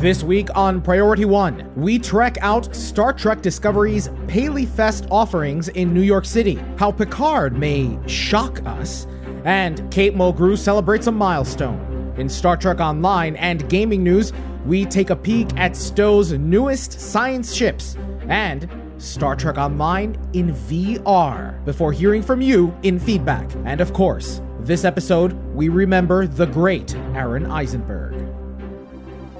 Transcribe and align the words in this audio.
This 0.00 0.22
week 0.22 0.50
on 0.54 0.82
Priority 0.82 1.24
One, 1.24 1.72
we 1.74 1.98
trek 1.98 2.36
out 2.42 2.76
Star 2.76 3.14
Trek 3.14 3.40
Discovery's 3.40 4.10
Paley 4.28 4.66
Fest 4.66 5.06
offerings 5.10 5.68
in 5.68 5.94
New 5.94 6.02
York 6.02 6.26
City, 6.26 6.62
how 6.76 6.92
Picard 6.92 7.56
may 7.56 7.98
shock 8.06 8.60
us, 8.66 9.06
and 9.46 9.90
Kate 9.90 10.14
Mulgrew 10.14 10.58
celebrates 10.58 11.06
a 11.06 11.12
milestone. 11.12 12.12
In 12.18 12.28
Star 12.28 12.58
Trek 12.58 12.78
Online 12.78 13.36
and 13.36 13.66
gaming 13.70 14.04
news, 14.04 14.34
we 14.66 14.84
take 14.84 15.08
a 15.08 15.16
peek 15.16 15.48
at 15.56 15.74
STO's 15.74 16.30
newest 16.32 17.00
science 17.00 17.54
ships 17.54 17.96
and 18.28 18.68
Star 18.98 19.34
Trek 19.34 19.56
Online 19.56 20.14
in 20.34 20.52
VR 20.52 21.64
before 21.64 21.92
hearing 21.92 22.22
from 22.22 22.42
you 22.42 22.76
in 22.82 22.98
feedback. 22.98 23.50
And 23.64 23.80
of 23.80 23.94
course, 23.94 24.42
this 24.60 24.84
episode, 24.84 25.32
we 25.54 25.70
remember 25.70 26.26
the 26.26 26.46
great 26.46 26.94
Aron 27.14 27.46
Eisenberg. 27.46 28.25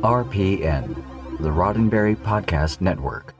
RPN, 0.03 0.95
the 1.41 1.49
Roddenberry 1.49 2.17
Podcast 2.17 2.81
Network. 2.81 3.35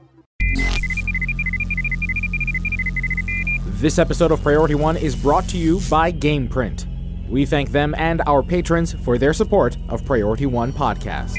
This 3.79 3.99
episode 3.99 4.31
of 4.31 4.41
Priority 4.41 4.73
One 4.75 4.97
is 4.97 5.15
brought 5.15 5.47
to 5.49 5.57
you 5.57 5.79
by 5.89 6.11
GamePrint. 6.11 7.29
We 7.29 7.45
thank 7.45 7.71
them 7.71 7.93
and 7.97 8.21
our 8.25 8.41
patrons 8.41 8.93
for 8.93 9.17
their 9.19 9.33
support 9.33 9.77
of 9.89 10.03
Priority 10.03 10.47
One 10.47 10.73
Podcast. 10.73 11.35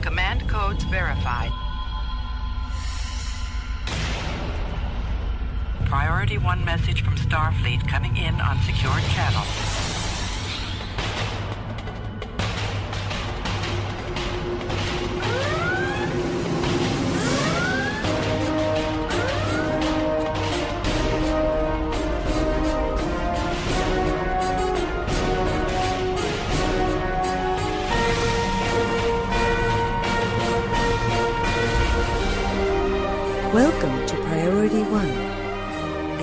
Command 0.00 0.48
codes 0.48 0.84
verified. 0.84 1.50
Priority 5.84 6.38
1 6.38 6.64
message 6.64 7.04
from 7.04 7.14
Starfleet 7.16 7.86
coming 7.86 8.16
in 8.16 8.34
on 8.40 8.58
secured 8.62 9.02
channel. 9.12 9.42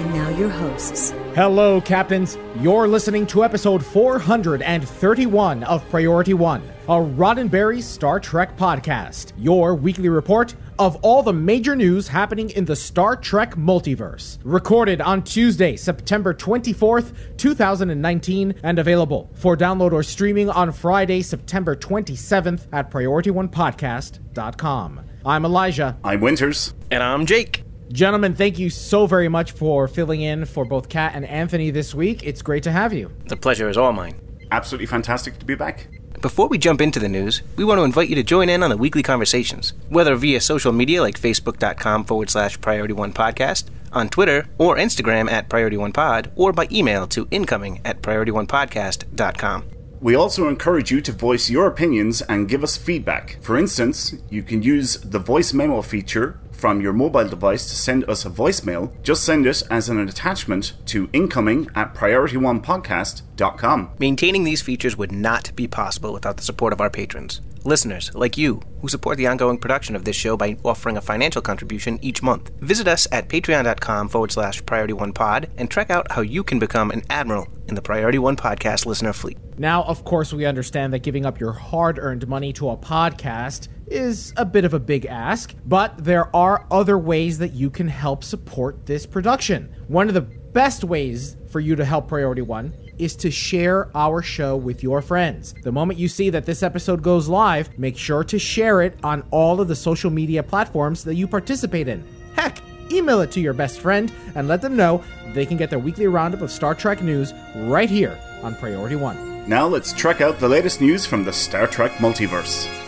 And 0.01 0.13
now 0.15 0.29
your 0.29 0.49
hosts. 0.49 1.11
Hello, 1.35 1.79
Captains. 1.79 2.35
You're 2.59 2.87
listening 2.87 3.27
to 3.27 3.43
episode 3.43 3.85
431 3.85 5.63
of 5.63 5.87
Priority 5.91 6.33
One, 6.33 6.63
a 6.89 6.93
Roddenberry 6.93 7.83
Star 7.83 8.19
Trek 8.19 8.57
podcast, 8.57 9.33
your 9.37 9.75
weekly 9.75 10.09
report 10.09 10.55
of 10.79 10.95
all 11.03 11.21
the 11.21 11.33
major 11.33 11.75
news 11.75 12.07
happening 12.07 12.49
in 12.49 12.65
the 12.65 12.75
Star 12.75 13.15
Trek 13.15 13.53
multiverse. 13.53 14.39
Recorded 14.43 15.01
on 15.01 15.21
Tuesday, 15.21 15.75
September 15.75 16.33
24th, 16.33 17.37
2019, 17.37 18.55
and 18.63 18.79
available 18.79 19.29
for 19.35 19.55
download 19.55 19.91
or 19.91 20.01
streaming 20.01 20.49
on 20.49 20.71
Friday, 20.71 21.21
September 21.21 21.75
27th 21.75 22.65
at 22.73 22.89
PriorityOnePodcast.com. 22.89 24.99
I'm 25.23 25.45
Elijah. 25.45 25.95
I'm 26.03 26.21
Winters. 26.21 26.73
And 26.89 27.03
I'm 27.03 27.27
Jake. 27.27 27.65
Gentlemen, 27.91 28.35
thank 28.35 28.57
you 28.57 28.69
so 28.69 29.05
very 29.05 29.27
much 29.27 29.51
for 29.51 29.85
filling 29.87 30.21
in 30.21 30.45
for 30.45 30.63
both 30.63 30.87
Kat 30.87 31.13
and 31.13 31.25
Anthony 31.25 31.71
this 31.71 31.93
week. 31.93 32.23
It's 32.23 32.41
great 32.41 32.63
to 32.63 32.71
have 32.71 32.93
you. 32.93 33.11
The 33.25 33.35
pleasure 33.35 33.67
is 33.67 33.75
all 33.77 33.91
mine. 33.91 34.15
Absolutely 34.49 34.85
fantastic 34.85 35.37
to 35.39 35.45
be 35.45 35.55
back. 35.55 35.87
Before 36.21 36.47
we 36.47 36.57
jump 36.57 36.79
into 36.79 36.99
the 36.99 37.09
news, 37.09 37.41
we 37.57 37.65
want 37.65 37.79
to 37.79 37.83
invite 37.83 38.07
you 38.07 38.15
to 38.15 38.23
join 38.23 38.47
in 38.47 38.63
on 38.63 38.69
the 38.69 38.77
weekly 38.77 39.03
conversations, 39.03 39.73
whether 39.89 40.15
via 40.15 40.39
social 40.39 40.71
media 40.71 41.01
like 41.01 41.19
facebook.com 41.19 42.05
forward 42.05 42.29
slash 42.29 42.61
priority 42.61 42.93
one 42.93 43.11
podcast, 43.11 43.65
on 43.91 44.07
Twitter 44.07 44.47
or 44.57 44.77
Instagram 44.77 45.29
at 45.29 45.49
priority 45.49 45.75
one 45.75 45.91
pod, 45.91 46.31
or 46.35 46.53
by 46.53 46.67
email 46.71 47.07
to 47.07 47.27
incoming 47.29 47.81
at 47.83 48.01
priorityonepodcast.com. 48.01 49.65
We 49.99 50.15
also 50.15 50.47
encourage 50.47 50.91
you 50.91 51.01
to 51.01 51.11
voice 51.11 51.49
your 51.49 51.67
opinions 51.67 52.21
and 52.23 52.47
give 52.47 52.63
us 52.63 52.77
feedback. 52.77 53.37
For 53.41 53.57
instance, 53.57 54.15
you 54.29 54.43
can 54.43 54.63
use 54.63 54.95
the 54.95 55.19
voice 55.19 55.53
memo 55.53 55.81
feature 55.81 56.39
from 56.61 56.79
your 56.79 56.93
mobile 56.93 57.27
device 57.27 57.67
to 57.67 57.75
send 57.75 58.07
us 58.07 58.23
a 58.23 58.29
voicemail. 58.29 58.93
Just 59.01 59.23
send 59.23 59.47
it 59.47 59.63
as 59.71 59.89
an 59.89 59.99
attachment 59.99 60.73
to 60.85 61.09
incoming 61.11 61.67
at 61.73 61.95
priorityonepodcast.com. 61.95 63.89
Maintaining 63.97 64.43
these 64.43 64.61
features 64.61 64.95
would 64.95 65.11
not 65.11 65.55
be 65.55 65.67
possible 65.67 66.13
without 66.13 66.37
the 66.37 66.43
support 66.43 66.71
of 66.71 66.79
our 66.79 66.91
patrons. 66.91 67.41
Listeners 67.63 68.11
like 68.15 68.37
you, 68.37 68.59
who 68.81 68.87
support 68.87 69.17
the 69.17 69.27
ongoing 69.27 69.57
production 69.57 69.95
of 69.95 70.03
this 70.03 70.15
show 70.15 70.35
by 70.35 70.57
offering 70.63 70.97
a 70.97 71.01
financial 71.01 71.41
contribution 71.41 71.99
each 72.01 72.23
month. 72.23 72.49
Visit 72.59 72.87
us 72.87 73.07
at 73.11 73.27
patreon.com 73.27 74.09
forward 74.09 74.31
slash 74.31 74.65
priority 74.65 74.93
one 74.93 75.13
pod 75.13 75.49
and 75.57 75.69
check 75.69 75.89
out 75.89 76.11
how 76.11 76.21
you 76.21 76.43
can 76.43 76.57
become 76.59 76.89
an 76.91 77.03
admiral 77.09 77.47
in 77.67 77.75
the 77.75 77.81
Priority 77.81 78.19
One 78.19 78.35
podcast 78.35 78.85
listener 78.85 79.13
fleet. 79.13 79.37
Now, 79.57 79.83
of 79.83 80.03
course, 80.05 80.33
we 80.33 80.45
understand 80.45 80.93
that 80.93 80.99
giving 80.99 81.25
up 81.25 81.39
your 81.39 81.53
hard 81.53 81.99
earned 81.99 82.27
money 82.27 82.51
to 82.53 82.69
a 82.69 82.77
podcast 82.77 83.67
is 83.91 84.33
a 84.37 84.45
bit 84.45 84.65
of 84.65 84.73
a 84.73 84.79
big 84.79 85.05
ask, 85.05 85.53
but 85.65 86.03
there 86.03 86.33
are 86.35 86.65
other 86.71 86.97
ways 86.97 87.37
that 87.39 87.53
you 87.53 87.69
can 87.69 87.87
help 87.87 88.23
support 88.23 88.85
this 88.85 89.05
production. 89.05 89.73
One 89.87 90.07
of 90.07 90.13
the 90.13 90.21
best 90.21 90.83
ways 90.83 91.37
for 91.49 91.59
you 91.59 91.75
to 91.75 91.85
help 91.85 92.07
Priority 92.07 92.41
One 92.41 92.75
is 92.97 93.15
to 93.17 93.31
share 93.31 93.89
our 93.95 94.21
show 94.21 94.55
with 94.55 94.83
your 94.83 95.01
friends. 95.01 95.53
The 95.63 95.71
moment 95.71 95.99
you 95.99 96.07
see 96.07 96.29
that 96.29 96.45
this 96.45 96.63
episode 96.63 97.01
goes 97.01 97.27
live, 97.27 97.77
make 97.77 97.97
sure 97.97 98.23
to 98.23 98.39
share 98.39 98.81
it 98.81 98.97
on 99.03 99.23
all 99.31 99.59
of 99.59 99.67
the 99.67 99.75
social 99.75 100.11
media 100.11 100.43
platforms 100.43 101.03
that 101.03 101.15
you 101.15 101.27
participate 101.27 101.87
in. 101.87 102.07
Heck, 102.35 102.59
email 102.91 103.21
it 103.21 103.31
to 103.31 103.41
your 103.41 103.53
best 103.53 103.79
friend 103.79 104.11
and 104.35 104.47
let 104.47 104.61
them 104.61 104.75
know 104.75 105.03
they 105.33 105.45
can 105.45 105.57
get 105.57 105.69
their 105.69 105.79
weekly 105.79 106.07
roundup 106.07 106.41
of 106.41 106.51
Star 106.51 106.75
Trek 106.75 107.01
news 107.01 107.33
right 107.55 107.89
here 107.89 108.19
on 108.43 108.55
Priority 108.55 108.95
One. 108.95 109.49
Now 109.49 109.67
let's 109.67 109.93
check 109.93 110.21
out 110.21 110.39
the 110.39 110.49
latest 110.49 110.81
news 110.81 111.05
from 111.05 111.23
the 111.23 111.33
Star 111.33 111.67
Trek 111.67 111.91
multiverse. 111.93 112.80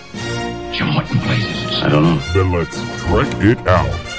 Jim, 0.74 0.96
what 0.96 1.10
in 1.12 1.20
blazes? 1.20 1.84
I 1.84 1.88
don't 1.88 2.02
know. 2.02 2.18
Then 2.34 2.52
let's 2.52 2.76
trek 3.04 3.28
it 3.44 3.60
out. 3.68 4.14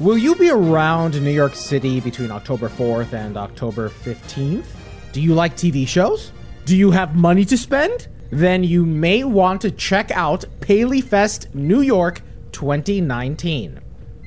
Will 0.00 0.16
you 0.16 0.34
be 0.36 0.50
around 0.50 1.20
New 1.22 1.30
York 1.30 1.54
City 1.54 2.00
between 2.00 2.30
October 2.30 2.70
4th 2.70 3.12
and 3.12 3.36
October 3.36 3.90
15th? 3.90 4.64
Do 5.12 5.20
you 5.20 5.34
like 5.34 5.56
TV 5.56 5.86
shows? 5.86 6.32
Do 6.64 6.74
you 6.74 6.90
have 6.90 7.14
money 7.14 7.44
to 7.44 7.58
spend? 7.58 8.08
Then 8.30 8.64
you 8.64 8.86
may 8.86 9.24
want 9.24 9.60
to 9.60 9.70
check 9.70 10.10
out 10.10 10.46
Paley 10.60 11.02
Fest 11.02 11.54
New 11.54 11.82
York 11.82 12.22
2019. 12.52 13.78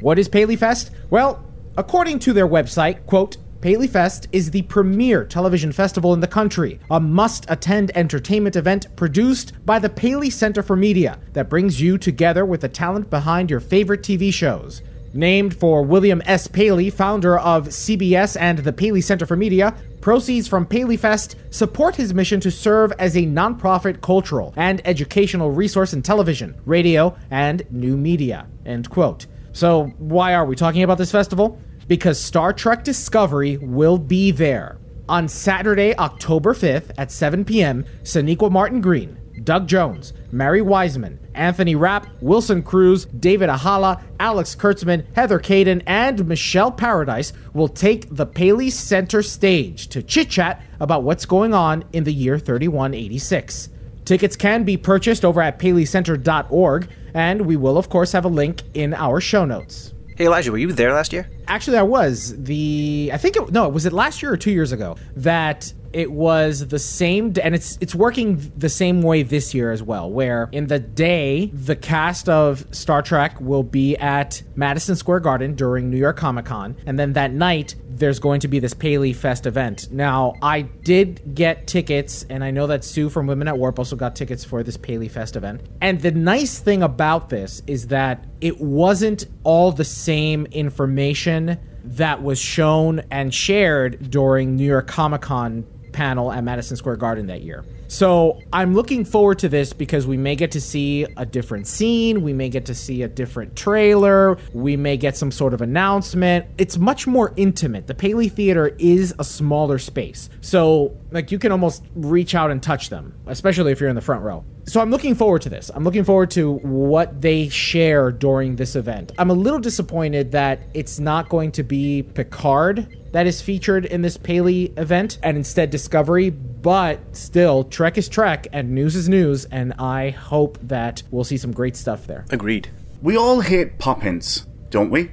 What 0.02 0.20
is 0.20 0.30
Paley 0.30 0.56
Fest? 0.56 0.92
Well, 1.10 1.44
according 1.76 2.20
to 2.20 2.34
their 2.34 2.48
website, 2.48 3.08
quote, 3.08 3.38
Paley 3.66 3.88
Fest 3.88 4.28
is 4.32 4.52
the 4.52 4.62
premier 4.62 5.26
television 5.26 5.72
festival 5.72 6.14
in 6.14 6.20
the 6.20 6.28
country, 6.28 6.80
a 6.92 7.00
must 7.00 7.48
attend 7.50 7.90
entertainment 7.98 8.56
event 8.56 8.96
produced 8.96 9.54
by 9.66 9.80
the 9.80 9.90
Paley 9.90 10.30
Center 10.30 10.62
for 10.62 10.76
Media 10.76 11.18
that 11.34 11.50
brings 11.50 11.82
you 11.82 11.98
together 11.98 12.46
with 12.46 12.62
the 12.62 12.70
talent 12.70 13.10
behind 13.10 13.50
your 13.50 13.60
favorite 13.60 14.04
TV 14.04 14.32
shows. 14.32 14.84
Named 15.16 15.58
for 15.58 15.82
William 15.82 16.22
S. 16.28 16.46
Paley, 16.46 16.92
founder 16.92 17.40
of 17.40 17.70
CBS 17.70 18.40
and 18.40 18.60
the 18.60 18.72
Paley 18.72 19.02
Center 19.02 19.26
for 19.26 19.36
Media, 19.36 19.74
proceeds 20.00 20.48
from 20.48 20.68
Paley 20.68 20.96
Fest 20.96 21.36
support 21.50 21.96
his 21.96 22.14
mission 22.14 22.40
to 22.42 22.52
serve 22.52 22.92
as 23.00 23.18
a 23.18 23.22
nonprofit 23.22 24.00
cultural 24.00 24.54
and 24.58 24.80
educational 24.86 25.50
resource 25.50 25.92
in 25.92 26.04
television, 26.04 26.54
radio, 26.68 27.18
and 27.32 27.64
new 27.72 27.98
media. 27.98 28.46
End 28.64 28.88
quote. 28.92 29.26
So, 29.54 29.86
why 29.98 30.36
are 30.36 30.46
we 30.46 30.56
talking 30.56 30.84
about 30.84 31.00
this 31.00 31.12
festival? 31.12 31.60
Because 31.88 32.20
Star 32.20 32.52
Trek 32.54 32.84
Discovery 32.84 33.58
will 33.58 33.98
be 33.98 34.32
there. 34.32 34.78
On 35.08 35.28
Saturday, 35.28 35.96
October 35.98 36.54
5th 36.54 36.92
at 36.98 37.12
7 37.12 37.46
p.m., 37.46 37.86
Sonequa 38.02 38.52
Martin 38.52 38.82
Green, 38.82 39.18
Doug 39.44 39.68
Jones, 39.68 40.14
Mary 40.32 40.62
Wiseman, 40.62 41.20
Anthony 41.36 41.76
Rapp, 41.76 42.08
Wilson 42.22 42.64
Cruz, 42.64 43.06
David 43.06 43.50
Ajala, 43.50 44.02
Alex 44.20 44.56
Kurtzman, 44.56 45.06
Heather 45.16 45.40
Kadin, 45.40 45.84
and 45.86 46.28
Michelle 46.28 46.72
Paradise 46.72 47.34
will 47.54 47.68
take 47.68 48.08
the 48.10 48.26
Paley 48.26 48.70
Center 48.72 49.22
stage 49.22 49.88
to 49.90 50.02
chit 50.02 50.30
chat 50.30 50.64
about 50.80 51.04
what's 51.04 51.26
going 51.26 51.54
on 51.54 51.84
in 51.94 52.04
the 52.04 52.14
year 52.14 52.40
3186. 52.40 53.70
Tickets 54.06 54.36
can 54.36 54.64
be 54.64 54.78
purchased 54.78 55.26
over 55.26 55.42
at 55.42 55.60
paleycenter.org, 55.60 56.90
and 57.14 57.42
we 57.42 57.56
will, 57.56 57.78
of 57.78 57.90
course, 57.90 58.12
have 58.12 58.26
a 58.26 58.30
link 58.30 58.64
in 58.74 58.94
our 58.94 59.20
show 59.20 59.46
notes. 59.46 59.95
Hey 60.16 60.28
Elijah, 60.28 60.50
were 60.50 60.58
you 60.58 60.72
there 60.72 60.94
last 60.94 61.12
year? 61.12 61.30
Actually, 61.46 61.78
I 61.78 61.82
was. 61.82 62.34
The 62.42 63.10
I 63.14 63.18
think 63.18 63.36
it 63.36 63.52
no, 63.52 63.68
was 63.68 63.86
it 63.86 63.92
last 63.92 64.22
year 64.22 64.32
or 64.32 64.38
two 64.38 64.52
years 64.52 64.72
ago 64.72 64.96
that 65.18 65.74
it 65.96 66.12
was 66.12 66.68
the 66.68 66.78
same 66.78 67.34
and 67.42 67.56
it's 67.56 67.78
it's 67.80 67.96
working 67.96 68.52
the 68.58 68.68
same 68.68 69.02
way 69.02 69.24
this 69.24 69.54
year 69.54 69.72
as 69.72 69.82
well 69.82 70.12
where 70.12 70.50
in 70.52 70.68
the 70.68 70.78
day 70.78 71.46
the 71.54 71.76
cast 71.76 72.28
of 72.28 72.66
Star 72.76 73.02
Trek 73.02 73.40
will 73.40 73.64
be 73.64 73.96
at 73.96 74.44
Madison 74.56 74.98
Square 74.98 75.22
Garden 75.22 75.56
during 75.56 75.90
New 75.90 75.98
York 75.98 76.18
Comic 76.18 76.46
Con 76.46 76.76
and 76.86 77.00
then 77.00 77.14
that 77.14 77.32
night 77.32 77.76
there's 77.88 78.20
going 78.20 78.42
to 78.42 78.50
be 78.50 78.60
this 78.60 78.74
Paley 78.74 79.14
Fest 79.14 79.46
event. 79.46 79.90
Now, 79.90 80.34
I 80.42 80.64
did 80.64 81.34
get 81.34 81.66
tickets, 81.66 82.26
and 82.30 82.44
I 82.44 82.52
know 82.52 82.68
that 82.68 82.84
Sue 82.84 83.10
from 83.10 83.26
Women 83.26 83.48
at 83.48 83.58
Warp 83.58 83.80
also 83.80 83.96
got 83.96 84.18
tickets 84.18 84.44
for 84.44 84.64
this 84.64 84.76
Paley 84.76 85.08
Fest 85.08 85.38
event. 85.38 85.62
And 85.80 86.02
the 86.02 86.12
nice 86.12 86.60
thing 86.60 86.84
about 86.84 87.30
this 87.30 87.62
is 87.68 87.88
that 87.88 88.26
it 88.42 88.60
wasn't 88.60 89.28
all 89.46 89.72
the 89.72 89.86
same 89.86 90.46
information 90.48 91.58
that 91.86 92.22
was 92.22 92.40
shown 92.40 93.02
and 93.12 93.34
shared 93.34 94.10
during 94.10 94.56
New 94.56 94.66
York 94.66 94.88
Comic 94.88 95.22
Con 95.22 95.66
panel 95.96 96.32
at 96.32 96.44
Madison 96.44 96.78
Square 96.78 96.98
Garden 96.98 97.28
that 97.28 97.42
year. 97.42 97.64
So 97.88 98.42
I'm 98.52 98.76
looking 98.76 99.06
forward 99.06 99.40
to 99.40 99.50
this 99.50 99.72
because 99.72 100.06
we 100.06 100.18
may 100.18 100.36
get 100.36 100.52
to 100.52 100.62
see 100.62 101.06
a 101.18 101.26
different 101.26 101.68
scene, 101.68 102.22
we 102.22 102.34
may 102.34 102.50
get 102.50 102.66
to 102.66 102.76
see 102.76 103.04
a 103.04 103.08
different 103.08 103.56
trailer, 103.56 104.38
we 104.54 104.76
may 104.76 104.98
get 104.98 105.16
some 105.16 105.32
sort 105.32 105.54
of 105.54 105.62
announcement. 105.62 106.46
It's 106.58 106.78
much 106.78 107.08
more 107.08 107.34
intimate. 107.38 107.88
The 107.88 107.96
Paley 107.96 108.28
Theater 108.28 108.76
is 108.80 109.14
a 109.20 109.24
smaller 109.24 109.80
space. 109.80 110.30
So 110.42 110.98
like 111.12 111.32
you 111.32 111.40
can 111.40 111.52
almost 111.52 111.84
reach 111.96 112.36
out 112.36 112.52
and 112.52 112.62
touch 112.62 112.90
them, 112.90 113.14
especially 113.28 113.72
if 113.72 113.80
you're 113.80 113.90
in 113.90 113.96
the 113.96 114.02
front 114.02 114.24
row. 114.24 114.44
So 114.68 114.82
I'm 114.82 114.90
looking 114.90 115.14
forward 115.14 115.44
to 115.44 115.50
this. 115.50 115.70
I'm 115.74 115.84
looking 115.84 116.04
forward 116.04 116.32
to 116.32 116.54
what 116.54 117.22
they 117.22 117.50
share 117.50 118.12
during 118.12 118.56
this 118.56 118.76
event. 118.76 119.12
I'm 119.18 119.30
a 119.30 119.34
little 119.34 119.60
disappointed 119.60 120.32
that 120.32 120.60
it's 120.74 121.00
not 121.00 121.30
going 121.30 121.52
to 121.54 121.64
be 121.64 122.02
Picard 122.02 122.88
that 123.12 123.28
is 123.28 123.42
featured 123.42 123.86
in 123.86 124.02
this 124.02 124.18
Paley 124.18 124.74
event 124.76 125.20
and 125.24 125.38
instead 125.38 125.70
Discovery, 125.70 126.32
but 126.32 127.00
still, 127.16 127.64
Trek 127.64 127.98
is 127.98 128.10
Trek 128.10 128.48
and 128.52 128.72
news 128.72 128.96
is 128.96 129.08
news, 129.08 129.46
and 129.46 129.74
I 129.74 130.10
hope 130.10 130.58
that 130.64 131.04
we'll 131.12 131.24
see 131.24 131.38
some 131.38 131.54
great 131.54 131.78
stuff 131.78 132.08
there. 132.08 132.26
Agreed. 132.32 132.70
We 133.02 133.16
all 133.16 133.42
hate 133.42 133.78
pop-ins, 133.78 134.48
don't 134.72 134.90
we? 134.90 135.12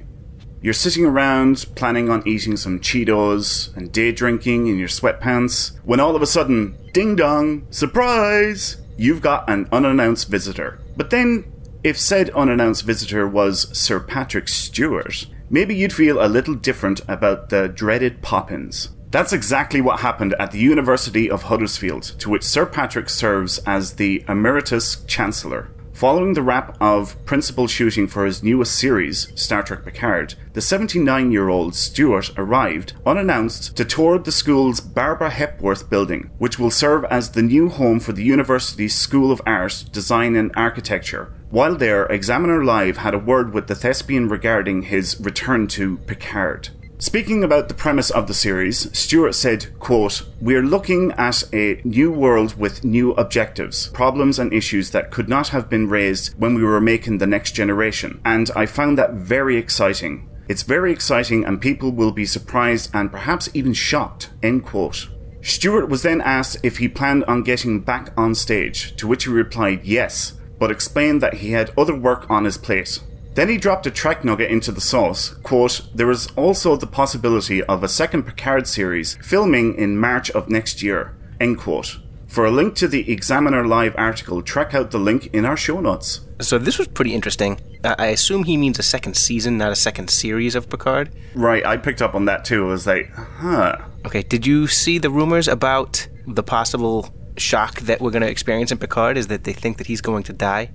You're 0.61 0.73
sitting 0.73 1.05
around 1.05 1.65
planning 1.75 2.09
on 2.09 2.27
eating 2.27 2.57
some 2.57 2.79
Cheetos 2.79 3.73
and 3.77 3.91
day 3.91 4.11
drinking 4.11 4.67
in 4.67 4.79
your 4.79 4.87
sweatpants 4.87 5.77
when 5.85 5.99
all 5.99 6.15
of 6.15 6.21
a 6.21 6.27
sudden, 6.27 6.75
ding 6.91 7.15
dong, 7.15 7.67
surprise! 7.69 8.82
You've 8.97 9.21
got 9.21 9.49
an 9.49 9.67
unannounced 9.71 10.29
visitor. 10.29 10.79
But 10.95 11.09
then, 11.09 11.51
if 11.83 11.99
said 11.99 12.29
unannounced 12.31 12.83
visitor 12.83 13.27
was 13.27 13.75
Sir 13.77 13.99
Patrick 13.99 14.47
Stewart, 14.47 15.27
maybe 15.49 15.75
you'd 15.75 15.93
feel 15.93 16.23
a 16.23 16.27
little 16.27 16.55
different 16.55 17.01
about 17.07 17.49
the 17.49 17.67
dreaded 17.67 18.21
pop-ins. 18.21 18.89
That's 19.11 19.33
exactly 19.33 19.81
what 19.81 19.99
happened 19.99 20.33
at 20.39 20.51
the 20.51 20.59
University 20.59 21.29
of 21.29 21.43
Huddersfield, 21.43 22.03
to 22.19 22.29
which 22.29 22.43
Sir 22.43 22.65
Patrick 22.65 23.09
serves 23.09 23.59
as 23.59 23.93
the 23.93 24.23
Emeritus 24.27 25.03
Chancellor. 25.05 25.69
Following 25.93 26.33
the 26.33 26.41
wrap 26.41 26.75
of 26.81 27.23
principal 27.23 27.67
shooting 27.67 28.07
for 28.07 28.25
his 28.25 28.41
newest 28.41 28.75
series, 28.75 29.31
Star 29.39 29.61
Trek 29.61 29.85
Picard, 29.85 30.33
the 30.53 30.59
79 30.59 31.31
year 31.31 31.49
old 31.49 31.75
Stewart 31.75 32.31
arrived, 32.35 32.93
unannounced, 33.05 33.77
to 33.77 33.85
tour 33.85 34.17
the 34.17 34.31
school's 34.31 34.81
Barbara 34.81 35.29
Hepworth 35.29 35.91
building, 35.91 36.31
which 36.39 36.57
will 36.57 36.71
serve 36.71 37.05
as 37.05 37.31
the 37.31 37.43
new 37.43 37.69
home 37.69 37.99
for 37.99 38.11
the 38.11 38.23
university's 38.23 38.95
School 38.95 39.31
of 39.31 39.41
Art, 39.45 39.85
Design 39.91 40.35
and 40.35 40.51
Architecture. 40.55 41.31
While 41.51 41.75
there, 41.75 42.07
Examiner 42.07 42.65
Live 42.65 42.97
had 42.97 43.13
a 43.13 43.19
word 43.19 43.53
with 43.53 43.67
the 43.67 43.75
thespian 43.75 44.27
regarding 44.27 44.81
his 44.81 45.21
return 45.21 45.67
to 45.67 45.97
Picard. 45.99 46.69
Speaking 47.03 47.43
about 47.43 47.67
the 47.67 47.73
premise 47.73 48.09
of 48.11 48.27
the 48.27 48.33
series, 48.33 48.89
Stewart 48.97 49.35
said, 49.35 49.77
quote, 49.77 50.21
We're 50.39 50.63
looking 50.63 51.11
at 51.17 51.43
a 51.53 51.81
new 51.83 52.09
world 52.09 52.57
with 52.57 52.85
new 52.85 53.11
objectives, 53.15 53.89
problems 53.89 54.39
and 54.39 54.53
issues 54.53 54.91
that 54.91 55.11
could 55.11 55.27
not 55.27 55.49
have 55.49 55.69
been 55.69 55.89
raised 55.89 56.33
when 56.39 56.55
we 56.55 56.63
were 56.63 56.79
making 56.79 57.17
the 57.17 57.27
next 57.27 57.51
generation. 57.51 58.21
And 58.23 58.49
I 58.55 58.67
found 58.67 58.97
that 58.97 59.15
very 59.15 59.57
exciting. 59.57 60.29
It's 60.47 60.63
very 60.63 60.93
exciting 60.93 61.43
and 61.43 61.59
people 61.59 61.91
will 61.91 62.13
be 62.13 62.25
surprised 62.25 62.89
and 62.93 63.11
perhaps 63.11 63.49
even 63.53 63.73
shocked, 63.73 64.29
end 64.41 64.63
quote. 64.63 65.09
Stewart 65.41 65.89
was 65.89 66.03
then 66.03 66.21
asked 66.21 66.55
if 66.63 66.77
he 66.77 66.87
planned 66.87 67.25
on 67.25 67.43
getting 67.43 67.81
back 67.81 68.13
on 68.15 68.33
stage, 68.33 68.95
to 68.95 69.07
which 69.07 69.25
he 69.25 69.29
replied 69.29 69.83
yes, 69.83 70.39
but 70.57 70.71
explained 70.71 71.21
that 71.21 71.33
he 71.33 71.51
had 71.51 71.77
other 71.77 71.95
work 71.95 72.29
on 72.29 72.45
his 72.45 72.57
plate. 72.57 73.01
Then 73.35 73.49
he 73.49 73.57
dropped 73.57 73.87
a 73.87 73.91
track 73.91 74.23
nugget 74.23 74.51
into 74.51 74.71
the 74.71 74.81
sauce. 74.81 75.29
Quote, 75.41 75.81
There 75.93 76.11
is 76.11 76.27
also 76.35 76.75
the 76.75 76.87
possibility 76.87 77.63
of 77.63 77.83
a 77.83 77.87
second 77.87 78.23
Picard 78.23 78.67
series 78.67 79.15
filming 79.21 79.75
in 79.75 79.97
March 79.97 80.29
of 80.31 80.49
next 80.49 80.83
year. 80.83 81.15
End 81.39 81.57
quote. 81.57 81.97
For 82.27 82.45
a 82.45 82.51
link 82.51 82.75
to 82.77 82.87
the 82.87 83.11
Examiner 83.11 83.65
Live 83.65 83.93
article, 83.95 84.41
track 84.41 84.73
out 84.73 84.89
the 84.89 84.97
link 84.97 85.27
in 85.33 85.45
our 85.45 85.55
show 85.55 85.79
notes. 85.79 86.21
So 86.41 86.57
this 86.57 86.79
was 86.79 86.87
pretty 86.87 87.13
interesting. 87.13 87.59
I 87.83 88.07
assume 88.07 88.43
he 88.43 88.57
means 88.57 88.79
a 88.79 88.83
second 88.83 89.15
season, 89.15 89.57
not 89.59 89.71
a 89.71 89.75
second 89.75 90.09
series 90.09 90.55
of 90.55 90.69
Picard. 90.69 91.13
Right, 91.35 91.63
I 91.63 91.77
picked 91.77 92.01
up 92.01 92.15
on 92.15 92.25
that 92.25 92.43
too. 92.43 92.65
I 92.65 92.69
was 92.69 92.87
like, 92.87 93.11
huh. 93.13 93.77
Okay, 94.05 94.23
did 94.23 94.47
you 94.47 94.67
see 94.67 94.97
the 94.97 95.11
rumors 95.11 95.47
about 95.47 96.07
the 96.25 96.43
possible 96.43 97.13
shock 97.37 97.81
that 97.81 98.01
we're 98.01 98.11
going 98.11 98.23
to 98.23 98.29
experience 98.29 98.71
in 98.71 98.79
Picard? 98.79 99.17
Is 99.17 99.27
that 99.27 99.43
they 99.43 99.53
think 99.53 99.77
that 99.77 99.87
he's 99.87 100.01
going 100.01 100.23
to 100.23 100.33
die? 100.33 100.71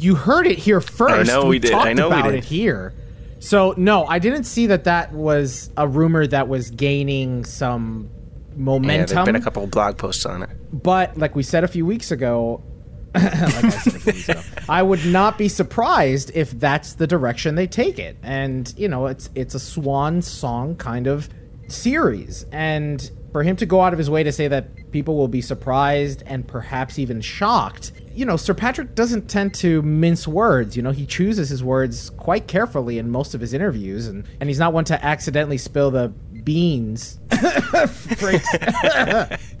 You 0.00 0.14
heard 0.14 0.46
it 0.46 0.58
here 0.58 0.80
first. 0.80 1.30
I 1.30 1.32
know 1.32 1.46
we 1.46 1.58
did. 1.58 1.72
I 1.72 1.92
know 1.92 2.08
we 2.08 2.14
about 2.14 2.30
did. 2.30 2.38
it 2.38 2.44
here. 2.44 2.94
So 3.38 3.74
no, 3.76 4.04
I 4.06 4.18
didn't 4.18 4.44
see 4.44 4.66
that. 4.66 4.84
That 4.84 5.12
was 5.12 5.70
a 5.76 5.86
rumor 5.86 6.26
that 6.26 6.48
was 6.48 6.70
gaining 6.70 7.44
some 7.44 8.10
momentum. 8.56 9.00
Yeah, 9.00 9.06
there's 9.06 9.26
been 9.26 9.36
a 9.36 9.40
couple 9.40 9.64
of 9.64 9.70
blog 9.70 9.98
posts 9.98 10.26
on 10.26 10.42
it. 10.42 10.50
But 10.72 11.16
like 11.16 11.34
we 11.34 11.42
said 11.42 11.64
a 11.64 11.68
few 11.68 11.86
weeks 11.86 12.10
ago, 12.10 12.62
like 13.14 13.24
I 13.34 13.68
said 13.70 13.94
a 13.94 14.00
few 14.00 14.12
weeks 14.12 14.28
ago, 14.28 14.40
I 14.68 14.82
would 14.82 15.04
not 15.06 15.38
be 15.38 15.48
surprised 15.48 16.30
if 16.34 16.50
that's 16.52 16.94
the 16.94 17.06
direction 17.06 17.54
they 17.54 17.66
take 17.66 17.98
it. 17.98 18.16
And 18.22 18.72
you 18.76 18.88
know, 18.88 19.06
it's 19.06 19.30
it's 19.34 19.54
a 19.54 19.60
swan 19.60 20.22
song 20.22 20.76
kind 20.76 21.06
of 21.06 21.28
series, 21.68 22.44
and 22.52 23.10
for 23.32 23.42
him 23.42 23.56
to 23.56 23.66
go 23.66 23.80
out 23.80 23.92
of 23.92 23.98
his 23.98 24.10
way 24.10 24.22
to 24.22 24.32
say 24.32 24.48
that 24.48 24.68
people 24.90 25.16
will 25.16 25.28
be 25.28 25.40
surprised 25.40 26.22
and 26.26 26.46
perhaps 26.46 26.98
even 26.98 27.20
shocked. 27.20 27.92
You 28.14 28.24
know, 28.24 28.36
Sir 28.36 28.54
Patrick 28.54 28.94
doesn't 28.94 29.28
tend 29.28 29.54
to 29.54 29.82
mince 29.82 30.26
words. 30.26 30.76
You 30.76 30.82
know, 30.82 30.90
he 30.90 31.06
chooses 31.06 31.48
his 31.48 31.62
words 31.62 32.10
quite 32.10 32.46
carefully 32.46 32.98
in 32.98 33.10
most 33.10 33.34
of 33.34 33.40
his 33.40 33.54
interviews, 33.54 34.06
and, 34.08 34.26
and 34.40 34.48
he's 34.48 34.58
not 34.58 34.72
one 34.72 34.84
to 34.86 35.04
accidentally 35.04 35.58
spill 35.58 35.90
the 35.90 36.12
beans 36.42 37.18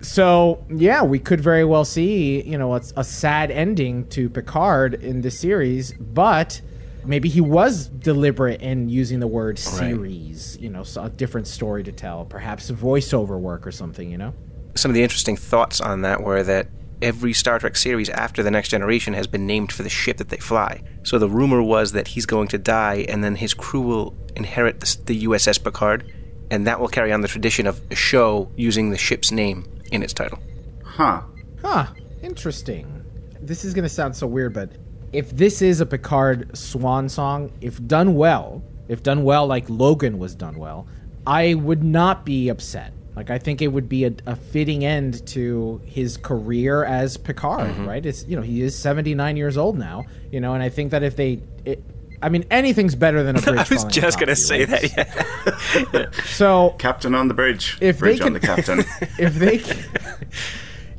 so 0.00 0.64
yeah, 0.70 1.02
we 1.02 1.18
could 1.18 1.40
very 1.40 1.64
well 1.64 1.84
see 1.84 2.42
you 2.42 2.58
know 2.58 2.74
a, 2.74 2.82
a 2.96 3.04
sad 3.04 3.50
ending 3.50 4.06
to 4.08 4.28
Picard 4.28 4.94
in 4.94 5.20
this 5.20 5.38
series, 5.38 5.92
but 5.92 6.60
maybe 7.04 7.28
he 7.28 7.40
was 7.40 7.86
deliberate 7.86 8.60
in 8.60 8.88
using 8.88 9.20
the 9.20 9.26
word 9.26 9.58
series. 9.58 10.58
You 10.60 10.70
know, 10.70 10.82
so 10.82 11.04
a 11.04 11.10
different 11.10 11.46
story 11.46 11.82
to 11.84 11.92
tell, 11.92 12.24
perhaps 12.24 12.70
voiceover 12.70 13.38
work 13.38 13.66
or 13.66 13.72
something. 13.72 14.10
You 14.10 14.18
know. 14.18 14.34
Some 14.74 14.90
of 14.90 14.94
the 14.94 15.02
interesting 15.02 15.36
thoughts 15.36 15.80
on 15.80 16.02
that 16.02 16.22
were 16.22 16.42
that 16.42 16.68
every 17.02 17.32
Star 17.32 17.58
Trek 17.58 17.76
series 17.76 18.08
after 18.10 18.42
The 18.42 18.50
Next 18.50 18.68
Generation 18.68 19.14
has 19.14 19.26
been 19.26 19.46
named 19.46 19.72
for 19.72 19.82
the 19.82 19.88
ship 19.88 20.18
that 20.18 20.28
they 20.28 20.36
fly. 20.36 20.82
So 21.02 21.18
the 21.18 21.28
rumor 21.28 21.62
was 21.62 21.92
that 21.92 22.08
he's 22.08 22.26
going 22.26 22.48
to 22.48 22.58
die 22.58 23.06
and 23.08 23.24
then 23.24 23.36
his 23.36 23.54
crew 23.54 23.80
will 23.80 24.14
inherit 24.36 24.80
the, 24.80 24.96
the 25.06 25.24
USS 25.24 25.62
Picard, 25.62 26.12
and 26.50 26.66
that 26.66 26.80
will 26.80 26.88
carry 26.88 27.12
on 27.12 27.20
the 27.20 27.28
tradition 27.28 27.66
of 27.66 27.80
a 27.90 27.94
show 27.94 28.50
using 28.56 28.90
the 28.90 28.98
ship's 28.98 29.30
name 29.30 29.66
in 29.92 30.02
its 30.02 30.12
title. 30.12 30.38
Huh. 30.84 31.22
Huh. 31.62 31.86
Interesting. 32.22 33.04
This 33.40 33.64
is 33.64 33.74
going 33.74 33.84
to 33.84 33.88
sound 33.88 34.14
so 34.14 34.26
weird, 34.26 34.52
but 34.52 34.72
if 35.12 35.30
this 35.30 35.62
is 35.62 35.80
a 35.80 35.86
Picard 35.86 36.56
swan 36.56 37.08
song, 37.08 37.52
if 37.60 37.84
done 37.86 38.14
well, 38.14 38.62
if 38.88 39.02
done 39.02 39.24
well 39.24 39.46
like 39.46 39.64
Logan 39.68 40.18
was 40.18 40.34
done 40.34 40.56
well, 40.56 40.86
I 41.26 41.54
would 41.54 41.82
not 41.82 42.24
be 42.24 42.48
upset. 42.48 42.92
Like 43.16 43.30
I 43.30 43.38
think 43.38 43.60
it 43.60 43.68
would 43.68 43.88
be 43.88 44.04
a, 44.04 44.12
a 44.26 44.36
fitting 44.36 44.84
end 44.84 45.26
to 45.28 45.80
his 45.84 46.16
career 46.16 46.84
as 46.84 47.16
Picard, 47.16 47.76
right? 47.78 48.04
It's 48.04 48.24
you 48.26 48.36
know 48.36 48.42
he 48.42 48.62
is 48.62 48.78
seventy 48.78 49.14
nine 49.14 49.36
years 49.36 49.56
old 49.56 49.78
now, 49.78 50.04
you 50.30 50.40
know, 50.40 50.54
and 50.54 50.62
I 50.62 50.68
think 50.68 50.92
that 50.92 51.02
if 51.02 51.16
they, 51.16 51.42
it, 51.64 51.82
I 52.22 52.28
mean, 52.28 52.44
anything's 52.50 52.94
better 52.94 53.22
than 53.22 53.36
a 53.36 53.42
bridge. 53.42 53.58
I 53.58 53.74
was 53.74 53.84
just 53.84 54.18
gonna 54.18 54.32
you, 54.32 54.36
say 54.36 54.64
right? 54.64 54.94
that, 54.94 55.88
yeah. 55.92 56.22
So 56.24 56.76
Captain 56.78 57.14
on 57.14 57.28
the 57.28 57.34
bridge. 57.34 57.78
If 57.80 57.98
they 57.98 58.00
bridge 58.00 58.20
on 58.20 58.32
the 58.32 58.40
captain. 58.40 58.80
if 59.18 59.34
they 59.34 59.58
can, 59.58 59.84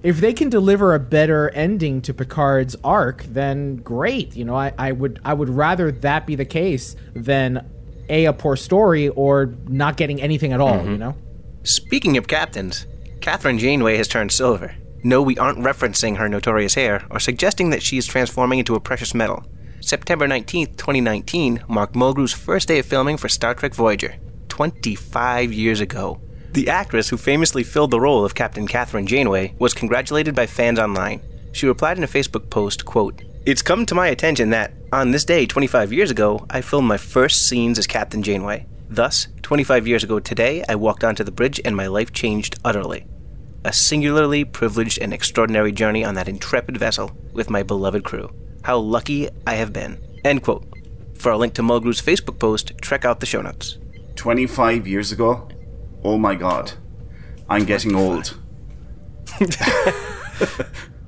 if 0.03 0.19
they 0.19 0.33
can 0.33 0.49
deliver 0.49 0.93
a 0.93 0.99
better 0.99 1.49
ending 1.51 2.01
to 2.01 2.13
Picard's 2.13 2.75
arc, 2.83 3.23
then 3.23 3.77
great. 3.77 4.35
You 4.35 4.45
know, 4.45 4.55
I, 4.55 4.73
I 4.77 4.91
would 4.91 5.21
I 5.23 5.33
would 5.33 5.49
rather 5.49 5.91
that 5.91 6.27
be 6.27 6.35
the 6.35 6.45
case 6.45 6.95
than 7.13 7.65
a 8.09 8.25
a 8.25 8.33
poor 8.33 8.57
story 8.57 9.07
or 9.07 9.53
not 9.67 9.95
getting 9.95 10.21
anything 10.21 10.51
at 10.51 10.59
all. 10.59 10.73
Mm-hmm. 10.73 10.91
You 10.91 10.97
know. 10.97 11.15
Speaking 11.63 12.17
of 12.17 12.27
captains, 12.27 12.87
Kathryn 13.19 13.59
Janeway 13.59 13.95
has 13.97 14.07
turned 14.07 14.31
silver. 14.31 14.75
No, 15.03 15.21
we 15.21 15.37
aren't 15.37 15.59
referencing 15.59 16.17
her 16.17 16.27
notorious 16.27 16.73
hair 16.73 17.05
or 17.11 17.19
suggesting 17.19 17.69
that 17.69 17.83
she 17.83 17.97
is 17.99 18.07
transforming 18.07 18.57
into 18.57 18.73
a 18.73 18.79
precious 18.79 19.13
metal. 19.13 19.45
September 19.79 20.27
19th, 20.27 20.75
2019 20.77 21.63
marked 21.67 21.95
Mulgrew's 21.95 22.33
first 22.33 22.67
day 22.67 22.79
of 22.79 22.85
filming 22.87 23.15
for 23.15 23.29
Star 23.29 23.53
Trek 23.53 23.75
Voyager, 23.75 24.15
25 24.49 25.53
years 25.53 25.81
ago. 25.81 26.19
The 26.53 26.67
actress 26.67 27.09
who 27.09 27.17
famously 27.17 27.63
filled 27.63 27.91
the 27.91 27.99
role 27.99 28.25
of 28.25 28.33
Captain 28.33 28.67
Kathryn 28.67 29.05
Janeway 29.05 29.53
was 29.59 29.75
congratulated 29.75 30.33
by 30.33 30.47
fans 30.47 30.79
online. 30.79 31.21
She 31.51 31.67
replied 31.67 31.97
in 31.97 32.03
a 32.03 32.07
Facebook 32.07 32.49
post, 32.49 32.85
quote, 32.85 33.21
It's 33.45 33.61
come 33.61 33.85
to 33.85 33.95
my 33.95 34.07
attention 34.07 34.49
that, 34.49 34.73
On 34.91 35.11
this 35.11 35.25
day, 35.25 35.45
25 35.45 35.93
years 35.93 36.09
ago, 36.09 36.43
I 36.49 36.61
filmed 36.61 36.87
my 36.87 36.97
first 36.97 37.47
scenes 37.47 37.77
as 37.77 37.85
Captain 37.85 38.23
Janeway. 38.23 38.65
Thus, 38.89 39.27
25 39.51 39.85
years 39.85 40.01
ago 40.01 40.17
today, 40.17 40.63
I 40.69 40.75
walked 40.75 41.03
onto 41.03 41.25
the 41.25 41.31
bridge 41.31 41.59
and 41.65 41.75
my 41.75 41.87
life 41.87 42.13
changed 42.13 42.57
utterly. 42.63 43.05
A 43.65 43.73
singularly 43.73 44.45
privileged 44.45 44.97
and 44.99 45.11
extraordinary 45.13 45.73
journey 45.73 46.05
on 46.05 46.15
that 46.15 46.29
intrepid 46.29 46.77
vessel 46.77 47.11
with 47.33 47.49
my 47.49 47.61
beloved 47.61 48.05
crew. 48.05 48.29
How 48.63 48.77
lucky 48.77 49.27
I 49.45 49.55
have 49.55 49.73
been. 49.73 49.99
End 50.23 50.41
quote. 50.41 50.65
For 51.15 51.33
a 51.33 51.37
link 51.37 51.53
to 51.55 51.63
Mulgrew's 51.63 52.01
Facebook 52.01 52.39
post, 52.39 52.71
check 52.81 53.03
out 53.03 53.19
the 53.19 53.25
show 53.25 53.41
notes. 53.41 53.77
25 54.15 54.87
years 54.87 55.11
ago? 55.11 55.49
Oh 56.01 56.17
my 56.17 56.35
god. 56.35 56.71
I'm 57.49 57.65
getting 57.65 57.93
old. 57.93 58.37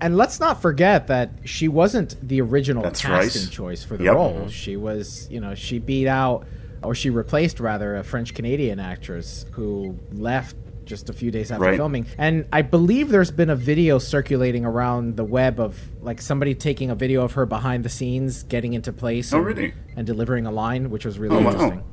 And 0.02 0.18
let's 0.18 0.42
not 0.42 0.62
forget 0.62 1.08
that 1.08 1.30
she 1.46 1.70
wasn't 1.70 2.18
the 2.28 2.42
original 2.42 2.84
That's 2.84 3.02
casting 3.02 3.44
right. 3.44 3.52
choice 3.52 3.86
for 3.86 3.96
the 3.96 4.04
Yep. 4.04 4.14
role. 4.14 4.34
Mm-hmm. 4.34 4.48
She 4.50 4.76
was, 4.76 5.30
you 5.32 5.40
know, 5.40 5.56
she 5.56 5.80
beat 5.80 6.08
out, 6.10 6.46
or 6.84 6.96
she 6.96 7.10
replaced 7.10 7.60
rather, 7.60 7.96
a 7.96 8.04
French 8.04 8.34
Canadian 8.34 8.80
actress 8.80 9.46
who 9.52 9.98
left 10.12 10.56
just 10.86 11.10
a 11.10 11.14
few 11.14 11.32
days 11.32 11.50
after 11.50 11.64
Right. 11.64 11.78
filming. 11.78 12.06
And 12.18 12.46
I 12.52 12.62
believe 12.62 13.08
there's 13.10 13.32
been 13.32 13.50
a 13.50 13.56
video 13.56 14.00
circulating 14.00 14.66
around 14.66 15.16
the 15.16 15.24
web 15.24 15.60
of 15.60 15.80
like 16.02 16.22
somebody 16.22 16.54
taking 16.56 16.90
a 16.90 16.96
video 16.96 17.24
of 17.24 17.34
her 17.34 17.46
behind 17.46 17.86
the 17.86 17.90
scenes, 17.90 18.44
getting 18.44 18.74
into 18.74 18.92
place, 18.92 19.34
Oh, 19.34 19.38
and, 19.38 19.46
really? 19.46 19.74
and 19.96 20.06
delivering 20.06 20.46
a 20.46 20.52
line, 20.52 20.90
which 20.90 21.06
was 21.06 21.18
really 21.18 21.38
Oh, 21.38 21.40
wow. 21.42 21.52
interesting. 21.52 21.84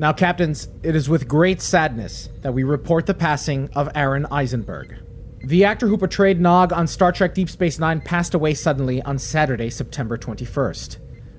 Now, 0.00 0.12
captains, 0.12 0.68
it 0.84 0.94
is 0.94 1.08
with 1.08 1.26
great 1.26 1.60
sadness 1.60 2.28
that 2.42 2.54
we 2.54 2.62
report 2.62 3.06
the 3.06 3.14
passing 3.14 3.68
of 3.74 3.88
Aron 3.96 4.26
Eisenberg. 4.30 4.94
The 5.44 5.64
actor 5.64 5.86
who 5.86 5.96
portrayed 5.96 6.40
Nog 6.40 6.72
on 6.72 6.86
Star 6.88 7.12
Trek 7.12 7.32
Deep 7.32 7.48
Space 7.48 7.78
Nine 7.78 8.00
passed 8.00 8.34
away 8.34 8.54
suddenly 8.54 9.00
on 9.02 9.18
Saturday, 9.18 9.70
September 9.70 10.18
21st. 10.18 10.98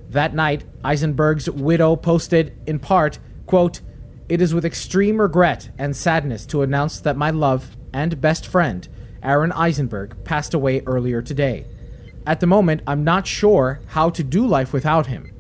That 0.10 0.34
night, 0.34 0.64
Eisenberg's 0.84 1.50
widow 1.50 1.96
posted, 1.96 2.58
in 2.66 2.80
part, 2.80 3.20
quote, 3.46 3.82
It 4.30 4.42
is 4.42 4.54
with 4.54 4.66
extreme 4.66 5.20
regret 5.20 5.70
and 5.78 5.96
sadness 5.96 6.46
to 6.48 6.62
announce 6.62 7.02
that 7.02 7.18
my 7.18 7.30
love 7.30 7.76
and 7.94 8.22
best 8.22 8.48
friend, 8.48 8.88
Aron 9.22 9.52
Eisenberg, 9.52 10.24
passed 10.24 10.54
away 10.54 10.82
earlier 10.86 11.22
today. 11.22 11.66
At 12.26 12.40
the 12.40 12.48
moment, 12.48 12.82
I'm 12.88 13.04
not 13.04 13.28
sure 13.28 13.82
how 13.88 14.10
to 14.12 14.24
do 14.24 14.48
life 14.48 14.72
without 14.72 15.08
him. 15.08 15.34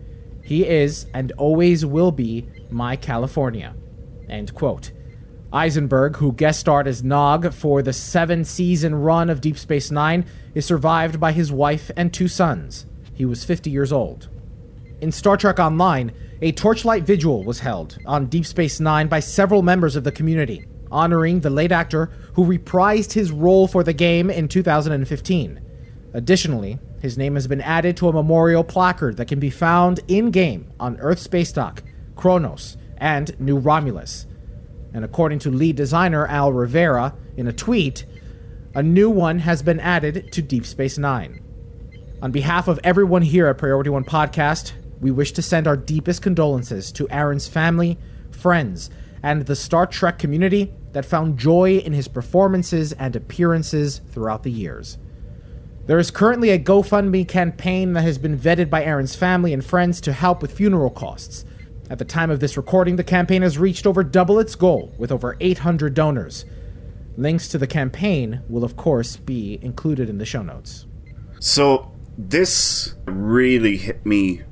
He 0.43 0.67
is 0.67 1.05
and 1.13 1.31
always 1.37 1.85
will 1.85 2.11
be 2.11 2.47
my 2.69 2.97
California. 2.97 3.73
End 4.27 4.53
quote. 4.53 4.91
Eisenberg, 5.51 6.17
who 6.17 6.31
guest 6.31 6.59
starred 6.59 6.87
as 6.87 7.03
Nog 7.03 7.51
for 7.53 7.81
the 7.81 7.93
seven 7.93 8.45
season 8.45 8.93
run 8.93 9.29
of 9.29 9.41
Deep 9.41 9.57
Space 9.57 9.89
Nine, 9.89 10.25
is 10.53 10.65
survived 10.65 11.19
by 11.19 11.31
his 11.31 11.51
wife 11.51 11.89
and 11.97 12.13
two 12.13 12.27
sons. 12.27 12.85
He 13.13 13.25
was 13.25 13.43
50 13.43 13.69
years 13.69 13.91
old. 13.91 14.29
In 15.01 15.11
Star 15.11 15.37
Trek 15.37 15.59
Online, 15.59 16.11
a 16.41 16.51
torchlight 16.51 17.03
vigil 17.03 17.43
was 17.43 17.59
held 17.59 17.97
on 18.05 18.27
Deep 18.27 18.45
Space 18.45 18.79
Nine 18.79 19.07
by 19.07 19.19
several 19.19 19.63
members 19.63 19.95
of 19.95 20.03
the 20.03 20.11
community, 20.11 20.67
honoring 20.91 21.39
the 21.39 21.49
late 21.49 21.71
actor 21.71 22.11
who 22.33 22.45
reprised 22.45 23.13
his 23.13 23.31
role 23.31 23.67
for 23.67 23.83
the 23.83 23.93
game 23.93 24.29
in 24.29 24.47
2015. 24.47 25.61
Additionally, 26.13 26.79
his 27.01 27.17
name 27.17 27.35
has 27.35 27.47
been 27.47 27.61
added 27.61 27.97
to 27.97 28.07
a 28.07 28.13
memorial 28.13 28.63
placard 28.63 29.17
that 29.17 29.27
can 29.27 29.39
be 29.39 29.49
found 29.49 29.99
in 30.07 30.31
game 30.31 30.71
on 30.79 30.99
Earth 30.99 31.19
Space 31.19 31.51
Dock, 31.51 31.81
Kronos, 32.15 32.77
and 32.97 33.37
New 33.39 33.57
Romulus. 33.57 34.27
And 34.93 35.05
according 35.05 35.39
to 35.39 35.51
lead 35.51 35.75
designer 35.75 36.25
Al 36.27 36.51
Rivera 36.51 37.15
in 37.37 37.47
a 37.47 37.53
tweet, 37.53 38.05
a 38.75 38.83
new 38.83 39.09
one 39.09 39.39
has 39.39 39.61
been 39.61 39.79
added 39.79 40.31
to 40.31 40.41
Deep 40.41 40.65
Space 40.65 40.97
Nine. 40.97 41.43
On 42.21 42.31
behalf 42.31 42.67
of 42.67 42.79
everyone 42.83 43.21
here 43.21 43.47
at 43.47 43.57
Priority 43.57 43.89
One 43.89 44.03
Podcast, 44.03 44.73
we 44.99 45.11
wish 45.11 45.31
to 45.33 45.41
send 45.41 45.67
our 45.67 45.77
deepest 45.77 46.21
condolences 46.21 46.91
to 46.93 47.07
Aron's 47.09 47.47
family, 47.47 47.97
friends, 48.31 48.89
and 49.23 49.45
the 49.45 49.55
Star 49.55 49.85
Trek 49.85 50.19
community 50.19 50.73
that 50.91 51.05
found 51.05 51.37
joy 51.37 51.77
in 51.77 51.93
his 51.93 52.07
performances 52.07 52.93
and 52.93 53.15
appearances 53.15 54.01
throughout 54.11 54.43
the 54.43 54.51
years. 54.51 54.97
There 55.85 55.99
is 55.99 56.11
currently 56.11 56.51
a 56.51 56.59
GoFundMe 56.59 57.27
campaign 57.27 57.93
that 57.93 58.03
has 58.03 58.17
been 58.17 58.37
vetted 58.37 58.69
by 58.69 58.83
Aron's 58.83 59.15
family 59.15 59.53
and 59.53 59.65
friends 59.65 60.01
to 60.01 60.13
help 60.13 60.41
with 60.41 60.51
funeral 60.51 60.91
costs. 60.91 61.45
At 61.89 61.97
the 61.97 62.05
time 62.05 62.29
of 62.29 62.39
this 62.39 62.55
recording, 62.55 62.97
the 62.97 63.03
campaign 63.03 63.41
has 63.41 63.57
reached 63.57 63.87
over 63.87 64.03
double 64.03 64.37
its 64.37 64.53
goal 64.53 64.93
with 64.99 65.11
over 65.11 65.35
800 65.39 65.95
donors. 65.95 66.45
Links 67.17 67.47
to 67.47 67.57
the 67.57 67.65
campaign 67.65 68.43
will, 68.47 68.63
of 68.63 68.77
course, 68.77 69.17
be 69.17 69.57
included 69.63 70.07
in 70.07 70.19
the 70.19 70.25
show 70.25 70.43
notes. 70.43 70.85
So 71.39 71.91
this 72.15 72.93
really 73.05 73.77
hit 73.77 74.05
me 74.05 74.43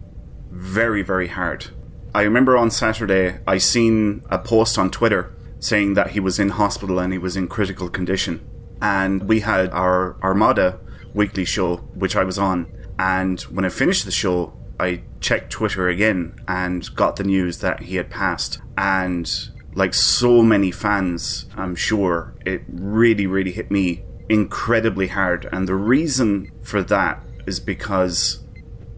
very, 0.50 1.04
very 1.04 1.28
hard. 1.28 1.68
I 2.16 2.24
remember 2.24 2.58
on 2.58 2.72
Saturday 2.72 3.40
I 3.46 3.60
seen 3.60 4.24
a 4.32 4.40
post 4.40 4.80
on 4.80 4.90
Twitter 4.90 5.32
saying 5.60 5.94
that 5.94 6.12
he 6.12 6.20
was 6.20 6.40
in 6.40 6.50
hospital 6.50 6.98
and 6.98 7.14
he 7.14 7.20
was 7.20 7.38
in 7.38 7.48
critical 7.48 7.88
condition. 7.88 8.44
And 8.82 9.30
we 9.30 9.42
had 9.42 9.70
our 9.70 10.18
Armada 10.24 10.80
weekly 11.14 11.46
show, 11.46 11.78
which 11.94 12.16
I 12.16 12.24
was 12.24 12.40
on. 12.40 12.72
And 12.98 13.40
when 13.42 13.64
I 13.64 13.70
finished 13.70 14.06
the 14.06 14.12
show, 14.12 14.54
I 14.80 15.02
checked 15.20 15.52
Twitter 15.52 15.88
again 15.90 16.40
and 16.48 16.94
got 16.96 17.16
the 17.16 17.24
news 17.24 17.60
that 17.60 17.84
he 17.84 17.96
had 17.96 18.10
passed. 18.10 18.60
And 18.78 19.32
like 19.74 19.94
so 19.94 20.42
many 20.42 20.72
fans, 20.72 21.48
I'm 21.56 21.76
sure, 21.76 22.36
it 22.46 22.64
really, 22.68 23.28
really 23.28 23.52
hit 23.52 23.72
me 23.72 24.04
incredibly 24.30 25.08
hard. 25.08 25.48
And 25.52 25.68
the 25.68 25.76
reason 25.76 26.52
for 26.62 26.84
that 26.84 27.24
is 27.46 27.60
because 27.60 28.44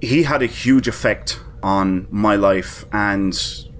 he 0.01 0.23
had 0.23 0.41
a 0.41 0.47
huge 0.47 0.87
effect 0.87 1.39
on 1.61 2.07
my 2.09 2.35
life 2.35 2.85
and 2.91 3.37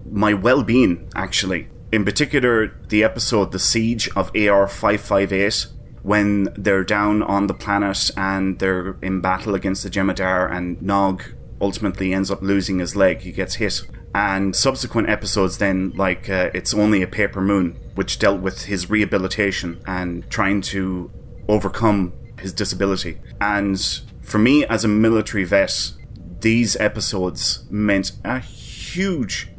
my 0.10 0.34
well 0.34 0.64
being, 0.64 1.10
actually. 1.16 1.70
In 1.92 2.06
particular, 2.06 2.76
the 2.90 3.04
episode 3.04 3.52
The 3.52 3.60
Siege 3.60 4.10
of 4.16 4.32
AR 4.36 4.68
558, 4.68 5.68
when 6.04 6.50
they're 6.56 6.84
down 6.84 7.24
on 7.24 7.48
the 7.48 7.54
planet 7.54 8.12
and 8.16 8.60
they're 8.60 8.96
in 9.02 9.22
battle 9.22 9.56
against 9.56 9.84
the 9.84 9.90
Jem'Hadar, 9.90 10.52
and 10.52 10.82
Nog 10.82 11.24
ultimately 11.62 12.14
ends 12.14 12.32
up 12.32 12.42
losing 12.42 12.80
his 12.80 12.96
leg. 12.96 13.22
He 13.22 13.32
gets 13.32 13.56
hit. 13.56 13.82
And 14.16 14.56
subsequent 14.56 15.10
episodes, 15.10 15.60
then, 15.60 15.92
like 15.96 16.30
uh, 16.30 16.50
It's 16.54 16.74
Only 16.74 17.02
a 17.04 17.08
Paper 17.08 17.42
Moon, 17.42 17.80
which 17.96 18.18
dealt 18.18 18.42
with 18.42 18.66
his 18.66 18.90
rehabilitation 18.90 19.82
and 19.86 20.30
trying 20.30 20.62
to 20.62 21.12
overcome 21.48 22.14
his 22.40 22.54
disability. 22.54 23.20
And 23.40 23.80
for 24.22 24.40
me, 24.40 24.66
as 24.66 24.84
a 24.84 24.88
military 24.88 25.44
vet, 25.44 25.94
these 26.40 26.76
episodes 26.78 27.66
meant 27.70 28.14
a 28.24 28.40
huge 28.40 29.50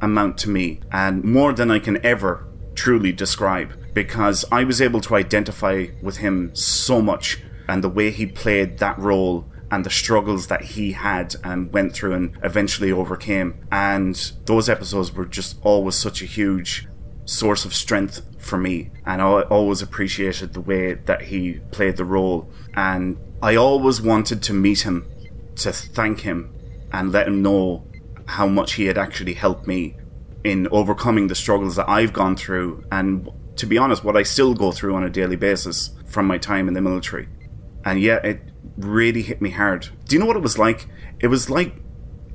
amount 0.00 0.38
to 0.38 0.50
me 0.50 0.80
and 0.90 1.22
more 1.22 1.52
than 1.52 1.70
I 1.70 1.78
can 1.78 2.04
ever 2.04 2.46
truly 2.74 3.12
describe 3.12 3.72
because 3.94 4.44
I 4.50 4.64
was 4.64 4.80
able 4.80 5.00
to 5.02 5.14
identify 5.14 5.86
with 6.02 6.16
him 6.16 6.54
so 6.54 7.00
much 7.00 7.38
and 7.68 7.84
the 7.84 7.88
way 7.88 8.10
he 8.10 8.26
played 8.26 8.78
that 8.78 8.98
role 8.98 9.51
and 9.72 9.86
the 9.86 9.90
struggles 9.90 10.48
that 10.48 10.60
he 10.60 10.92
had 10.92 11.34
and 11.42 11.72
went 11.72 11.94
through 11.94 12.12
and 12.12 12.36
eventually 12.44 12.92
overcame. 12.92 13.66
And 13.72 14.14
those 14.44 14.68
episodes 14.68 15.14
were 15.14 15.24
just 15.24 15.58
always 15.62 15.94
such 15.94 16.20
a 16.20 16.26
huge 16.26 16.86
source 17.24 17.64
of 17.64 17.72
strength 17.72 18.20
for 18.38 18.58
me. 18.58 18.90
And 19.06 19.22
I 19.22 19.40
always 19.42 19.80
appreciated 19.80 20.52
the 20.52 20.60
way 20.60 20.92
that 20.92 21.22
he 21.22 21.54
played 21.70 21.96
the 21.96 22.04
role. 22.04 22.50
And 22.74 23.16
I 23.42 23.56
always 23.56 24.02
wanted 24.02 24.42
to 24.42 24.52
meet 24.52 24.82
him 24.82 25.06
to 25.56 25.72
thank 25.72 26.20
him 26.20 26.54
and 26.92 27.10
let 27.10 27.26
him 27.26 27.40
know 27.40 27.86
how 28.26 28.46
much 28.46 28.74
he 28.74 28.84
had 28.84 28.98
actually 28.98 29.34
helped 29.34 29.66
me 29.66 29.96
in 30.44 30.68
overcoming 30.68 31.28
the 31.28 31.34
struggles 31.34 31.76
that 31.76 31.88
I've 31.88 32.12
gone 32.12 32.36
through 32.36 32.84
and 32.92 33.28
to 33.56 33.66
be 33.66 33.78
honest 33.78 34.04
what 34.04 34.16
I 34.16 34.22
still 34.22 34.54
go 34.54 34.70
through 34.70 34.94
on 34.94 35.04
a 35.04 35.10
daily 35.10 35.36
basis 35.36 35.90
from 36.06 36.26
my 36.26 36.36
time 36.36 36.68
in 36.68 36.74
the 36.74 36.82
military. 36.82 37.28
And 37.84 38.00
yet, 38.00 38.24
it 38.24 38.51
really 38.76 39.22
hit 39.22 39.40
me 39.40 39.50
hard. 39.50 39.88
Do 40.06 40.16
you 40.16 40.20
know 40.20 40.26
what 40.26 40.36
it 40.36 40.42
was 40.42 40.58
like? 40.58 40.86
It 41.20 41.28
was 41.28 41.50
like 41.50 41.74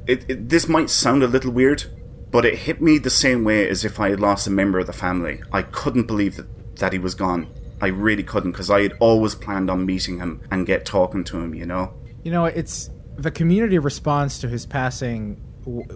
it, 0.07 0.25
it 0.29 0.49
this 0.49 0.67
might 0.67 0.89
sound 0.89 1.23
a 1.23 1.27
little 1.27 1.51
weird, 1.51 1.85
but 2.31 2.45
it 2.45 2.59
hit 2.59 2.81
me 2.81 2.97
the 2.97 3.09
same 3.09 3.43
way 3.43 3.67
as 3.69 3.83
if 3.83 3.99
I 3.99 4.09
had 4.09 4.19
lost 4.19 4.47
a 4.47 4.51
member 4.51 4.79
of 4.79 4.87
the 4.87 4.93
family. 4.93 5.41
I 5.51 5.61
couldn't 5.61 6.07
believe 6.07 6.37
that, 6.37 6.77
that 6.77 6.93
he 6.93 6.99
was 6.99 7.15
gone. 7.15 7.47
I 7.81 7.87
really 7.87 8.23
couldn't 8.23 8.51
because 8.51 8.71
I 8.71 8.81
had 8.81 8.93
always 8.99 9.35
planned 9.35 9.69
on 9.69 9.85
meeting 9.85 10.17
him 10.17 10.41
and 10.49 10.65
get 10.65 10.85
talking 10.85 11.23
to 11.25 11.39
him, 11.39 11.53
you 11.53 11.65
know? 11.65 11.93
You 12.23 12.31
know, 12.31 12.45
it's 12.45 12.89
the 13.17 13.29
community 13.29 13.77
response 13.77 14.39
to 14.39 14.47
his 14.47 14.65
passing. 14.65 15.43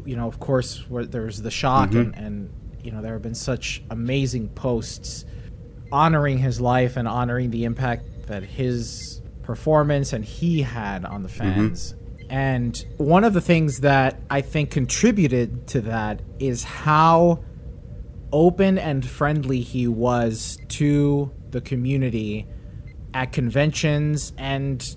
You 0.06 0.18
know, 0.18 0.28
of 0.28 0.40
course, 0.40 0.90
where 0.90 1.06
there's 1.06 1.42
the 1.42 1.50
shock, 1.50 1.92
mm-hmm. 1.92 2.14
and, 2.14 2.16
and 2.16 2.54
you 2.84 2.92
know, 2.92 3.02
there 3.02 3.14
have 3.14 3.22
been 3.22 3.36
such 3.36 3.82
amazing 3.90 4.50
posts 4.50 5.26
honoring 5.92 6.38
his 6.38 6.60
life 6.60 6.98
and 6.98 7.08
honoring 7.08 7.52
the 7.52 7.64
impact 7.64 8.28
that 8.28 8.44
his 8.44 9.21
performance 9.44 10.14
and 10.14 10.24
he 10.24 10.62
had 10.62 11.06
on 11.06 11.24
the 11.24 11.30
mm-hmm. 11.30 11.40
fans. 11.40 11.96
And 12.30 12.86
one 12.98 13.24
of 13.24 13.34
the 13.34 13.42
things 13.42 13.82
that 13.82 14.22
I 14.30 14.42
think 14.42 14.72
contributed 14.72 15.68
to 15.68 15.82
that 15.82 16.22
is 16.40 16.64
how 16.64 17.44
open 18.32 18.78
and 18.78 19.06
friendly 19.06 19.60
he 19.62 19.88
was 19.88 20.58
to 20.70 21.30
the 21.50 21.60
community 21.60 22.48
at 23.14 23.34
conventions 23.34 24.32
and 24.38 24.96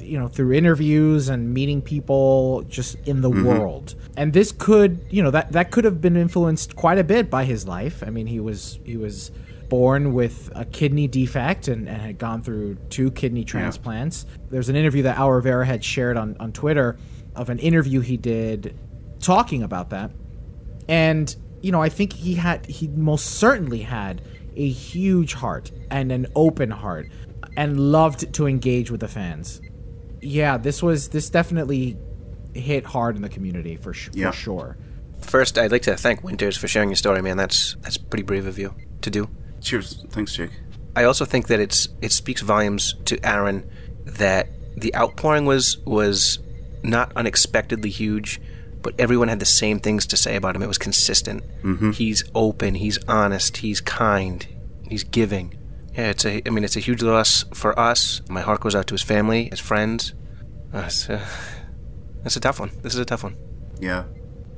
you 0.00 0.18
know, 0.18 0.28
through 0.28 0.52
interviews 0.52 1.28
and 1.28 1.54
meeting 1.54 1.80
people 1.80 2.62
just 2.68 2.96
in 3.06 3.22
the 3.22 3.30
mm-hmm. 3.30 3.46
world. 3.46 3.94
And 4.16 4.32
this 4.32 4.52
could, 4.52 5.04
you 5.10 5.22
know, 5.22 5.30
that 5.30 5.52
that 5.52 5.70
could 5.70 5.84
have 5.84 6.00
been 6.00 6.16
influenced 6.16 6.76
quite 6.76 6.98
a 6.98 7.04
bit 7.04 7.30
by 7.30 7.44
his 7.44 7.66
life. 7.66 8.02
I 8.06 8.10
mean, 8.10 8.26
he 8.26 8.40
was 8.40 8.78
he 8.84 8.96
was 8.96 9.30
born 9.74 10.14
with 10.14 10.52
a 10.54 10.64
kidney 10.64 11.08
defect 11.08 11.66
and, 11.66 11.88
and 11.88 12.00
had 12.00 12.16
gone 12.16 12.40
through 12.40 12.76
two 12.90 13.10
kidney 13.10 13.42
transplants. 13.44 14.24
There's 14.48 14.68
an 14.68 14.76
interview 14.76 15.02
that 15.02 15.18
Al 15.18 15.32
Rivera 15.32 15.66
had 15.66 15.82
shared 15.82 16.16
on, 16.16 16.36
on 16.38 16.52
Twitter 16.52 16.96
of 17.34 17.50
an 17.50 17.58
interview 17.58 17.98
he 17.98 18.16
did 18.16 18.78
talking 19.18 19.64
about 19.64 19.90
that. 19.90 20.12
And, 20.88 21.34
you 21.60 21.72
know, 21.72 21.82
I 21.82 21.88
think 21.88 22.12
he 22.12 22.34
had, 22.36 22.64
he 22.66 22.86
most 22.86 23.24
certainly 23.32 23.80
had 23.80 24.22
a 24.54 24.68
huge 24.68 25.34
heart 25.34 25.72
and 25.90 26.12
an 26.12 26.28
open 26.36 26.70
heart 26.70 27.08
and 27.56 27.80
loved 27.90 28.32
to 28.34 28.46
engage 28.46 28.92
with 28.92 29.00
the 29.00 29.08
fans. 29.08 29.60
Yeah, 30.20 30.56
this 30.56 30.84
was, 30.84 31.08
this 31.08 31.30
definitely 31.30 31.96
hit 32.54 32.84
hard 32.84 33.16
in 33.16 33.22
the 33.22 33.28
community 33.28 33.74
for, 33.74 33.92
sh- 33.92 34.10
Yeah. 34.12 34.30
for 34.30 34.36
sure. 34.36 34.78
First, 35.20 35.58
I'd 35.58 35.72
like 35.72 35.82
to 35.82 35.96
thank 35.96 36.22
Winters 36.22 36.56
for 36.56 36.68
sharing 36.68 36.90
your 36.90 36.96
story, 36.96 37.22
man. 37.22 37.36
That's 37.36 37.76
that's 37.80 37.96
pretty 37.96 38.22
brave 38.22 38.46
of 38.46 38.56
you 38.58 38.72
to 39.00 39.10
do. 39.10 39.28
Cheers. 39.64 40.04
Thanks, 40.10 40.34
Jake. 40.34 40.50
I 40.94 41.04
also 41.04 41.24
think 41.24 41.48
that 41.48 41.58
it's 41.58 41.88
it 42.00 42.12
speaks 42.12 42.40
volumes 42.42 42.94
to 43.06 43.18
Aron 43.26 43.68
that 44.04 44.48
the 44.76 44.94
outpouring 44.94 45.46
was 45.46 45.78
was 45.78 46.38
not 46.82 47.12
unexpectedly 47.16 47.90
huge, 47.90 48.40
but 48.82 48.94
everyone 48.98 49.28
had 49.28 49.40
the 49.40 49.46
same 49.46 49.80
things 49.80 50.06
to 50.06 50.16
say 50.16 50.36
about 50.36 50.54
him. 50.54 50.62
It 50.62 50.68
was 50.68 50.78
consistent. 50.78 51.42
Mm-hmm. 51.62 51.92
He's 51.92 52.22
open. 52.34 52.76
He's 52.76 53.02
honest. 53.08 53.56
He's 53.58 53.80
kind. 53.80 54.46
He's 54.88 55.02
giving. 55.02 55.54
Yeah, 55.94 56.10
it's 56.10 56.24
a. 56.26 56.42
I 56.46 56.50
mean, 56.50 56.62
it's 56.62 56.76
a 56.76 56.80
huge 56.80 57.02
loss 57.02 57.44
for 57.54 57.76
us. 57.78 58.20
My 58.28 58.42
heart 58.42 58.60
goes 58.60 58.74
out 58.74 58.86
to 58.88 58.94
his 58.94 59.02
family, 59.02 59.48
his 59.50 59.60
friends. 59.60 60.12
Uh, 60.72 60.84
it's, 60.86 61.08
uh, 61.08 61.24
it's 62.24 62.36
a 62.36 62.40
tough 62.40 62.60
one. 62.60 62.70
This 62.82 62.94
is 62.94 63.00
a 63.00 63.04
tough 63.04 63.24
one. 63.24 63.36
Yeah. 63.80 64.04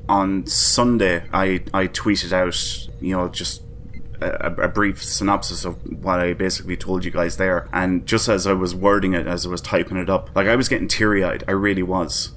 On 0.08 0.46
Sunday, 0.46 1.25
I, 1.32 1.62
I 1.75 1.88
tweeted 1.88 2.32
out, 2.32 2.56
you 3.00 3.16
know, 3.16 3.28
just 3.28 3.62
a, 4.20 4.64
a 4.64 4.68
brief 4.68 5.02
synopsis 5.02 5.64
of 5.64 5.76
what 6.02 6.20
I 6.20 6.32
basically 6.32 6.76
told 6.76 7.04
you 7.04 7.11
guys 7.11 7.37
there. 7.37 7.68
And 7.73 8.06
just 8.06 8.28
as 8.28 8.46
I 8.46 8.52
was 8.52 8.75
wording 8.75 9.12
it, 9.14 9.26
as 9.26 9.46
I 9.46 9.49
was 9.49 9.61
typing 9.61 9.96
it 9.96 10.08
up, 10.11 10.30
like 10.35 10.46
I 10.46 10.56
was 10.56 10.68
getting 10.68 10.88
teary 10.88 11.23
eyed. 11.25 11.44
I 11.49 11.52
really 11.52 11.82
was. 11.82 12.32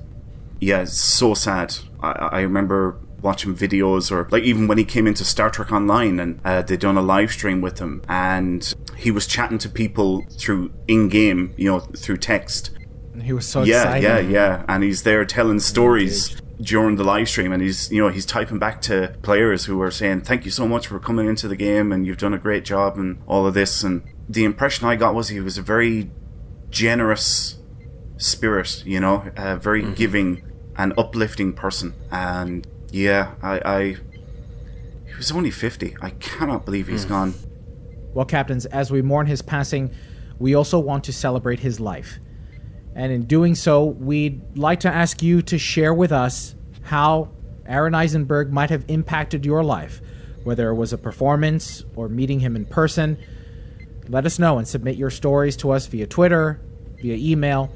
Yeah, 0.60 0.82
it's 0.82 1.00
so 1.00 1.34
sad. 1.34 1.76
I, 2.02 2.12
I 2.12 2.42
remember 2.42 2.98
watching 3.22 3.54
videos 3.54 4.12
or 4.12 4.28
like 4.32 4.44
even 4.44 4.68
when 4.68 4.78
he 4.78 4.86
came 4.86 5.06
into 5.06 5.26
Star 5.26 5.50
Trek 5.50 5.72
Online 5.74 6.20
and 6.20 6.40
uh, 6.46 6.62
they 6.62 6.78
done 6.78 6.98
a 6.98 7.02
live 7.02 7.32
stream 7.32 7.60
with 7.60 7.80
him 7.80 8.02
and 8.08 8.74
he 8.96 9.12
was 9.12 9.28
chatting 9.28 9.58
to 9.60 9.70
people 9.70 10.26
through 10.38 10.72
in 10.88 11.10
game, 11.10 11.54
you 11.58 11.70
know, 11.70 11.80
through 11.80 12.16
text 12.18 12.72
And 13.14 13.24
he 13.24 13.34
was 13.34 13.46
so 13.46 13.64
yeah, 13.64 13.96
excited. 13.96 14.04
yeah, 14.04 14.20
yeah. 14.58 14.66
And 14.70 14.84
he's 14.84 15.04
there 15.04 15.26
telling 15.26 15.60
stories 15.60 16.40
during 16.62 16.98
the 16.98 17.04
live 17.04 17.30
stream, 17.30 17.52
and 17.52 17.62
he's 17.62 17.92
you 17.92 18.02
know 18.02 18.10
he's 18.10 18.26
typing 18.26 18.60
back 18.60 18.82
to 18.84 19.16
players 19.22 19.66
who 19.66 19.82
are 19.82 19.92
saying 19.92 20.22
thank 20.22 20.46
you 20.46 20.52
so 20.52 20.68
much 20.68 20.88
for 20.88 21.00
coming 21.00 21.28
into 21.28 21.48
the 21.48 21.56
game, 21.56 21.92
and 21.92 22.06
you've 22.06 22.18
done 22.18 22.34
a 22.34 22.38
great 22.38 22.66
job, 22.66 22.98
and 22.98 23.22
all 23.28 23.48
of 23.48 23.54
this. 23.54 23.84
And 23.84 24.04
the 24.28 24.44
impression 24.44 24.88
I 24.88 24.96
got 24.96 25.16
was 25.16 25.30
he 25.30 25.40
was 25.40 25.58
a 25.58 25.62
very 25.62 26.12
generous 26.70 27.58
spirit, 28.18 28.84
you 28.86 29.00
know, 29.00 29.32
a 29.36 29.58
very 29.58 29.82
mm-hmm. 29.82 29.94
giving 29.94 30.44
and 30.78 30.94
uplifting 30.98 31.54
person. 31.54 31.94
And 32.12 32.68
yeah, 32.92 33.36
I, 33.42 33.62
I 33.66 33.84
he 35.06 35.16
was 35.18 35.32
only 35.32 35.52
fifty. 35.52 35.96
I 36.02 36.12
cannot 36.12 36.66
believe 36.66 36.88
he's 36.88 37.06
mm. 37.06 37.10
gone. 37.10 37.34
Well, 38.14 38.26
captains, 38.26 38.66
as 38.66 38.92
we 38.92 39.02
mourn 39.02 39.28
his 39.28 39.42
passing, 39.42 39.92
we 40.40 40.56
also 40.56 40.80
want 40.80 41.04
to 41.06 41.14
celebrate 41.14 41.60
his 41.60 41.80
life. 41.80 42.20
And 42.96 43.12
in 43.12 43.26
doing 43.26 43.56
so, 43.56 43.86
we'd 43.86 44.58
like 44.58 44.82
to 44.82 44.90
ask 44.90 45.22
you 45.22 45.42
to 45.44 45.58
share 45.58 45.94
with 45.94 46.12
us 46.12 46.56
how 46.82 47.30
Aron 47.66 47.94
Eisenberg 47.96 48.52
might 48.52 48.72
have 48.72 48.84
impacted 48.88 49.46
your 49.46 49.64
life, 49.64 50.02
whether 50.44 50.70
it 50.70 50.76
was 50.76 50.92
a 50.92 50.98
performance 50.98 51.84
or 51.96 52.10
meeting 52.10 52.40
him 52.40 52.56
in 52.56 52.66
person. 52.66 53.18
Let 54.08 54.26
us 54.26 54.40
know 54.40 54.58
and 54.58 54.68
submit 54.68 54.98
your 54.98 55.12
stories 55.12 55.56
to 55.58 55.72
us 55.72 55.86
via 55.86 56.08
Twitter, 56.08 56.60
via 56.98 57.16
email, 57.16 57.72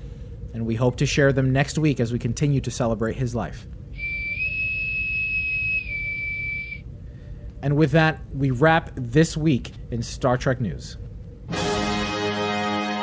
and 0.53 0.65
we 0.65 0.75
hope 0.75 0.97
to 0.97 1.05
share 1.05 1.31
them 1.31 1.53
next 1.53 1.77
week 1.77 1.99
as 1.99 2.11
we 2.11 2.19
continue 2.19 2.61
to 2.61 2.71
celebrate 2.71 3.15
his 3.15 3.35
life. 3.35 3.67
And 7.61 7.77
with 7.77 7.91
that, 7.91 8.19
we 8.33 8.51
wrap 8.51 8.91
this 8.95 9.37
week 9.37 9.71
in 9.89 10.03
Star 10.03 10.37
Trek 10.37 10.59
news. 10.59 10.97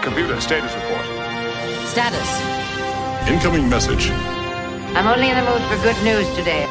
Computer 0.03 0.41
status 0.41 0.75
report. 0.75 1.00
Status. 1.91 3.29
Incoming 3.29 3.69
message. 3.69 4.11
I'm 4.95 5.09
only 5.09 5.29
in 5.29 5.37
the 5.37 5.43
mood 5.43 5.61
for 5.63 5.77
good 5.83 6.01
news 6.05 6.29
today. 6.37 6.65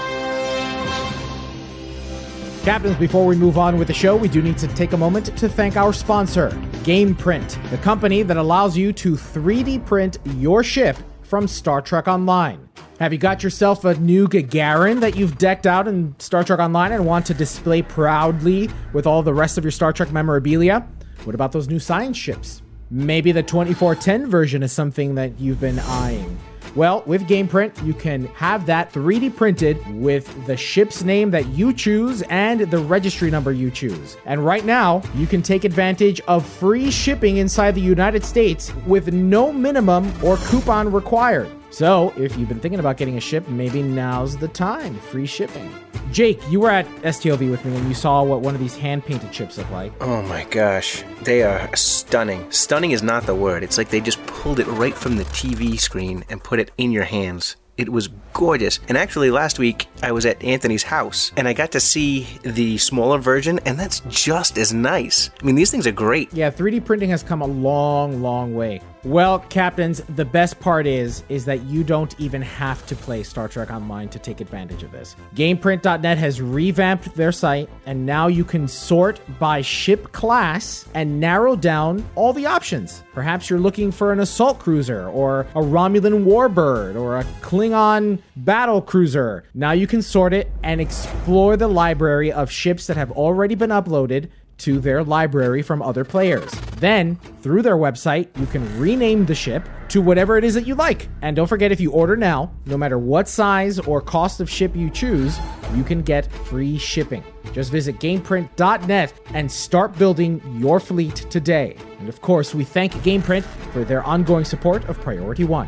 Captains, 2.63 2.95
before 2.95 3.25
we 3.25 3.35
move 3.35 3.57
on 3.57 3.77
with 3.77 3.89
the 3.89 3.93
show, 3.93 4.15
we 4.15 4.29
do 4.29 4.41
need 4.41 4.57
to 4.59 4.67
take 4.69 4.93
a 4.93 4.97
moment 4.97 5.37
to 5.37 5.49
thank 5.49 5.75
our 5.75 5.91
sponsor, 5.91 6.51
GamePrint, 6.83 7.69
the 7.69 7.77
company 7.79 8.23
that 8.23 8.37
allows 8.37 8.77
you 8.77 8.93
to 8.93 9.15
3D 9.15 9.85
print 9.85 10.19
your 10.37 10.63
ship 10.63 10.95
from 11.23 11.49
Star 11.49 11.81
Trek 11.81 12.07
Online. 12.07 12.69
Have 13.01 13.11
you 13.11 13.19
got 13.19 13.43
yourself 13.43 13.83
a 13.83 13.95
new 13.95 14.25
Gagarin 14.25 15.01
that 15.01 15.17
you've 15.17 15.37
decked 15.37 15.67
out 15.67 15.85
in 15.89 16.15
Star 16.19 16.45
Trek 16.45 16.59
Online 16.59 16.93
and 16.93 17.05
want 17.05 17.25
to 17.25 17.33
display 17.33 17.81
proudly 17.81 18.69
with 18.93 19.05
all 19.05 19.21
the 19.21 19.33
rest 19.33 19.57
of 19.57 19.65
your 19.65 19.71
Star 19.71 19.91
Trek 19.91 20.13
memorabilia? 20.13 20.87
What 21.25 21.35
about 21.35 21.51
those 21.51 21.67
new 21.67 21.79
science 21.79 22.15
ships? 22.15 22.61
Maybe 22.91 23.31
the 23.31 23.43
2410 23.43 24.31
version 24.31 24.63
is 24.63 24.71
something 24.71 25.13
that 25.15 25.39
you've 25.39 25.61
been 25.61 25.77
eyeing. 25.77 26.39
Well, 26.75 27.03
with 27.05 27.27
GamePrint, 27.27 27.85
you 27.85 27.93
can 27.93 28.25
have 28.27 28.65
that 28.65 28.91
3D 28.91 29.35
printed 29.35 29.79
with 30.01 30.45
the 30.47 30.57
ship's 30.57 31.03
name 31.03 31.29
that 31.31 31.47
you 31.47 31.71
choose 31.73 32.23
and 32.23 32.61
the 32.61 32.77
registry 32.79 33.29
number 33.29 33.51
you 33.51 33.69
choose. 33.69 34.17
And 34.25 34.43
right 34.43 34.65
now, 34.65 35.03
you 35.15 35.27
can 35.27 35.41
take 35.43 35.65
advantage 35.65 36.19
of 36.21 36.47
free 36.47 36.89
shipping 36.89 37.37
inside 37.37 37.75
the 37.75 37.81
United 37.81 38.23
States 38.23 38.73
with 38.87 39.13
no 39.13 39.51
minimum 39.51 40.11
or 40.23 40.37
coupon 40.37 40.91
required. 40.91 41.49
So, 41.71 42.13
if 42.17 42.35
you've 42.37 42.49
been 42.49 42.59
thinking 42.59 42.79
about 42.79 42.97
getting 42.97 43.17
a 43.17 43.21
ship, 43.21 43.47
maybe 43.47 43.83
now's 43.83 44.35
the 44.35 44.47
time. 44.47 44.95
Free 44.95 45.25
shipping. 45.25 45.71
Jake, 46.11 46.41
you 46.49 46.59
were 46.59 46.71
at 46.71 46.87
STOV 47.03 47.51
with 47.51 47.63
me 47.63 47.75
and 47.75 47.87
you 47.87 47.93
saw 47.93 48.23
what 48.23 48.41
one 48.41 48.55
of 48.55 48.59
these 48.59 48.75
hand 48.75 49.05
painted 49.05 49.33
ships 49.33 49.57
look 49.59 49.69
like. 49.69 49.93
Oh 50.01 50.23
my 50.23 50.43
gosh, 50.45 51.03
they 51.21 51.43
are 51.43 51.75
stunning. 51.75 52.51
Stunning 52.51 52.91
is 52.91 53.03
not 53.03 53.27
the 53.27 53.35
word. 53.35 53.61
It's 53.61 53.77
like 53.77 53.89
they 53.89 54.01
just 54.01 54.25
pulled 54.25 54.59
it 54.59 54.65
right 54.67 54.95
from 54.95 55.17
the 55.17 55.25
TV 55.25 55.79
screen 55.79 56.25
and 56.27 56.43
put 56.43 56.59
it 56.59 56.71
in 56.79 56.91
your 56.91 57.03
hands. 57.03 57.55
It 57.77 57.89
was 57.89 58.09
gorgeous. 58.33 58.79
And 58.89 58.97
actually, 58.97 59.31
last 59.31 59.57
week 59.57 59.87
I 60.01 60.11
was 60.11 60.25
at 60.25 60.43
Anthony's 60.43 60.83
house 60.83 61.31
and 61.37 61.47
I 61.47 61.53
got 61.53 61.71
to 61.71 61.79
see 61.79 62.27
the 62.41 62.77
smaller 62.77 63.19
version, 63.19 63.59
and 63.59 63.79
that's 63.79 64.01
just 64.09 64.57
as 64.57 64.73
nice. 64.73 65.29
I 65.41 65.45
mean, 65.45 65.55
these 65.55 65.71
things 65.71 65.87
are 65.87 65.93
great. 65.93 66.33
Yeah, 66.33 66.51
3D 66.51 66.83
printing 66.83 67.11
has 67.11 67.23
come 67.23 67.41
a 67.41 67.47
long, 67.47 68.21
long 68.21 68.53
way. 68.53 68.81
Well, 69.05 69.39
captains, 69.47 70.01
the 70.09 70.25
best 70.25 70.59
part 70.59 70.85
is 70.85 71.23
is 71.29 71.45
that 71.45 71.63
you 71.63 71.85
don't 71.85 72.13
even 72.19 72.41
have 72.41 72.85
to 72.87 72.97
play 72.97 73.23
Star 73.23 73.47
Trek 73.47 73.71
Online 73.71 74.09
to 74.09 74.19
take 74.19 74.41
advantage 74.41 74.83
of 74.83 74.91
this. 74.91 75.15
Gameprint.net 75.35 76.17
has 76.17 76.41
revamped 76.41 77.15
their 77.15 77.31
site, 77.31 77.69
and 77.85 78.05
now 78.05 78.27
you 78.27 78.43
can 78.43 78.67
sort 78.67 79.21
by 79.39 79.61
ship 79.61 80.11
class 80.11 80.85
and 80.93 81.17
narrow 81.17 81.55
down 81.55 82.05
all 82.15 82.33
the 82.33 82.45
options. 82.45 83.01
Perhaps 83.13 83.49
you're 83.49 83.59
looking 83.59 83.89
for 83.89 84.11
an 84.11 84.19
assault 84.19 84.59
cruiser, 84.59 85.07
or 85.07 85.47
a 85.55 85.61
Romulan 85.61 86.25
warbird, 86.25 86.99
or 86.99 87.19
a 87.19 87.23
Klingon 87.39 88.21
battle 88.35 88.81
cruiser. 88.81 89.45
Now 89.53 89.71
you 89.71 89.87
can 89.87 90.01
sort 90.01 90.33
it 90.33 90.51
and 90.61 90.81
explore 90.81 91.55
the 91.55 91.69
library 91.69 92.33
of 92.33 92.51
ships 92.51 92.87
that 92.87 92.97
have 92.97 93.11
already 93.11 93.55
been 93.55 93.69
uploaded 93.69 94.27
to 94.59 94.79
their 94.79 95.03
library 95.03 95.61
from 95.61 95.81
other 95.81 96.03
players. 96.05 96.51
Then, 96.77 97.15
through 97.41 97.61
their 97.61 97.77
website, 97.77 98.27
you 98.39 98.45
can 98.45 98.79
rename 98.79 99.25
the 99.25 99.35
ship 99.35 99.67
to 99.89 100.01
whatever 100.01 100.37
it 100.37 100.43
is 100.43 100.53
that 100.53 100.67
you 100.67 100.75
like. 100.75 101.07
And 101.21 101.35
don't 101.35 101.47
forget, 101.47 101.71
if 101.71 101.79
you 101.79 101.91
order 101.91 102.15
now, 102.15 102.51
no 102.65 102.77
matter 102.77 102.97
what 102.97 103.27
size 103.27 103.79
or 103.79 104.01
cost 104.01 104.39
of 104.39 104.49
ship 104.49 104.75
you 104.75 104.89
choose, 104.89 105.37
you 105.75 105.83
can 105.83 106.01
get 106.01 106.31
free 106.45 106.77
shipping. 106.77 107.23
Just 107.53 107.71
visit 107.71 107.99
GamePrint.net 107.99 109.13
and 109.33 109.51
start 109.51 109.97
building 109.97 110.41
your 110.59 110.79
fleet 110.79 111.15
today. 111.29 111.75
And 111.99 112.07
of 112.07 112.21
course, 112.21 112.53
we 112.53 112.63
thank 112.63 112.93
GamePrint 112.93 113.43
for 113.73 113.83
their 113.83 114.03
ongoing 114.03 114.45
support 114.45 114.87
of 114.87 114.99
Priority 115.01 115.43
One. 115.43 115.67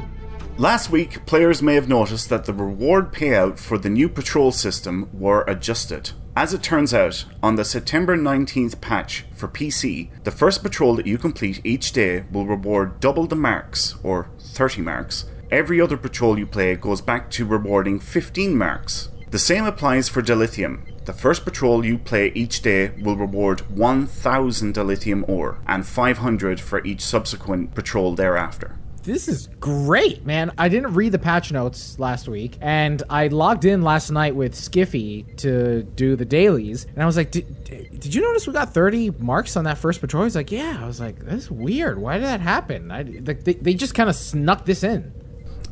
Last 0.57 0.91
week, 0.91 1.25
players 1.25 1.63
may 1.63 1.75
have 1.75 1.89
noticed 1.89 2.29
that 2.29 2.45
the 2.45 2.53
reward 2.53 3.11
payout 3.11 3.57
for 3.57 3.77
the 3.77 3.89
new 3.89 4.07
patrol 4.07 4.51
system 4.51 5.09
were 5.11 5.43
adjusted. 5.47 6.11
As 6.33 6.53
it 6.53 6.63
turns 6.63 6.93
out, 6.93 7.25
on 7.43 7.57
the 7.57 7.65
September 7.65 8.15
19th 8.15 8.79
patch 8.79 9.25
for 9.35 9.49
PC, 9.49 10.09
the 10.23 10.31
first 10.31 10.63
patrol 10.63 10.95
that 10.95 11.05
you 11.05 11.17
complete 11.17 11.59
each 11.65 11.91
day 11.91 12.23
will 12.31 12.45
reward 12.45 13.01
double 13.01 13.27
the 13.27 13.35
marks, 13.35 13.95
or 14.01 14.29
30 14.39 14.81
marks. 14.81 15.25
Every 15.51 15.81
other 15.81 15.97
patrol 15.97 16.39
you 16.39 16.45
play 16.45 16.75
goes 16.75 17.01
back 17.01 17.29
to 17.31 17.45
rewarding 17.45 17.99
15 17.99 18.57
marks. 18.57 19.09
The 19.29 19.39
same 19.39 19.65
applies 19.65 20.07
for 20.07 20.21
dilithium. 20.21 21.03
The 21.03 21.11
first 21.11 21.43
patrol 21.43 21.85
you 21.85 21.97
play 21.97 22.31
each 22.33 22.61
day 22.61 22.91
will 23.01 23.17
reward 23.17 23.69
1000 23.69 24.73
dilithium 24.73 25.27
ore, 25.27 25.57
and 25.67 25.85
500 25.85 26.61
for 26.61 26.81
each 26.85 27.01
subsequent 27.01 27.75
patrol 27.75 28.15
thereafter. 28.15 28.77
This 29.03 29.27
is 29.27 29.47
great, 29.59 30.25
man. 30.25 30.51
I 30.57 30.69
didn't 30.69 30.93
read 30.93 31.11
the 31.11 31.19
patch 31.19 31.51
notes 31.51 31.97
last 31.99 32.27
week, 32.27 32.57
and 32.61 33.01
I 33.09 33.27
logged 33.27 33.65
in 33.65 33.81
last 33.81 34.11
night 34.11 34.35
with 34.35 34.53
Skiffy 34.53 35.35
to 35.37 35.83
do 35.83 36.15
the 36.15 36.25
dailies, 36.25 36.85
and 36.85 37.01
I 37.01 37.05
was 37.05 37.17
like, 37.17 37.31
did, 37.31 38.13
you 38.13 38.21
notice 38.21 38.47
we 38.47 38.53
got 38.53 38.73
30 38.73 39.11
marks 39.19 39.55
on 39.55 39.63
that 39.65 39.77
first 39.77 40.01
patrol? 40.01 40.23
He's 40.23 40.35
like, 40.35 40.51
yeah. 40.51 40.79
I 40.81 40.85
was 40.85 40.99
like, 40.99 41.19
that's 41.19 41.49
weird. 41.49 41.99
Why 41.99 42.15
did 42.15 42.25
that 42.25 42.41
happen? 42.41 42.91
I, 42.91 43.03
they, 43.03 43.33
they 43.33 43.73
just 43.73 43.95
kind 43.95 44.09
of 44.09 44.15
snuck 44.15 44.65
this 44.65 44.83
in. 44.83 45.13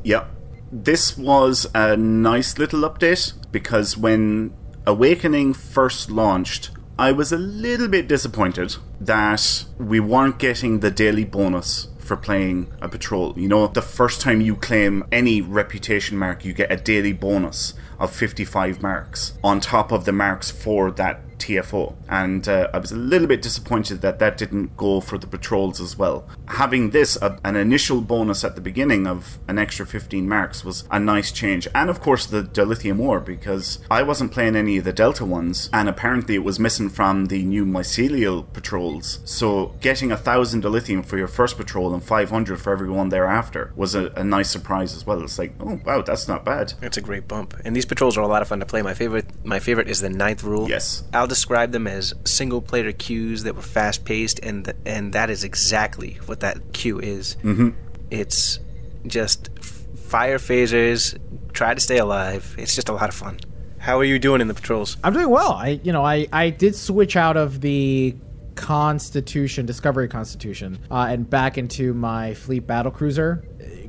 Yep. 0.04 0.30
This 0.72 1.18
was 1.18 1.68
a 1.74 1.98
nice 1.98 2.58
little 2.58 2.82
update 2.82 3.34
because 3.52 3.98
when 3.98 4.54
Awakening 4.86 5.54
first 5.54 6.10
launched, 6.10 6.72
I 6.98 7.12
was 7.12 7.32
a 7.32 7.38
little 7.38 7.88
bit 7.88 8.08
disappointed 8.08 8.76
that 9.00 9.66
we 9.78 10.00
weren't 10.00 10.38
getting 10.40 10.80
the 10.80 10.92
daily 10.92 11.26
bonus 11.26 11.89
for 12.10 12.18
playing 12.18 12.68
a 12.82 12.90
patrol. 12.90 13.36
You 13.38 13.48
know, 13.48 13.68
the 13.68 13.84
first 13.84 14.20
time 14.20 14.42
you 14.42 14.56
claim 14.56 15.04
any 15.12 15.42
reputation 15.42 16.18
mark, 16.18 16.44
you 16.44 16.54
get 16.54 16.72
a 16.72 16.76
daily 16.76 17.14
bonus 17.14 17.76
of 18.00 18.12
55 18.12 18.82
marks 18.82 19.34
on 19.44 19.60
top 19.60 19.92
of 19.92 20.06
the 20.06 20.12
marks 20.12 20.52
for 20.52 20.92
that 20.92 21.22
TFO. 21.40 21.96
And 22.08 22.48
uh, 22.48 22.70
I 22.74 22.78
was 22.78 22.92
a 22.92 22.96
little 22.98 23.28
bit 23.28 23.42
disappointed 23.42 24.02
that 24.02 24.20
that 24.20 24.38
didn't 24.38 24.78
go 24.78 25.00
for 25.02 25.18
the 25.18 25.28
patrols 25.28 25.82
as 25.82 25.98
well. 25.98 26.28
Having 26.48 26.92
this, 26.92 27.16
a, 27.22 27.40
an 27.44 27.56
initial 27.56 28.02
bonus 28.02 28.44
at 28.44 28.56
the 28.56 28.62
beginning 28.62 29.08
of 29.08 29.40
an 29.48 29.58
extra 29.58 29.86
15 29.86 30.28
marks, 30.28 30.64
was 30.64 30.84
a 30.92 31.00
nice 31.00 31.32
change. 31.32 31.68
And 31.74 31.90
of 31.90 32.02
course, 32.02 32.26
the 32.26 32.44
dilithium 32.44 33.00
ore, 33.00 33.20
because 33.20 33.80
I 33.90 34.04
wasn't 34.04 34.32
playing 34.32 34.56
any 34.56 34.78
of 34.78 34.84
the 34.84 34.94
Delta 34.94 35.26
ones, 35.26 35.70
and 35.74 35.90
apparently 35.90 36.36
it 36.36 36.44
was 36.44 36.60
missing 36.60 36.90
from 36.90 37.28
the 37.28 37.44
new 37.44 37.66
mycelial 37.66 38.52
patrols. 38.54 39.20
So 39.26 39.76
getting 39.80 40.12
a 40.12 40.18
thousand 40.18 40.64
dilithium 40.64 41.06
for 41.06 41.18
your 41.18 41.28
first 41.28 41.58
patrol 41.58 41.94
and 41.94 42.04
500 42.04 42.60
for 42.60 42.74
everyone 42.74 43.10
thereafter 43.10 43.72
was 43.76 43.96
a, 43.96 44.08
a 44.16 44.24
nice 44.24 44.50
surprise 44.50 44.96
as 44.96 45.06
well. 45.06 45.24
It's 45.24 45.40
like, 45.40 45.54
oh 45.60 45.80
wow, 45.86 46.02
that's 46.02 46.28
not 46.28 46.44
bad. 46.44 46.74
It's 46.82 46.98
a 46.98 47.02
great 47.02 47.28
bump, 47.28 47.56
and 47.64 47.76
these 47.76 47.86
patrols 47.90 48.18
are 48.18 48.22
a 48.22 48.28
lot 48.28 48.42
of 48.42 48.48
fun 48.48 48.62
to 48.62 48.66
play. 48.66 48.82
My 48.82 48.94
favorite, 48.94 49.26
my 49.44 49.60
favorite 49.60 49.90
is 49.90 50.00
the 50.00 50.10
ninth 50.10 50.44
rule. 50.44 50.70
Yes. 50.70 51.04
I'll 51.14 51.28
describe 51.28 51.74
them 51.74 51.88
as 51.88 52.14
single 52.24 52.62
player 52.62 52.94
queues 52.94 53.44
that 53.44 53.56
were 53.56 53.62
fast 53.62 54.06
paced, 54.06 54.40
and 54.40 54.64
th- 54.64 54.78
and 54.86 55.12
that 55.14 55.30
is 55.30 55.44
exactly 55.44 56.20
what 56.26 56.40
that 56.40 56.72
queue 56.72 57.00
is. 57.00 57.36
Mm-hmm. 57.44 57.70
It's 58.12 58.60
just 59.06 59.50
f- 59.58 59.86
fire 59.98 60.38
phasers. 60.38 61.20
Try 61.52 61.74
to 61.74 61.82
stay 61.82 61.98
alive. 61.98 62.56
It's 62.58 62.76
just 62.76 62.88
a 62.88 62.94
lot 62.94 63.10
of 63.10 63.16
fun. 63.16 63.40
How 63.80 63.98
are 63.98 64.04
you 64.04 64.20
doing 64.20 64.40
in 64.40 64.48
the 64.48 64.54
patrols? 64.54 64.98
I'm 65.04 65.14
doing 65.14 65.30
well. 65.30 65.54
I, 65.54 65.80
you 65.84 65.92
know, 65.92 66.06
I, 66.06 66.28
I 66.32 66.50
did 66.52 66.76
switch 66.76 67.16
out 67.16 67.38
of 67.38 67.62
the 67.62 68.16
Constitution, 68.56 69.66
Discovery 69.66 70.10
Constitution, 70.10 70.80
uh, 70.92 71.08
and 71.10 71.30
back 71.30 71.58
into 71.58 71.94
my 71.94 72.34
fleet 72.34 72.68
battle 72.68 72.92
cruiser. 72.92 73.44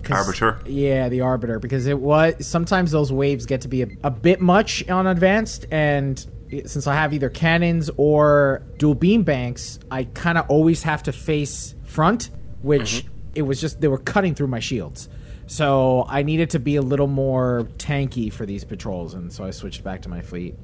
Arbiter? 0.09 0.61
Yeah, 0.67 1.09
the 1.09 1.21
Arbiter, 1.23 1.59
because 1.59 1.87
it 1.87 1.99
was 1.99 2.47
sometimes 2.47 2.91
those 2.91 3.13
waves 3.13 3.47
get 3.47 3.63
to 3.63 3.69
be 3.69 3.83
a, 3.83 3.89
a 4.05 4.11
bit 4.11 4.41
much 4.41 4.89
on 4.89 5.07
advanced, 5.07 5.67
and 5.71 6.25
since 6.67 6.87
I 6.87 6.95
have 6.95 7.13
either 7.13 7.31
cannons 7.31 7.91
or 7.97 8.63
dual 8.79 8.95
beam 8.95 9.23
banks, 9.23 9.79
I 9.91 10.05
kind 10.05 10.39
of 10.39 10.49
always 10.49 10.83
have 10.83 11.03
to 11.05 11.13
face 11.13 11.75
front, 11.85 12.31
which 12.63 13.05
mm-hmm. 13.05 13.09
it 13.35 13.43
was 13.43 13.61
just 13.61 13.81
they 13.81 13.89
were 13.89 13.99
cutting 13.99 14.35
through 14.35 14.49
my 14.49 14.61
shields. 14.61 15.09
So 15.47 16.07
I 16.09 16.23
needed 16.23 16.51
to 16.51 16.61
be 16.61 16.77
a 16.77 16.83
little 16.83 17.09
more 17.09 17.69
tanky 17.79 18.33
for 18.33 18.47
these 18.47 18.65
patrols, 18.65 19.15
and 19.15 19.33
so 19.33 19.45
I 19.45 19.51
switched 19.51 19.83
back 19.83 20.03
to 20.03 20.09
my 20.09 20.21
fleet. 20.21 20.55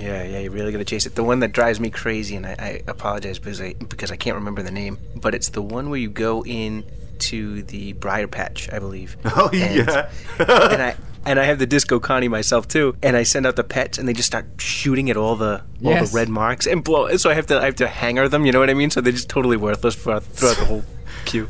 Yeah, 0.00 0.22
yeah, 0.22 0.38
you 0.40 0.50
really 0.50 0.72
gotta 0.72 0.84
chase 0.84 1.06
it. 1.06 1.14
The 1.14 1.24
one 1.24 1.40
that 1.40 1.52
drives 1.52 1.78
me 1.78 1.90
crazy, 1.90 2.36
and 2.36 2.46
I, 2.46 2.56
I 2.58 2.82
apologize 2.86 3.38
because 3.38 3.60
I 3.60 3.74
because 3.74 4.10
I 4.10 4.16
can't 4.16 4.36
remember 4.36 4.62
the 4.62 4.70
name, 4.70 4.98
but 5.16 5.34
it's 5.34 5.50
the 5.50 5.62
one 5.62 5.90
where 5.90 5.98
you 5.98 6.10
go 6.10 6.44
in 6.44 6.84
to 7.30 7.62
the 7.64 7.92
Briar 7.94 8.26
Patch, 8.28 8.68
I 8.72 8.78
believe. 8.78 9.16
Oh, 9.24 9.48
And- 9.52 9.86
yeah. 9.86 10.10
and 10.38 10.82
I 10.82 10.96
and 11.26 11.40
I 11.40 11.44
have 11.44 11.58
the 11.58 11.66
Disco 11.66 11.98
Connie 12.00 12.28
myself 12.28 12.68
too, 12.68 12.96
and 13.02 13.16
I 13.16 13.22
send 13.22 13.46
out 13.46 13.56
the 13.56 13.64
pets, 13.64 13.96
and 13.98 14.06
they 14.06 14.12
just 14.12 14.26
start 14.26 14.44
shooting 14.58 15.08
at 15.08 15.16
all 15.16 15.36
the 15.36 15.62
all 15.82 15.92
Yes. 15.92 16.10
the 16.12 16.16
red 16.16 16.28
marks 16.28 16.66
and 16.66 16.84
blow. 16.84 17.16
So 17.16 17.30
I 17.30 17.34
have 17.34 17.46
to 17.46 17.58
I 17.60 17.64
have 17.64 17.76
to 17.76 17.86
hanger 17.88 18.28
them. 18.28 18.44
You 18.46 18.52
know 18.52 18.60
what 18.60 18.68
I 18.70 18.74
mean? 18.74 18.90
So 18.90 19.00
they're 19.00 19.12
just 19.12 19.28
totally 19.30 19.56
worthless 19.56 19.94
for, 19.94 20.20
throughout 20.20 20.56
the 20.58 20.64
whole 20.66 20.84
queue. 21.24 21.48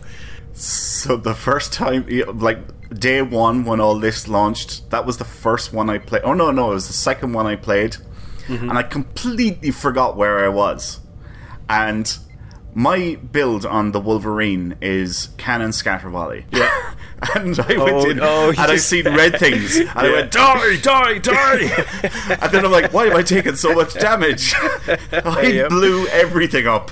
So 0.52 1.16
the 1.16 1.34
first 1.34 1.72
time, 1.72 2.06
like 2.38 2.58
day 2.96 3.20
one 3.22 3.64
when 3.64 3.80
all 3.80 3.98
this 3.98 4.28
launched, 4.28 4.90
that 4.90 5.04
was 5.04 5.16
the 5.18 5.24
first 5.24 5.72
one 5.72 5.90
I 5.90 5.98
played. 5.98 6.22
Oh 6.24 6.34
no, 6.34 6.52
no, 6.52 6.70
it 6.70 6.74
was 6.74 6.86
the 6.86 6.92
second 6.92 7.32
one 7.32 7.46
I 7.46 7.56
played, 7.56 7.96
mm-hmm. 8.46 8.68
and 8.70 8.78
I 8.78 8.84
completely 8.84 9.72
forgot 9.72 10.16
where 10.16 10.44
I 10.44 10.48
was. 10.48 11.00
And 11.68 12.16
my 12.74 13.16
build 13.32 13.64
on 13.64 13.92
the 13.92 14.00
Wolverine 14.00 14.76
is 14.80 15.28
Cannon 15.38 15.72
Scatter 15.72 16.10
Volley. 16.10 16.44
Yeah. 16.50 16.94
and 17.36 17.58
I 17.58 17.76
went 17.78 17.96
Oh, 18.06 18.10
in 18.10 18.16
no, 18.18 18.48
and 18.50 18.58
I 18.58 18.72
you- 18.72 18.78
seen 18.78 19.04
red 19.06 19.38
things, 19.38 19.76
and 19.78 19.88
I 19.90 20.10
went 20.10 20.30
die, 20.32 20.76
die, 20.80 21.18
die. 21.18 21.60
and 22.42 22.52
then 22.52 22.64
I'm 22.64 22.72
like, 22.72 22.92
why 22.92 23.06
am 23.06 23.16
I 23.16 23.22
taking 23.22 23.54
so 23.56 23.72
much 23.74 23.94
damage? 23.94 24.52
I 24.56 25.42
Yep. 25.42 25.68
blew 25.70 26.06
everything 26.08 26.66
up. 26.66 26.90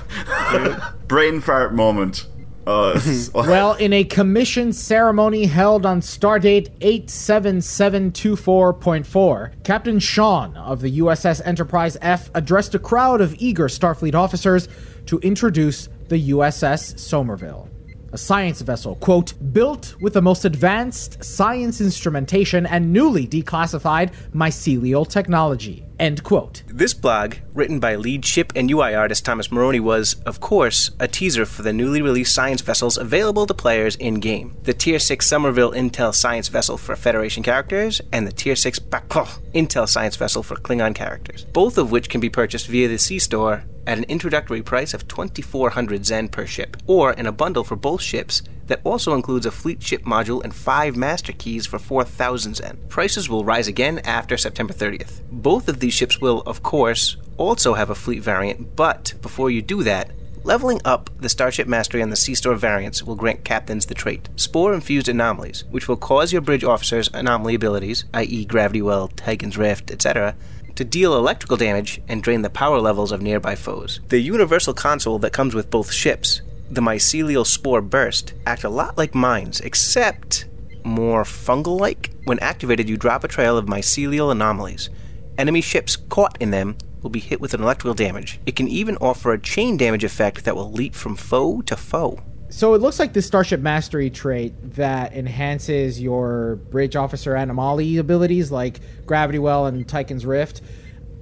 Brain 1.07 1.41
fart 1.41 1.73
moment. 1.75 2.25
Uh, 2.65 2.97
Well, 3.33 3.73
in 3.73 3.91
a 3.91 4.05
commission 4.05 4.71
ceremony 4.71 5.47
held 5.47 5.85
on 5.85 5.99
stardate 5.99 6.69
87724.4, 6.79 9.51
Captain 9.63 9.99
Shon 9.99 10.55
of 10.55 10.79
the 10.81 10.99
USS 10.99 11.41
Enterprise 11.45 11.97
F 12.01 12.31
addressed 12.33 12.73
a 12.73 12.79
crowd 12.79 13.19
of 13.19 13.35
eager 13.37 13.67
Starfleet 13.67 14.15
officers 14.15 14.69
to 15.05 15.19
introduce 15.19 15.89
the 16.09 16.31
USS 16.31 16.99
Somerville. 16.99 17.69
A 18.11 18.17
science 18.17 18.61
vessel, 18.61 18.95
quote, 18.97 19.33
built 19.53 19.95
with 19.99 20.13
the 20.13 20.21
most 20.21 20.45
advanced 20.45 21.23
science 21.23 21.81
instrumentation 21.81 22.67
and 22.67 22.93
newly 22.93 23.25
declassified 23.25 24.11
mycelial 24.35 25.07
technology, 25.07 25.83
end 26.03 26.21
quote. 26.21 26.63
This 26.67 26.93
blog, 26.93 27.35
written 27.53 27.79
by 27.79 27.95
lead 27.95 28.25
ship 28.25 28.51
and 28.57 28.69
UI 28.69 28.93
artist 28.93 29.23
Thomas 29.23 29.47
Marrone, 29.47 29.79
was, 29.79 30.15
of 30.25 30.41
course, 30.41 30.91
a 30.99 31.07
teaser 31.07 31.45
for 31.45 31.61
the 31.61 31.71
newly 31.71 32.01
released 32.01 32.35
science 32.35 32.59
vessels 32.59 32.97
available 32.97 33.45
to 33.45 33.53
players 33.53 33.95
in 33.95 34.15
game. 34.15 34.57
The 34.63 34.73
Tier 34.73 34.99
6 34.99 35.25
Somerville 35.25 35.71
Intel 35.71 36.13
science 36.13 36.49
vessel 36.49 36.77
for 36.77 36.97
Federation 36.97 37.41
characters, 37.41 38.01
and 38.11 38.27
the 38.27 38.33
Tier 38.33 38.57
6 38.57 38.79
Bakov 38.79 39.39
Intel 39.53 39.87
science 39.87 40.17
vessel 40.17 40.43
for 40.43 40.55
Klingon 40.55 40.93
characters, 40.93 41.45
both 41.45 41.77
of 41.77 41.91
which 41.91 42.09
can 42.09 42.19
be 42.19 42.29
purchased 42.29 42.67
via 42.67 42.89
the 42.89 42.99
C 42.99 43.17
Store 43.17 43.63
at 43.87 43.97
an 43.97 44.03
introductory 44.05 44.61
price 44.61 44.93
of 44.93 45.07
2400 45.07 46.05
Zen 46.05 46.27
per 46.27 46.45
ship, 46.45 46.75
or 46.85 47.13
in 47.13 47.27
a 47.27 47.31
bundle 47.31 47.63
for 47.63 47.77
both 47.77 48.01
ships 48.01 48.41
that 48.67 48.81
also 48.83 49.13
includes 49.13 49.45
a 49.45 49.51
fleet 49.51 49.81
ship 49.81 50.03
module 50.03 50.43
and 50.43 50.53
five 50.53 50.95
master 50.95 51.33
keys 51.33 51.65
for 51.65 51.79
4000 51.79 52.55
Zen. 52.55 52.77
Prices 52.89 53.29
will 53.29 53.45
rise 53.45 53.67
again 53.67 53.99
after 53.99 54.37
September 54.37 54.73
30th. 54.73 55.21
Both 55.31 55.67
of 55.67 55.79
these 55.79 55.93
ships 55.93 56.21
will, 56.21 56.41
of 56.45 56.63
course, 56.63 57.17
also 57.37 57.73
have 57.73 57.89
a 57.89 57.95
fleet 57.95 58.21
variant, 58.21 58.75
but 58.75 59.13
before 59.21 59.49
you 59.49 59.61
do 59.61 59.83
that, 59.83 60.11
Leveling 60.45 60.81
up 60.83 61.09
the 61.21 61.29
Starship 61.29 61.69
Mastery 61.69 62.01
and 62.01 62.11
the 62.11 62.17
C 62.17 62.35
Store 62.35 62.55
variants 62.55 63.01
will 63.01 63.15
grant 63.15 63.45
captains 63.45 63.85
the 63.85 63.93
trait 63.93 64.27
Spore 64.35 64.73
Infused 64.73 65.07
Anomalies, 65.07 65.63
which 65.71 65.87
will 65.87 65.95
cause 65.95 66.33
your 66.33 66.41
bridge 66.41 66.65
officers' 66.65 67.09
anomaly 67.13 67.55
abilities, 67.55 68.03
i.e., 68.13 68.43
Gravity 68.43 68.81
Well, 68.81 69.07
Tyken's 69.07 69.57
Rift, 69.57 69.89
etc., 69.89 70.35
to 70.75 70.83
deal 70.83 71.15
electrical 71.15 71.55
damage 71.55 72.01
and 72.09 72.21
drain 72.21 72.41
the 72.41 72.49
power 72.49 72.81
levels 72.81 73.13
of 73.13 73.21
nearby 73.21 73.55
foes. 73.55 74.01
The 74.09 74.19
universal 74.19 74.73
console 74.73 75.17
that 75.19 75.31
comes 75.31 75.55
with 75.55 75.69
both 75.69 75.93
ships, 75.93 76.41
the 76.75 76.81
Mycelial 76.81 77.45
Spore 77.45 77.81
Burst, 77.81 78.33
act 78.45 78.63
a 78.63 78.69
lot 78.69 78.97
like 78.97 79.13
mines, 79.13 79.59
except 79.61 80.45
more 80.83 81.23
fungal 81.23 81.79
like. 81.79 82.11
When 82.25 82.39
activated, 82.39 82.89
you 82.89 82.97
drop 82.97 83.23
a 83.23 83.27
trail 83.27 83.57
of 83.57 83.65
mycelial 83.65 84.31
anomalies. 84.31 84.89
Enemy 85.37 85.61
ships 85.61 85.95
caught 85.95 86.37
in 86.41 86.51
them 86.51 86.77
will 87.01 87.09
be 87.09 87.19
hit 87.19 87.41
with 87.41 87.53
an 87.53 87.61
electrical 87.61 87.93
damage. 87.93 88.39
It 88.45 88.55
can 88.55 88.67
even 88.67 88.97
offer 88.97 89.33
a 89.33 89.39
chain 89.39 89.77
damage 89.77 90.03
effect 90.03 90.45
that 90.45 90.55
will 90.55 90.71
leap 90.71 90.95
from 90.95 91.15
foe 91.15 91.61
to 91.63 91.75
foe. 91.75 92.21
So 92.49 92.75
it 92.75 92.81
looks 92.81 92.99
like 92.99 93.13
this 93.13 93.25
Starship 93.25 93.61
Mastery 93.61 94.09
trait 94.09 94.53
that 94.75 95.13
enhances 95.13 95.99
your 95.99 96.57
bridge 96.69 96.95
officer 96.95 97.35
anomaly 97.35 97.97
abilities 97.97 98.51
like 98.51 98.79
Gravity 99.05 99.39
Well 99.39 99.65
and 99.65 99.87
Tyken's 99.87 100.25
Rift 100.25 100.61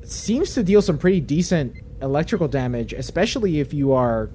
seems 0.04 0.54
to 0.56 0.64
deal 0.64 0.82
some 0.82 0.98
pretty 0.98 1.22
decent 1.22 1.78
electrical 2.02 2.48
damage, 2.48 2.92
especially 2.94 3.60
if 3.60 3.74
you 3.74 3.94
are 3.94 4.30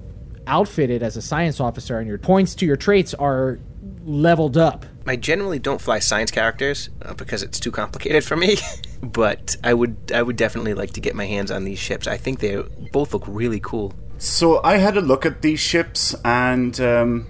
outfitted 0.47 1.03
as 1.03 1.17
a 1.17 1.23
science 1.23 1.61
officer 1.61 1.99
and 1.99 2.09
your 2.09 2.19
points 2.19 2.55
to 2.57 2.67
your 2.67 2.77
traits 2.77 3.15
are 3.15 3.59
leveled 4.05 4.57
up. 4.57 4.87
I 5.07 5.17
generally 5.17 5.59
don't 5.59 5.81
fly 5.81 5.99
science 5.99 6.31
characters 6.31 6.91
uh, 7.03 7.15
because 7.15 7.43
it's 7.43 7.61
too 7.61 7.71
complicated 7.71 8.25
for 8.25 8.37
me, 8.37 8.57
but 9.03 9.57
I 9.63 9.75
would 9.75 10.13
I 10.15 10.23
would 10.23 10.37
definitely 10.37 10.75
like 10.75 10.93
to 10.93 11.01
get 11.01 11.15
my 11.15 11.27
hands 11.27 11.51
on 11.51 11.65
these 11.65 11.79
ships. 11.79 12.07
I 12.07 12.17
think 12.17 12.41
they 12.41 12.63
both 12.93 13.13
look 13.13 13.25
really 13.27 13.61
cool. 13.61 13.95
So 14.19 14.63
I 14.65 14.79
had 14.79 14.97
a 14.97 15.01
look 15.01 15.27
at 15.27 15.43
these 15.43 15.61
ships, 15.61 16.15
and 16.25 16.79
um, 16.81 17.27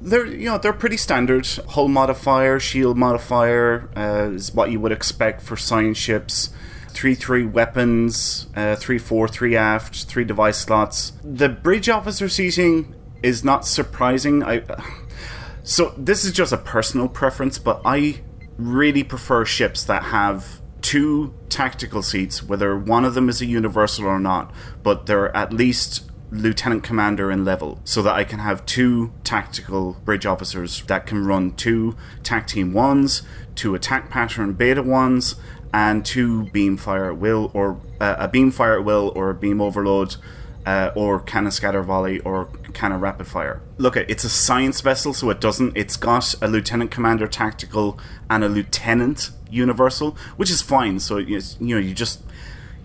they're 0.00 0.26
you 0.26 0.46
know 0.46 0.58
they're 0.58 0.72
pretty 0.72 0.96
standard. 0.96 1.46
Hull 1.70 1.88
modifier, 1.88 2.60
shield 2.60 2.96
modifier 2.96 3.88
uh, 3.96 4.30
is 4.34 4.52
what 4.54 4.70
you 4.70 4.80
would 4.80 4.92
expect 4.92 5.42
for 5.42 5.56
science 5.56 5.98
ships. 5.98 6.50
Three 6.98 7.14
three 7.14 7.46
weapons, 7.46 8.48
uh, 8.56 8.74
three 8.74 8.98
four 8.98 9.28
three 9.28 9.54
aft, 9.54 10.06
three 10.06 10.24
device 10.24 10.58
slots. 10.58 11.12
The 11.22 11.48
bridge 11.48 11.88
officer 11.88 12.28
seating 12.28 12.92
is 13.22 13.44
not 13.44 13.64
surprising. 13.64 14.42
I. 14.42 14.64
So 15.62 15.94
this 15.96 16.24
is 16.24 16.32
just 16.32 16.52
a 16.52 16.56
personal 16.56 17.08
preference, 17.08 17.58
but 17.58 17.82
I 17.84 18.22
really 18.56 19.04
prefer 19.04 19.44
ships 19.44 19.84
that 19.84 20.04
have 20.04 20.60
two 20.80 21.34
tactical 21.50 22.02
seats, 22.02 22.42
whether 22.42 22.76
one 22.76 23.04
of 23.04 23.14
them 23.14 23.28
is 23.28 23.40
a 23.42 23.46
universal 23.46 24.06
or 24.06 24.18
not, 24.18 24.50
but 24.82 25.06
they're 25.06 25.36
at 25.36 25.52
least 25.52 26.10
lieutenant 26.30 26.82
commander 26.82 27.30
in 27.30 27.44
level, 27.44 27.80
so 27.84 28.02
that 28.02 28.14
I 28.14 28.24
can 28.24 28.38
have 28.38 28.66
two 28.66 29.12
tactical 29.24 29.94
bridge 30.04 30.26
officers 30.26 30.82
that 30.84 31.06
can 31.06 31.26
run 31.26 31.52
two 31.52 31.96
tac 32.22 32.46
team 32.46 32.72
ones, 32.72 33.22
two 33.54 33.74
attack 33.74 34.10
pattern 34.10 34.54
beta 34.54 34.82
ones, 34.82 35.36
and 35.72 36.04
two 36.04 36.44
beam 36.44 36.76
fire 36.76 37.12
will, 37.12 37.50
or 37.54 37.80
uh, 38.00 38.16
a 38.18 38.28
beam 38.28 38.50
fire 38.50 38.80
will, 38.80 39.12
or 39.14 39.30
a 39.30 39.34
beam 39.34 39.60
overload 39.60 40.16
uh, 40.68 40.92
or 40.94 41.18
cannon 41.18 41.50
scatter 41.50 41.82
volley 41.82 42.20
or 42.20 42.46
cannon 42.74 43.00
rapid 43.00 43.26
fire. 43.26 43.62
Look, 43.78 43.96
it's 43.96 44.22
a 44.22 44.28
science 44.28 44.82
vessel, 44.82 45.14
so 45.14 45.30
it 45.30 45.40
doesn't. 45.40 45.74
It's 45.74 45.96
got 45.96 46.34
a 46.42 46.46
lieutenant 46.46 46.90
commander 46.90 47.26
tactical 47.26 47.98
and 48.28 48.44
a 48.44 48.50
lieutenant 48.50 49.30
universal, 49.50 50.14
which 50.36 50.50
is 50.50 50.60
fine. 50.60 51.00
So 51.00 51.16
you 51.16 51.40
know 51.60 51.78
you 51.78 51.94
just 51.94 52.22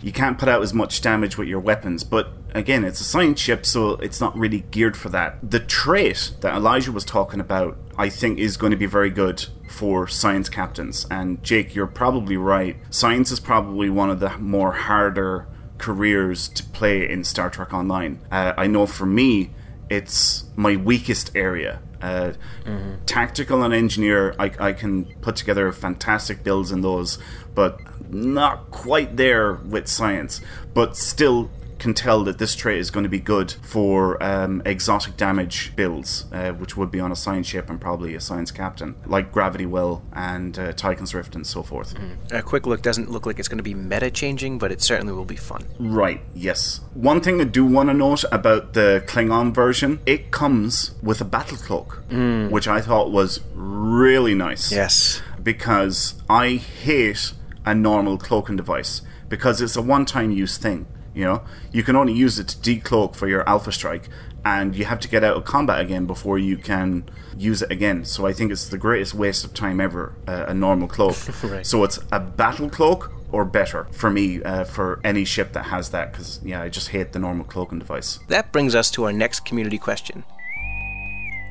you 0.02 0.14
can't 0.14 0.38
put 0.38 0.48
out 0.48 0.62
as 0.62 0.74
much 0.74 1.02
damage 1.02 1.38
with 1.38 1.50
your 1.50 1.60
weapons, 1.60 2.06
but 2.06 2.32
again, 2.54 2.84
it's 2.84 3.02
a 3.02 3.04
science 3.04 3.40
ship, 3.40 3.66
so 3.66 3.92
it's 3.96 4.22
not 4.22 4.38
really 4.38 4.62
geared 4.72 4.96
for 4.96 5.10
that. 5.10 5.38
The 5.50 5.60
trait 5.60 6.32
that 6.42 6.56
Elijah 6.56 6.92
was 6.92 7.06
talking 7.06 7.40
about, 7.40 7.78
I 7.98 8.10
think, 8.10 8.40
is 8.40 8.58
going 8.58 8.72
to 8.72 8.78
be 8.78 8.86
very 8.86 9.10
good 9.10 9.46
for 9.70 10.08
science 10.08 10.50
captains. 10.50 11.06
And 11.10 11.44
Jake, 11.44 11.76
you're 11.76 11.88
probably 11.88 12.38
right. 12.38 12.78
Science 12.90 13.32
is 13.32 13.40
probably 13.40 13.90
one 13.90 14.10
of 14.10 14.20
the 14.20 14.38
more 14.38 14.72
harder 14.72 15.48
careers 15.78 16.48
to 16.50 16.64
play 16.64 17.10
in 17.10 17.24
Star 17.24 17.50
Trek 17.50 17.74
Online. 17.74 18.20
Uh, 18.32 18.54
I 18.56 18.68
know 18.68 18.86
for 18.86 19.06
me, 19.06 19.52
it's 19.90 20.46
my 20.56 20.76
weakest 20.76 21.36
area. 21.36 21.82
Uh, 22.02 22.34
mm-hmm. 22.66 23.06
Tactical 23.06 23.64
and 23.64 23.74
engineer, 23.74 24.36
I, 24.38 24.52
I 24.60 24.74
can 24.74 25.06
put 25.22 25.36
together 25.36 25.72
fantastic 25.72 26.44
builds 26.44 26.72
in 26.72 26.82
those, 26.82 27.18
but 27.56 27.80
not 28.10 28.72
quite 28.72 29.16
there 29.16 29.54
with 29.54 29.88
science. 29.88 30.42
But 30.74 30.98
still, 30.98 31.50
can 31.84 31.94
tell 31.94 32.24
that 32.24 32.38
this 32.38 32.56
trait 32.56 32.80
is 32.80 32.90
going 32.90 33.04
to 33.04 33.10
be 33.10 33.20
good 33.20 33.52
for 33.62 34.22
um, 34.24 34.62
exotic 34.66 35.18
damage 35.18 35.76
builds, 35.76 36.26
uh, 36.32 36.54
which 36.54 36.78
would 36.78 36.90
be 36.90 37.00
on 37.02 37.12
a 37.12 37.16
science 37.16 37.46
ship 37.46 37.70
and 37.70 37.80
probably 37.80 38.16
a 38.16 38.22
science 38.22 38.52
captain, 38.52 38.96
like 39.06 39.34
Gravity 39.34 39.66
Well 39.66 40.02
and 40.14 40.58
uh, 40.58 40.72
Tyken's 40.72 41.14
Rift 41.14 41.36
and 41.36 41.46
so 41.46 41.62
forth. 41.62 41.94
Mm. 41.96 42.40
A 42.40 42.42
quick 42.42 42.66
look 42.66 42.82
doesn't 42.82 43.12
look 43.12 43.26
like 43.26 43.38
it's 43.38 43.50
going 43.50 43.58
to 43.58 43.64
be 43.64 43.74
meta 43.74 44.10
changing, 44.10 44.58
but 44.60 44.72
it 44.72 44.82
certainly 44.82 45.12
will 45.12 45.26
be 45.26 45.36
fun. 45.36 45.66
Right, 45.78 46.22
yes. 46.34 46.80
One 46.94 47.20
thing 47.20 47.42
I 47.42 47.44
do 47.44 47.66
want 47.66 47.90
to 47.90 47.94
note 47.94 48.24
about 48.32 48.74
the 48.74 49.04
Klingon 49.06 49.54
version, 49.54 50.00
it 50.06 50.32
comes 50.32 50.92
with 51.04 51.20
a 51.20 51.26
battle 51.26 51.58
cloak, 51.58 52.02
mm. 52.08 52.50
which 52.50 52.68
I 52.68 52.80
thought 52.80 53.12
was 53.12 53.42
really 53.54 54.34
nice. 54.34 54.72
Yes. 54.72 55.22
Because 55.42 56.16
I 56.30 56.54
hate 56.56 57.34
a 57.66 57.76
normal 57.76 58.18
cloaking 58.18 58.56
device 58.56 59.02
because 59.34 59.62
it's 59.62 59.76
a 59.76 59.82
one 59.82 60.06
time 60.06 60.30
use 60.32 60.58
thing. 60.58 60.86
You 61.14 61.26
know, 61.26 61.44
you 61.72 61.84
can 61.84 61.96
only 61.96 62.14
use 62.14 62.40
it 62.40 62.48
to 62.50 62.58
decloak 62.58 63.16
for 63.16 63.28
your 63.28 63.48
alpha 63.48 63.72
strike, 63.72 64.10
and 64.44 64.76
you 64.76 64.86
have 64.86 65.00
to 65.02 65.08
get 65.08 65.24
out 65.24 65.38
of 65.38 65.46
combat 65.46 65.80
again 65.80 66.06
before 66.06 66.38
you 66.40 66.58
can 66.58 67.10
use 67.38 67.62
it 67.62 67.72
again. 67.72 68.06
So 68.06 68.26
I 68.26 68.34
think 68.34 68.52
it's 68.52 68.68
the 68.68 68.78
greatest 68.78 69.14
waste 69.14 69.44
of 69.46 69.54
time 69.54 69.80
ever. 69.80 70.14
Uh, 70.28 70.46
a 70.48 70.54
normal 70.54 70.88
cloak. 70.88 71.16
right. 71.44 71.66
So 71.66 71.84
it's 71.84 72.00
a 72.12 72.20
battle 72.20 72.70
cloak 72.70 73.12
or 73.32 73.44
better 73.44 73.86
for 73.92 74.10
me 74.10 74.42
uh, 74.44 74.64
for 74.64 75.00
any 75.04 75.26
ship 75.26 75.54
that 75.54 75.64
has 75.64 75.90
that 75.90 76.12
because 76.12 76.40
yeah, 76.44 76.62
I 76.62 76.70
just 76.70 76.90
hate 76.90 77.14
the 77.14 77.20
normal 77.20 77.46
cloaking 77.46 77.80
device. 77.80 78.20
That 78.28 78.52
brings 78.52 78.76
us 78.76 78.92
to 78.92 79.06
our 79.06 79.12
next 79.12 79.42
community 79.42 79.78
question. 79.78 80.24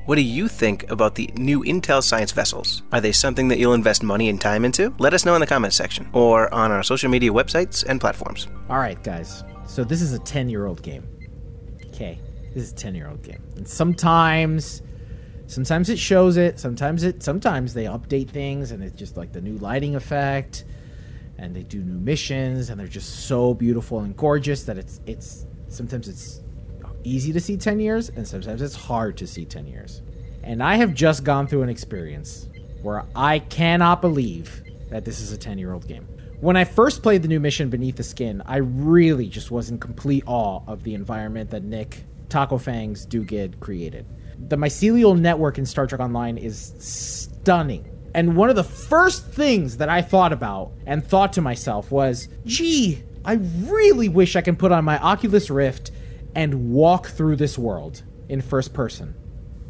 What 0.04 0.16
do 0.16 0.22
you 0.22 0.48
think 0.48 0.90
about 0.90 1.14
the 1.14 1.30
new 1.36 1.62
Intel 1.62 2.02
science 2.02 2.32
vessels? 2.32 2.82
Are 2.90 3.00
they 3.00 3.12
something 3.12 3.46
that 3.48 3.60
you'll 3.60 3.72
invest 3.72 4.02
money 4.02 4.28
and 4.28 4.40
time 4.40 4.64
into? 4.64 4.92
Let 4.98 5.14
us 5.14 5.24
know 5.24 5.34
in 5.36 5.40
the 5.40 5.46
comments 5.46 5.76
section 5.76 6.10
or 6.12 6.52
on 6.52 6.72
our 6.72 6.82
social 6.82 7.08
media 7.08 7.30
websites 7.30 7.84
and 7.86 8.00
platforms. 8.00 8.48
All 8.68 8.78
right, 8.78 9.00
guys. 9.04 9.44
So 9.64 9.84
this 9.84 10.02
is 10.02 10.12
a 10.12 10.18
10 10.18 10.48
year 10.48 10.66
old 10.66 10.82
game. 10.82 11.06
Okay. 11.86 12.18
This 12.52 12.64
is 12.64 12.72
a 12.72 12.74
10 12.74 12.96
year 12.96 13.08
old 13.08 13.22
game. 13.22 13.40
And 13.54 13.66
sometimes 13.66 14.82
sometimes 15.46 15.88
it 15.88 16.00
shows 16.00 16.36
it, 16.36 16.58
sometimes 16.58 17.04
it 17.04 17.22
sometimes 17.22 17.72
they 17.72 17.84
update 17.84 18.28
things 18.28 18.72
and 18.72 18.82
it's 18.82 18.98
just 18.98 19.16
like 19.16 19.32
the 19.32 19.40
new 19.40 19.56
lighting 19.58 19.94
effect 19.94 20.64
and 21.38 21.54
they 21.54 21.62
do 21.62 21.78
new 21.78 22.00
missions 22.00 22.70
and 22.70 22.80
they're 22.80 22.88
just 22.88 23.26
so 23.26 23.54
beautiful 23.54 24.00
and 24.00 24.16
gorgeous 24.16 24.64
that 24.64 24.78
it's 24.78 25.00
it's 25.06 25.46
sometimes 25.68 26.08
it's 26.08 26.40
easy 27.04 27.32
to 27.32 27.40
see 27.40 27.56
10 27.56 27.80
years 27.80 28.08
and 28.10 28.26
sometimes 28.26 28.62
it's 28.62 28.74
hard 28.74 29.16
to 29.18 29.26
see 29.26 29.44
10 29.44 29.66
years. 29.66 30.02
And 30.42 30.62
I 30.62 30.76
have 30.76 30.94
just 30.94 31.24
gone 31.24 31.46
through 31.46 31.62
an 31.62 31.68
experience 31.68 32.48
where 32.82 33.04
I 33.14 33.38
cannot 33.38 34.00
believe 34.00 34.62
that 34.90 35.04
this 35.04 35.20
is 35.20 35.32
a 35.32 35.38
10 35.38 35.58
year 35.58 35.72
old 35.72 35.86
game. 35.86 36.06
When 36.40 36.56
I 36.56 36.64
first 36.64 37.02
played 37.02 37.22
the 37.22 37.28
new 37.28 37.38
mission 37.38 37.70
Beneath 37.70 37.96
the 37.96 38.02
Skin, 38.02 38.42
I 38.44 38.56
really 38.56 39.28
just 39.28 39.52
was 39.52 39.70
in 39.70 39.78
complete 39.78 40.24
awe 40.26 40.60
of 40.66 40.82
the 40.82 40.94
environment 40.94 41.50
that 41.50 41.62
Nick 41.62 42.04
Taco 42.28 42.58
Fangs 42.58 43.06
Duguid 43.06 43.60
created. 43.60 44.06
The 44.48 44.56
mycelial 44.56 45.16
network 45.16 45.58
in 45.58 45.66
Star 45.66 45.86
Trek 45.86 46.00
Online 46.00 46.36
is 46.36 46.74
stunning. 46.78 47.88
And 48.14 48.36
one 48.36 48.50
of 48.50 48.56
the 48.56 48.64
first 48.64 49.26
things 49.26 49.76
that 49.76 49.88
I 49.88 50.02
thought 50.02 50.32
about 50.32 50.72
and 50.84 51.06
thought 51.06 51.32
to 51.34 51.40
myself 51.40 51.92
was, 51.92 52.28
gee, 52.44 53.02
I 53.24 53.34
really 53.34 54.08
wish 54.08 54.34
I 54.34 54.40
can 54.40 54.56
put 54.56 54.72
on 54.72 54.84
my 54.84 54.98
Oculus 54.98 55.48
Rift 55.48 55.92
and 56.34 56.70
walk 56.72 57.08
through 57.08 57.36
this 57.36 57.58
world 57.58 58.02
in 58.28 58.40
first 58.40 58.72
person. 58.72 59.14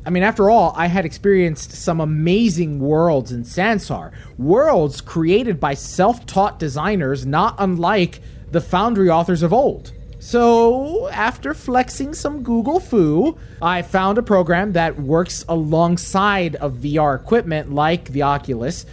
I 0.05 0.11
mean, 0.11 0.25
after 0.25 0.51
all, 0.51 0.73
I 0.77 0.87
had 0.87 1.05
experienced 1.05 1.73
some 1.73 2.01
amazing 2.01 2.81
worlds 2.81 3.31
in 3.31 3.45
Sansar. 3.45 4.13
Worlds 4.37 5.01
created 5.01 5.61
by 5.61 5.75
self 5.75 6.27
taught 6.27 6.59
designers, 6.59 7.25
not 7.25 7.55
unlike 7.59 8.21
the 8.51 8.61
Foundry 8.61 9.09
authors 9.09 9.43
of 9.43 9.53
old. 9.53 9.93
So, 10.19 11.09
after 11.09 11.53
flexing 11.53 12.15
some 12.15 12.43
Google 12.43 12.79
foo, 12.79 13.37
I 13.61 13.83
found 13.83 14.19
a 14.19 14.23
program 14.23 14.73
that 14.73 15.01
works 15.01 15.45
alongside 15.49 16.57
of 16.57 16.75
VR 16.75 17.17
equipment 17.17 17.73
like 17.73 18.07
the 18.11 18.23
Oculus 18.23 18.87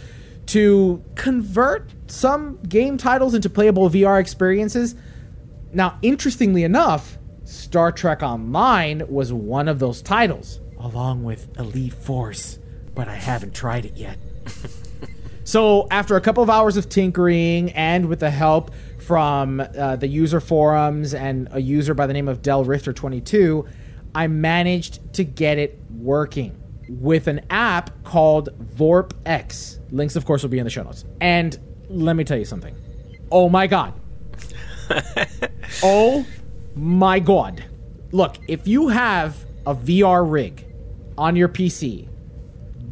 to 0.46 1.04
convert 1.14 1.88
some 2.08 2.58
game 2.68 2.98
titles 2.98 3.34
into 3.34 3.48
playable 3.48 3.88
VR 3.88 4.20
experiences. 4.20 4.96
Now, 5.72 5.98
interestingly 6.02 6.64
enough, 6.64 7.16
Star 7.50 7.90
Trek 7.90 8.22
Online 8.22 9.02
was 9.08 9.32
one 9.32 9.66
of 9.66 9.80
those 9.80 10.02
titles 10.02 10.60
along 10.78 11.24
with 11.24 11.48
Elite 11.58 11.92
Force, 11.92 12.60
but 12.94 13.08
I 13.08 13.16
haven't 13.16 13.54
tried 13.54 13.84
it 13.84 13.96
yet. 13.96 14.18
so, 15.44 15.88
after 15.90 16.14
a 16.14 16.20
couple 16.20 16.44
of 16.44 16.48
hours 16.48 16.76
of 16.76 16.88
tinkering 16.88 17.72
and 17.72 18.06
with 18.06 18.20
the 18.20 18.30
help 18.30 18.70
from 19.00 19.60
uh, 19.60 19.96
the 19.96 20.06
user 20.06 20.40
forums 20.40 21.12
and 21.12 21.48
a 21.50 21.60
user 21.60 21.92
by 21.92 22.06
the 22.06 22.12
name 22.12 22.28
of 22.28 22.40
Del 22.40 22.62
Rifter 22.62 22.92
22, 22.92 23.66
I 24.14 24.28
managed 24.28 25.12
to 25.14 25.24
get 25.24 25.58
it 25.58 25.76
working 25.98 26.56
with 26.88 27.26
an 27.26 27.40
app 27.50 28.04
called 28.04 28.50
Vorp 28.76 29.12
X. 29.26 29.80
Links, 29.90 30.14
of 30.14 30.24
course, 30.24 30.44
will 30.44 30.50
be 30.50 30.58
in 30.58 30.64
the 30.64 30.70
show 30.70 30.84
notes. 30.84 31.04
And 31.20 31.58
let 31.88 32.14
me 32.14 32.22
tell 32.22 32.38
you 32.38 32.44
something. 32.44 32.76
Oh 33.32 33.48
my 33.48 33.66
god. 33.66 33.94
oh 35.82 36.24
my 36.80 37.20
god. 37.20 37.64
Look, 38.10 38.38
if 38.48 38.66
you 38.66 38.88
have 38.88 39.46
a 39.66 39.74
VR 39.74 40.28
rig 40.28 40.66
on 41.20 41.36
your 41.36 41.48
PC. 41.48 42.08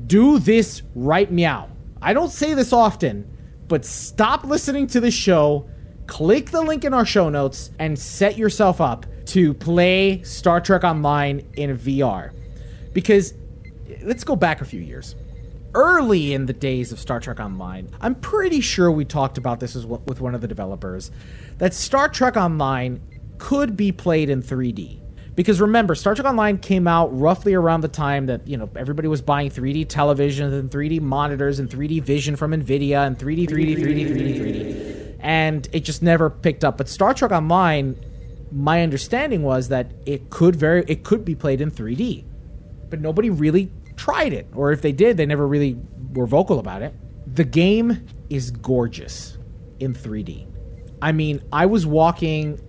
Do 0.06 0.38
this 0.38 0.82
right 0.94 1.30
meow. 1.30 1.70
I 2.00 2.12
don't 2.12 2.30
say 2.30 2.54
this 2.54 2.72
often, 2.72 3.28
but 3.66 3.84
stop 3.84 4.44
listening 4.44 4.86
to 4.88 5.00
the 5.00 5.10
show, 5.10 5.68
click 6.06 6.50
the 6.50 6.62
link 6.62 6.84
in 6.84 6.94
our 6.94 7.04
show 7.04 7.28
notes, 7.28 7.70
and 7.78 7.98
set 7.98 8.38
yourself 8.38 8.80
up 8.80 9.06
to 9.26 9.54
play 9.54 10.22
Star 10.22 10.60
Trek 10.60 10.84
Online 10.84 11.46
in 11.54 11.76
VR. 11.76 12.32
Because 12.92 13.34
let's 14.02 14.24
go 14.24 14.36
back 14.36 14.60
a 14.60 14.64
few 14.64 14.80
years. 14.80 15.14
Early 15.74 16.32
in 16.32 16.46
the 16.46 16.54
days 16.54 16.92
of 16.92 16.98
Star 16.98 17.20
Trek 17.20 17.40
Online, 17.40 17.90
I'm 18.00 18.14
pretty 18.14 18.60
sure 18.60 18.90
we 18.90 19.04
talked 19.04 19.36
about 19.36 19.60
this 19.60 19.74
with 19.74 20.20
one 20.20 20.34
of 20.34 20.40
the 20.40 20.48
developers 20.48 21.10
that 21.58 21.74
Star 21.74 22.08
Trek 22.08 22.36
Online 22.36 23.00
could 23.38 23.76
be 23.76 23.92
played 23.92 24.30
in 24.30 24.42
3D. 24.42 25.00
Because 25.38 25.60
remember, 25.60 25.94
Star 25.94 26.16
Trek 26.16 26.26
Online 26.26 26.58
came 26.58 26.88
out 26.88 27.16
roughly 27.16 27.54
around 27.54 27.82
the 27.82 27.88
time 27.88 28.26
that, 28.26 28.48
you 28.48 28.56
know, 28.56 28.68
everybody 28.74 29.06
was 29.06 29.22
buying 29.22 29.50
3D 29.50 29.86
televisions 29.86 30.52
and 30.58 30.68
3D 30.68 31.00
monitors 31.00 31.60
and 31.60 31.70
3D 31.70 32.02
vision 32.02 32.34
from 32.34 32.50
Nvidia 32.50 33.06
and 33.06 33.16
3D, 33.16 33.48
3D, 33.48 33.76
3D, 33.78 34.08
3D, 34.08 34.40
3D. 34.40 35.16
And 35.20 35.68
it 35.72 35.84
just 35.84 36.02
never 36.02 36.28
picked 36.28 36.64
up. 36.64 36.76
But 36.76 36.88
Star 36.88 37.14
Trek 37.14 37.30
Online, 37.30 37.96
my 38.50 38.82
understanding 38.82 39.44
was 39.44 39.68
that 39.68 39.92
it 40.06 40.28
could 40.30 40.56
very 40.56 40.84
it 40.88 41.04
could 41.04 41.24
be 41.24 41.36
played 41.36 41.60
in 41.60 41.70
3D. 41.70 42.24
But 42.90 43.00
nobody 43.00 43.30
really 43.30 43.70
tried 43.94 44.32
it. 44.32 44.48
Or 44.56 44.72
if 44.72 44.82
they 44.82 44.90
did, 44.90 45.16
they 45.16 45.26
never 45.26 45.46
really 45.46 45.76
were 46.14 46.26
vocal 46.26 46.58
about 46.58 46.82
it. 46.82 46.94
The 47.32 47.44
game 47.44 48.08
is 48.28 48.50
gorgeous 48.50 49.38
in 49.78 49.94
3D. 49.94 50.46
I 51.00 51.12
mean, 51.12 51.42
I 51.52 51.66
was 51.66 51.86
walking 51.86 52.60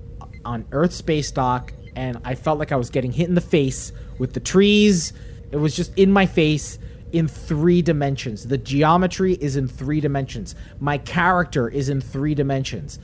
on 0.49 0.65
Earth 0.71 0.93
Space 0.93 1.31
Dock 1.31 1.73
and 1.95 2.17
I 2.23 2.35
felt 2.35 2.59
like 2.59 2.71
I 2.71 2.75
was 2.75 2.89
getting 2.89 3.11
hit 3.11 3.27
in 3.29 3.35
the 3.35 3.49
face 3.57 3.91
with 4.17 4.33
the 4.33 4.39
trees. 4.39 5.13
It 5.51 5.57
was 5.57 5.75
just 5.75 5.97
in 5.97 6.11
my 6.11 6.25
face. 6.25 6.79
in 7.11 7.27
three 7.27 7.81
dimensions. 7.81 8.47
The 8.47 8.57
geometry 8.57 9.33
is 9.33 9.55
in 9.55 9.67
three 9.67 9.99
dimensions. 9.99 10.55
My 10.79 10.97
character 10.97 11.67
is 11.67 11.89
in 11.89 12.01
three 12.01 12.35
dimensions. 12.35 12.99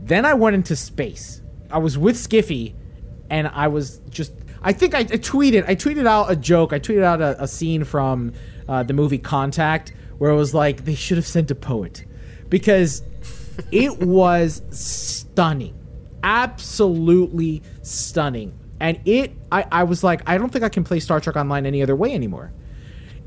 Then 0.00 0.24
I 0.24 0.34
went 0.34 0.56
into 0.56 0.74
space. 0.76 1.40
I 1.70 1.78
was 1.78 1.96
with 1.96 2.16
Skiffy, 2.16 2.74
and 3.28 3.48
I 3.48 3.68
was 3.68 4.00
just. 4.10 4.32
I 4.62 4.72
think 4.72 4.94
I, 4.94 5.04
tweeted. 5.04 5.64
I 5.68 5.74
tweeted 5.76 6.06
out 6.06 6.30
a 6.30 6.36
joke. 6.36 6.72
I 6.72 6.80
tweeted 6.80 7.04
out 7.04 7.20
a, 7.20 7.42
a 7.42 7.48
scene 7.48 7.84
from 7.84 8.32
uh, 8.68 8.82
the 8.82 8.92
movie 8.92 9.18
Contact, 9.18 9.92
where 10.18 10.30
it 10.30 10.36
was 10.36 10.52
like 10.52 10.84
they 10.84 10.94
should 10.96 11.16
have 11.16 11.26
sent 11.26 11.50
a 11.50 11.54
poet, 11.54 12.04
because 12.48 13.02
it 13.70 14.00
was 14.00 14.62
stunning, 14.70 15.78
absolutely 16.22 17.62
stunning. 17.82 18.58
And 18.78 19.00
it, 19.04 19.32
I, 19.52 19.66
I 19.70 19.84
was 19.84 20.02
like, 20.02 20.22
I 20.26 20.38
don't 20.38 20.50
think 20.50 20.64
I 20.64 20.68
can 20.68 20.84
play 20.84 21.00
Star 21.00 21.20
Trek 21.20 21.36
Online 21.36 21.66
any 21.66 21.82
other 21.82 21.96
way 21.96 22.14
anymore 22.14 22.52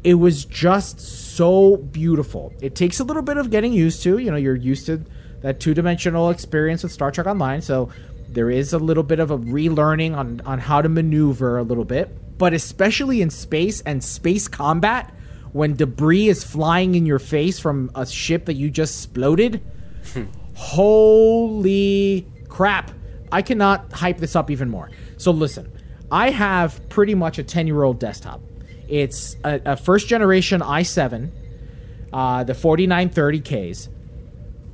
it 0.03 0.15
was 0.15 0.45
just 0.45 0.99
so 0.99 1.77
beautiful. 1.77 2.53
It 2.62 2.75
takes 2.75 2.99
a 2.99 3.03
little 3.03 3.21
bit 3.21 3.38
of 3.38 3.49
getting 3.49 3.73
used 3.73 4.03
to. 4.03 4.17
You 4.17 4.32
know, 4.32 4.38
you're 4.38 4.56
used 4.56 4.86
to 4.88 5.03
that 5.41 5.60
two 5.60 5.73
dimensional 5.73 6.29
experience 6.29 6.84
with 6.84 6.91
Star 6.91 7.12
Trek 7.12 7.27
Online, 7.27 7.62
so 7.62 7.89
there 8.29 8.49
is 8.49 8.73
a 8.73 8.79
little 8.79 9.03
bit 9.03 9.19
of 9.19 9.32
a 9.32 9.38
relearning 9.38 10.15
on 10.15 10.41
on 10.45 10.60
how 10.60 10.82
to 10.82 10.89
maneuver 10.89 11.58
a 11.58 11.63
little 11.63 11.86
bit. 11.86 12.38
But 12.38 12.53
especially 12.53 13.21
in 13.21 13.29
space 13.29 13.82
and 13.82 14.03
space 14.03 14.47
combat, 14.47 15.13
when 15.53 15.75
debris 15.75 16.27
is 16.27 16.43
flying 16.43 16.95
in 16.95 17.06
your 17.06 17.19
face 17.19 17.60
from 17.60 17.91
a 17.95 18.06
ship 18.06 18.45
that 18.45 18.56
you 18.56 18.69
just 18.69 18.97
exploded, 19.06 19.62
holy 20.56 22.27
crap! 22.53 22.91
I 23.31 23.41
cannot 23.41 23.91
hype 23.91 24.19
this 24.19 24.35
up 24.35 24.51
even 24.51 24.69
more. 24.69 24.91
So 25.17 25.31
listen, 25.31 25.71
I 26.11 26.29
have 26.29 26.87
pretty 26.87 27.15
much 27.15 27.39
a 27.39 27.43
ten 27.43 27.65
year 27.65 27.81
old 27.81 27.99
desktop. 27.99 28.41
It's 28.87 29.35
a, 29.43 29.59
a 29.65 29.75
first 29.75 30.07
generation 30.07 30.61
i7, 30.61 31.31
uh, 32.13 32.43
the 32.43 32.53
4930Ks, 32.53 33.89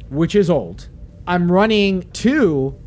which 0.09 0.35
is 0.35 0.49
old. 0.49 0.89
I'm 1.25 1.49
running 1.49 2.09
two 2.11 2.77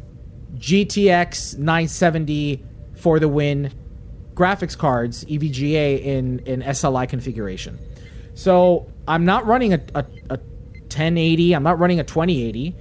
GTX 0.56 1.56
970 1.56 2.62
for 2.94 3.18
the 3.18 3.28
win 3.28 3.72
graphics 4.34 4.76
cards, 4.76 5.24
EVGA, 5.24 6.02
in, 6.02 6.40
in 6.40 6.60
SLI 6.60 7.08
configuration. 7.08 7.78
So 8.34 8.90
I'm 9.08 9.24
not 9.24 9.46
running 9.46 9.72
a, 9.72 9.80
a, 9.94 10.04
a 10.28 10.36
1080, 10.36 11.54
I'm 11.54 11.62
not 11.62 11.78
running 11.78 11.98
a 11.98 12.04
2080. 12.04 12.74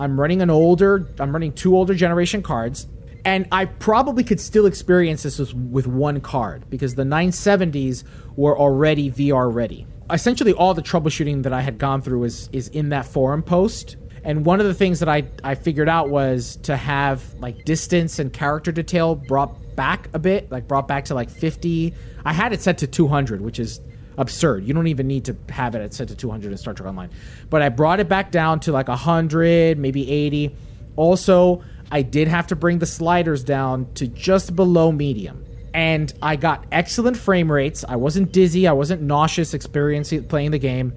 I'm 0.00 0.18
running 0.18 0.40
an 0.40 0.50
older, 0.50 1.06
I'm 1.20 1.30
running 1.30 1.52
two 1.52 1.76
older 1.76 1.94
generation 1.94 2.42
cards 2.42 2.88
and 3.24 3.46
I 3.52 3.66
probably 3.66 4.24
could 4.24 4.40
still 4.40 4.64
experience 4.64 5.24
this 5.24 5.38
with, 5.38 5.54
with 5.54 5.86
one 5.86 6.20
card 6.20 6.64
because 6.70 6.94
the 6.94 7.02
970s 7.02 8.04
were 8.36 8.58
already 8.58 9.10
VR 9.10 9.52
ready. 9.52 9.86
Essentially, 10.10 10.54
all 10.54 10.74
the 10.74 10.82
troubleshooting 10.82 11.42
that 11.42 11.52
I 11.52 11.60
had 11.60 11.78
gone 11.78 12.02
through 12.02 12.24
is 12.24 12.48
is 12.52 12.68
in 12.68 12.88
that 12.88 13.04
forum 13.04 13.42
post. 13.42 13.96
And 14.24 14.44
one 14.44 14.60
of 14.60 14.66
the 14.66 14.74
things 14.74 15.00
that 15.00 15.08
I, 15.08 15.24
I 15.44 15.54
figured 15.54 15.88
out 15.88 16.10
was 16.10 16.56
to 16.62 16.76
have 16.76 17.22
like 17.34 17.64
distance 17.64 18.18
and 18.18 18.32
character 18.32 18.72
detail 18.72 19.14
brought 19.14 19.76
back 19.76 20.08
a 20.12 20.18
bit, 20.18 20.50
like 20.50 20.66
brought 20.66 20.88
back 20.88 21.06
to 21.06 21.14
like 21.14 21.30
50. 21.30 21.94
I 22.24 22.32
had 22.32 22.52
it 22.52 22.60
set 22.60 22.78
to 22.78 22.86
200, 22.86 23.40
which 23.40 23.58
is 23.58 23.80
absurd. 24.20 24.64
You 24.64 24.74
don't 24.74 24.86
even 24.86 25.06
need 25.06 25.24
to 25.24 25.36
have 25.48 25.74
it 25.74 25.94
set 25.94 26.08
to 26.08 26.14
200 26.14 26.52
in 26.52 26.58
Star 26.58 26.74
Trek 26.74 26.88
Online. 26.88 27.10
But 27.48 27.62
I 27.62 27.70
brought 27.70 28.00
it 28.00 28.08
back 28.08 28.30
down 28.30 28.60
to 28.60 28.72
like 28.72 28.88
100, 28.88 29.78
maybe 29.78 30.08
80. 30.10 30.54
Also, 30.96 31.62
I 31.90 32.02
did 32.02 32.28
have 32.28 32.48
to 32.48 32.56
bring 32.56 32.78
the 32.78 32.86
sliders 32.86 33.42
down 33.42 33.92
to 33.94 34.06
just 34.06 34.54
below 34.54 34.92
medium. 34.92 35.44
And 35.72 36.12
I 36.20 36.36
got 36.36 36.66
excellent 36.70 37.16
frame 37.16 37.50
rates. 37.50 37.84
I 37.88 37.96
wasn't 37.96 38.30
dizzy. 38.32 38.68
I 38.68 38.72
wasn't 38.72 39.02
nauseous 39.02 39.54
experiencing 39.54 40.24
playing 40.24 40.50
the 40.50 40.58
game. 40.58 40.92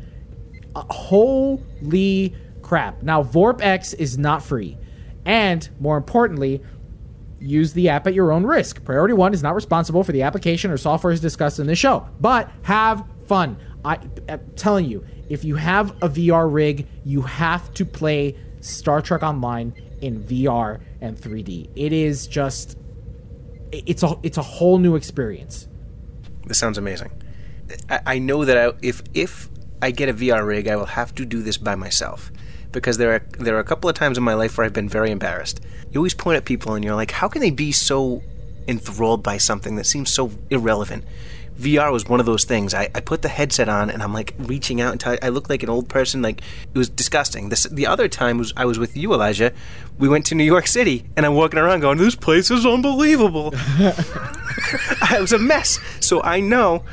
Uh, 0.75 0.83
holy 0.89 2.35
crap. 2.61 3.03
Now, 3.03 3.23
VorpX 3.23 3.95
is 3.97 4.17
not 4.17 4.43
free. 4.43 4.77
And 5.25 5.67
more 5.79 5.95
importantly, 5.95 6.61
use 7.39 7.73
the 7.73 7.89
app 7.89 8.07
at 8.07 8.13
your 8.13 8.31
own 8.31 8.45
risk. 8.45 8.83
Priority 8.83 9.13
One 9.13 9.33
is 9.33 9.43
not 9.43 9.55
responsible 9.55 10.03
for 10.03 10.11
the 10.11 10.23
application 10.23 10.71
or 10.71 10.77
software 10.77 11.13
as 11.13 11.19
discussed 11.19 11.59
in 11.59 11.67
this 11.67 11.79
show, 11.79 12.07
but 12.19 12.49
have 12.63 13.03
fun. 13.27 13.57
I, 13.85 13.99
I'm 14.29 14.51
telling 14.55 14.85
you, 14.85 15.05
if 15.29 15.43
you 15.43 15.55
have 15.55 15.91
a 16.01 16.09
VR 16.09 16.51
rig, 16.51 16.87
you 17.03 17.21
have 17.21 17.73
to 17.75 17.85
play 17.85 18.35
Star 18.61 19.01
Trek 19.01 19.23
Online 19.23 19.73
in 20.01 20.23
VR 20.23 20.81
and 21.01 21.17
3D. 21.17 21.69
It 21.75 21.93
is 21.93 22.27
just 22.27 22.77
it's 23.71 24.03
a 24.03 24.17
it's 24.23 24.37
a 24.37 24.41
whole 24.41 24.77
new 24.77 24.95
experience. 24.95 25.67
This 26.45 26.57
sounds 26.57 26.77
amazing. 26.77 27.11
I, 27.89 27.99
I 28.05 28.19
know 28.19 28.45
that 28.45 28.57
I, 28.57 28.73
if 28.81 29.01
if 29.13 29.49
I 29.81 29.91
get 29.91 30.09
a 30.09 30.13
VR 30.13 30.45
rig, 30.45 30.67
I 30.67 30.75
will 30.75 30.85
have 30.85 31.15
to 31.15 31.25
do 31.25 31.41
this 31.41 31.57
by 31.57 31.75
myself 31.75 32.31
because 32.71 32.97
there 32.97 33.13
are 33.13 33.25
there 33.39 33.55
are 33.55 33.59
a 33.59 33.63
couple 33.63 33.89
of 33.89 33.95
times 33.95 34.17
in 34.17 34.23
my 34.23 34.33
life 34.33 34.57
where 34.57 34.65
I've 34.65 34.73
been 34.73 34.89
very 34.89 35.11
embarrassed. 35.11 35.61
You 35.91 35.99
always 35.99 36.13
point 36.13 36.37
at 36.37 36.45
people 36.45 36.73
and 36.73 36.83
you're 36.83 36.95
like, 36.95 37.11
how 37.11 37.27
can 37.27 37.41
they 37.41 37.51
be 37.51 37.71
so 37.71 38.21
enthralled 38.67 39.23
by 39.23 39.37
something 39.37 39.75
that 39.75 39.85
seems 39.85 40.09
so 40.11 40.31
irrelevant? 40.49 41.05
VR 41.59 41.91
was 41.91 42.07
one 42.07 42.19
of 42.19 42.25
those 42.25 42.43
things. 42.43 42.73
I, 42.73 42.89
I 42.95 42.99
put 42.99 43.21
the 43.21 43.29
headset 43.29 43.69
on 43.69 43.89
and 43.89 44.01
I'm 44.01 44.13
like 44.13 44.33
reaching 44.39 44.81
out 44.81 44.91
and 44.93 45.19
I, 45.21 45.27
I 45.27 45.29
looked 45.29 45.49
like 45.49 45.63
an 45.63 45.69
old 45.69 45.87
person. 45.87 46.21
Like 46.21 46.41
it 46.73 46.77
was 46.77 46.89
disgusting. 46.89 47.49
This 47.49 47.63
the 47.63 47.87
other 47.87 48.07
time 48.07 48.37
was 48.37 48.53
I 48.57 48.65
was 48.65 48.79
with 48.79 48.97
you, 48.97 49.13
Elijah. 49.13 49.53
We 49.97 50.07
went 50.09 50.25
to 50.27 50.35
New 50.35 50.43
York 50.43 50.67
City 50.67 51.05
and 51.15 51.25
I'm 51.25 51.35
walking 51.35 51.59
around 51.59 51.81
going, 51.81 51.97
"This 51.97 52.15
place 52.15 52.49
is 52.49 52.65
unbelievable." 52.65 53.53
I 55.01 55.17
was 55.19 55.33
a 55.33 55.39
mess. 55.39 55.79
So 55.99 56.21
I 56.23 56.39
know, 56.39 56.83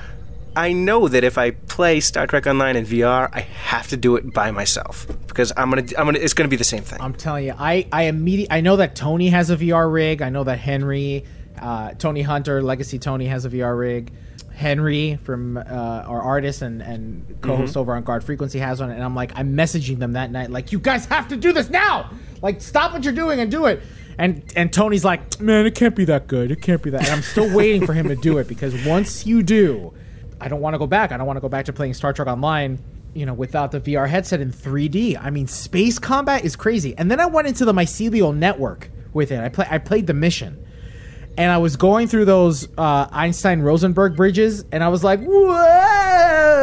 I 0.57 0.73
know 0.73 1.09
that 1.09 1.25
if 1.25 1.39
I 1.39 1.53
play 1.53 2.01
Star 2.01 2.27
Trek 2.27 2.47
Online 2.47 2.77
in 2.77 2.85
VR, 2.85 3.31
I 3.33 3.41
have 3.41 3.89
to 3.89 3.97
do 3.97 4.17
it 4.17 4.33
by 4.33 4.51
myself 4.51 5.07
because 5.27 5.53
I'm 5.57 5.71
gonna, 5.71 5.83
I'm 5.97 6.07
gonna, 6.07 6.19
it's 6.19 6.35
gonna 6.35 6.49
be 6.49 6.57
the 6.57 6.65
same 6.65 6.83
thing. 6.83 7.01
I'm 7.01 7.15
telling 7.15 7.47
you, 7.47 7.55
I 7.59 7.87
I 7.93 8.05
immediately 8.05 8.57
I 8.57 8.61
know 8.61 8.77
that 8.77 8.97
Tony 8.97 9.29
has 9.29 9.51
a 9.51 9.57
VR 9.57 9.91
rig. 9.93 10.23
I 10.23 10.29
know 10.29 10.45
that 10.45 10.59
Henry, 10.59 11.25
uh, 11.61 11.93
Tony 11.95 12.23
Hunter, 12.23 12.63
Legacy 12.63 12.99
Tony 12.99 13.27
has 13.27 13.45
a 13.45 13.51
VR 13.51 13.79
rig. 13.79 14.13
Henry 14.61 15.19
from 15.25 15.57
uh, 15.57 15.61
our 15.63 16.21
artist 16.21 16.61
and, 16.61 16.83
and 16.83 17.39
co-host 17.41 17.79
over 17.79 17.95
on 17.95 18.03
Guard 18.03 18.23
Frequency 18.23 18.59
has 18.59 18.79
one, 18.79 18.91
and 18.91 19.03
I'm 19.03 19.15
like, 19.15 19.33
I'm 19.35 19.57
messaging 19.57 19.99
them 19.99 20.13
that 20.13 20.31
night, 20.31 20.51
like, 20.51 20.71
you 20.71 20.79
guys 20.79 21.07
have 21.07 21.29
to 21.29 21.37
do 21.37 21.55
this 21.55 21.71
now. 21.71 22.11
Like, 22.43 22.61
stop 22.61 22.93
what 22.93 23.03
you're 23.03 23.15
doing 23.15 23.41
and 23.41 23.51
do 23.51 23.65
it. 23.65 23.83
And 24.19 24.45
and 24.55 24.71
Tony's 24.71 25.03
like, 25.03 25.41
man, 25.41 25.65
it 25.65 25.75
can't 25.75 25.97
be 25.97 26.05
that 26.05 26.27
good. 26.27 26.51
It 26.51 26.61
can't 26.61 26.83
be 26.83 26.91
that. 26.91 27.01
And 27.01 27.11
I'm 27.11 27.23
still 27.23 27.51
waiting 27.57 27.87
for 27.87 27.95
him 27.95 28.09
to 28.09 28.17
do 28.17 28.37
it 28.37 28.49
because 28.49 28.75
once 28.85 29.27
you 29.27 29.43
do, 29.43 29.95
I 30.43 30.49
don't 30.49 30.61
want 30.61 30.75
to 30.75 30.79
go 30.79 30.87
back. 30.87 31.11
I 31.11 31.17
don't 31.17 31.27
want 31.27 31.39
to 31.39 31.41
go 31.41 31.49
back 31.49 31.65
to 31.65 31.73
playing 31.73 31.95
Star 31.95 32.13
Trek 32.13 32.29
Online, 32.29 32.79
you 33.15 33.25
know, 33.25 33.33
without 33.33 33.73
the 33.73 33.81
VR 33.81 34.07
headset 34.07 34.43
in 34.43 34.53
3D. 34.53 35.19
I 35.19 35.31
mean, 35.31 35.47
space 35.47 35.99
combat 35.99 36.45
is 36.45 36.55
crazy. 36.55 36.95
And 36.99 37.11
then 37.11 37.19
I 37.19 37.27
went 37.27 37.49
into 37.49 37.65
the 37.65 37.73
mycelial 37.73 38.37
network 38.37 38.91
with 39.15 39.33
it. 39.33 39.41
I 39.41 39.49
play 39.49 39.67
I 39.71 39.79
played 39.79 40.07
the 40.07 40.15
mission. 40.15 40.67
And 41.37 41.51
I 41.51 41.59
was 41.59 41.77
going 41.77 42.09
through 42.09 42.25
those 42.27 42.69
uh, 42.77 43.07
Einstein 43.11 43.61
Rosenberg 43.61 44.17
bridges, 44.17 44.65
and 44.73 44.85
I 44.85 44.89
was 44.89 45.03
like, 45.05 45.21
whoa, 45.23 46.57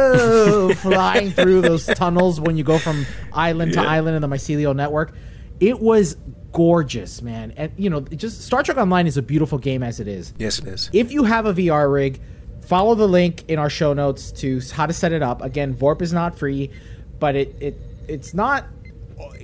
flying 0.76 1.30
through 1.30 1.62
those 1.62 1.86
tunnels 1.86 2.40
when 2.40 2.56
you 2.56 2.64
go 2.64 2.78
from 2.78 3.06
island 3.32 3.72
to 3.72 3.80
island 3.80 4.16
in 4.16 4.22
the 4.22 4.28
mycelial 4.28 4.76
network. 4.76 5.14
It 5.58 5.80
was 5.80 6.16
gorgeous, 6.52 7.22
man. 7.22 7.52
And, 7.56 7.72
you 7.76 7.90
know, 7.90 8.00
just 8.00 8.42
Star 8.42 8.62
Trek 8.62 8.76
Online 8.76 9.06
is 9.06 9.16
a 9.16 9.22
beautiful 9.22 9.58
game 9.58 9.82
as 9.82 10.00
it 10.00 10.08
is. 10.08 10.32
yes, 10.38 10.58
it 10.58 10.68
is. 10.68 10.90
If 10.92 11.12
you 11.12 11.24
have 11.24 11.46
a 11.46 11.54
VR 11.54 11.92
rig, 11.92 12.20
follow 12.62 12.94
the 12.94 13.08
link 13.08 13.44
in 13.48 13.58
our 13.58 13.70
show 13.70 13.94
notes 13.94 14.30
to 14.32 14.60
how 14.72 14.86
to 14.86 14.92
set 14.92 15.12
it 15.12 15.22
up. 15.22 15.42
Again, 15.42 15.74
Vorp 15.74 16.02
is 16.02 16.12
not 16.12 16.38
free, 16.38 16.70
but 17.18 17.34
it, 17.34 17.56
it 17.60 17.80
it's 18.06 18.34
not 18.34 18.66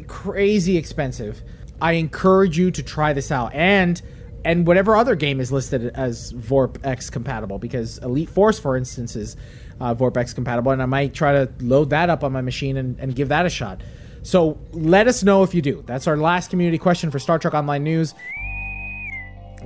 crazy 0.07 0.77
expensive. 0.77 1.43
I 1.81 1.93
encourage 1.93 2.57
you 2.57 2.71
to 2.71 2.83
try 2.83 3.13
this 3.13 3.31
out 3.31 3.53
and 3.55 4.01
and 4.45 4.67
whatever 4.67 4.97
other 4.97 5.15
game 5.15 5.41
is 5.41 5.51
listed 5.51 5.87
as 5.95 6.33
VorpX 6.33 7.11
compatible 7.11 7.59
because 7.59 7.99
Elite 7.99 8.29
Force, 8.29 8.59
for 8.59 8.77
instance, 8.77 9.17
is 9.17 9.37
uh, 9.81 9.95
VorpX 9.95 10.35
compatible, 10.35 10.73
and 10.73 10.83
I 10.83 10.87
might 10.87 11.15
try 11.15 11.33
to 11.33 11.53
load 11.61 11.90
that 11.90 12.11
up 12.11 12.23
on 12.23 12.33
my 12.33 12.40
machine 12.40 12.77
and, 12.77 12.99
and 13.01 13.15
give 13.15 13.29
that 13.29 13.47
a 13.47 13.51
shot. 13.51 13.81
So 14.23 14.59
let 14.73 15.07
us 15.07 15.23
know 15.23 15.42
if 15.42 15.55
you 15.55 15.63
do. 15.63 15.83
That's 15.87 16.07
our 16.07 16.17
last 16.17 16.51
community 16.51 16.79
question 16.79 17.11
for 17.11 17.19
Star 17.19 17.38
Trek 17.38 17.55
Online 17.55 17.83
News 17.85 18.15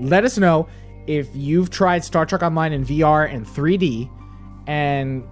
let 0.00 0.24
us 0.24 0.38
know 0.38 0.68
if 1.06 1.28
you've 1.34 1.70
tried 1.70 2.04
Star 2.04 2.26
Trek 2.26 2.42
Online 2.42 2.72
in 2.72 2.84
VR 2.84 3.32
and 3.32 3.46
3D 3.46 4.10
and 4.66 5.26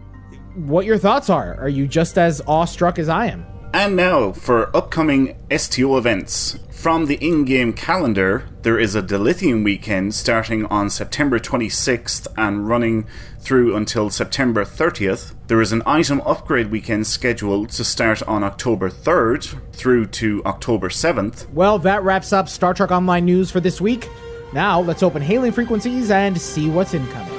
what 0.54 0.86
your 0.86 0.98
thoughts 0.98 1.30
are. 1.30 1.54
Are 1.60 1.68
you 1.68 1.86
just 1.86 2.18
as 2.18 2.40
awestruck 2.46 2.98
as 2.98 3.08
I 3.08 3.26
am? 3.26 3.46
And 3.72 3.96
now 3.96 4.32
for 4.32 4.74
upcoming 4.76 5.36
STO 5.54 5.98
events. 5.98 6.58
From 6.70 7.06
the 7.06 7.16
in 7.16 7.44
game 7.44 7.72
calendar, 7.72 8.44
there 8.62 8.78
is 8.78 8.94
a 8.94 9.02
Dilithium 9.02 9.64
weekend 9.64 10.14
starting 10.14 10.66
on 10.66 10.88
September 10.88 11.38
26th 11.38 12.26
and 12.36 12.68
running 12.68 13.06
through 13.40 13.74
until 13.74 14.10
September 14.10 14.64
30th. 14.64 15.34
There 15.46 15.60
is 15.60 15.72
an 15.72 15.82
item 15.84 16.20
upgrade 16.20 16.70
weekend 16.70 17.06
scheduled 17.06 17.70
to 17.70 17.84
start 17.84 18.22
on 18.22 18.44
October 18.44 18.88
3rd 18.88 19.72
through 19.72 20.06
to 20.06 20.42
October 20.44 20.88
7th. 20.88 21.48
Well, 21.50 21.78
that 21.80 22.02
wraps 22.02 22.32
up 22.32 22.48
Star 22.48 22.74
Trek 22.74 22.90
Online 22.90 23.24
news 23.24 23.50
for 23.50 23.60
this 23.60 23.80
week. 23.80 24.08
Now, 24.52 24.80
let's 24.80 25.02
open 25.02 25.22
hailing 25.22 25.52
frequencies 25.52 26.10
and 26.10 26.40
see 26.40 26.68
what's 26.68 26.94
incoming. 26.94 27.34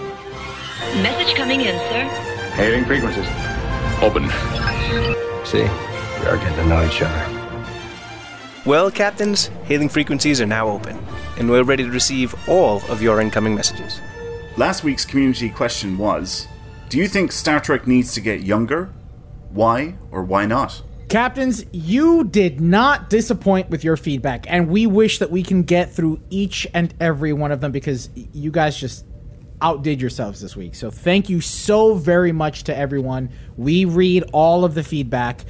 Message 1.02 1.36
coming 1.36 1.62
in, 1.62 1.78
sir. 1.90 2.04
Hailing 2.56 2.86
frequencies. 2.86 3.28
Open. 4.02 4.30
See, 5.46 5.64
we 5.64 5.87
are 6.28 6.38
getting 6.38 6.56
to 6.56 6.66
know 6.68 6.86
each 6.86 7.02
other. 7.02 7.48
Well, 8.66 8.92
captains, 8.92 9.48
hailing 9.64 9.90
frequencies 9.90 10.42
are 10.42 10.46
now 10.46 10.68
open, 10.68 10.98
and 11.38 11.50
we're 11.50 11.64
ready 11.64 11.84
to 11.84 11.90
receive 11.90 12.36
all 12.50 12.82
of 12.90 13.02
your 13.02 13.22
incoming 13.22 13.56
messages. 13.56 14.02
Last 14.58 14.84
week's 14.84 15.06
community 15.06 15.50
question 15.50 15.98
was 15.98 16.48
Do 16.90 16.98
you 16.98 17.08
think 17.08 17.32
Star 17.32 17.60
Trek 17.60 17.88
needs 17.88 18.14
to 18.16 18.22
get 18.22 18.42
younger? 18.42 18.94
Why 19.52 19.96
or 20.12 20.24
why 20.24 20.46
not? 20.46 20.82
Captains, 21.10 21.64
you 21.72 22.26
did 22.26 22.60
not 22.60 23.10
disappoint 23.10 23.70
with 23.70 23.86
your 23.86 23.96
feedback, 23.96 24.46
and 24.50 24.68
we 24.68 24.86
wish 24.86 25.20
that 25.20 25.32
we 25.32 25.42
can 25.42 25.64
get 25.64 25.94
through 25.94 26.20
each 26.30 26.68
and 26.74 26.94
every 27.00 27.32
one 27.32 27.54
of 27.54 27.62
them 27.62 27.72
because 27.72 28.10
you 28.34 28.52
guys 28.52 28.78
just 28.78 29.06
outdid 29.62 30.02
yourselves 30.02 30.42
this 30.42 30.56
week. 30.56 30.76
So 30.76 30.92
thank 30.92 31.30
you 31.30 31.40
so 31.40 31.94
very 31.94 32.32
much 32.32 32.66
to 32.66 32.78
everyone. 32.78 33.30
We 33.56 33.86
read 33.86 34.24
all 34.34 34.66
of 34.66 34.74
the 34.74 34.84
feedback, 34.84 35.46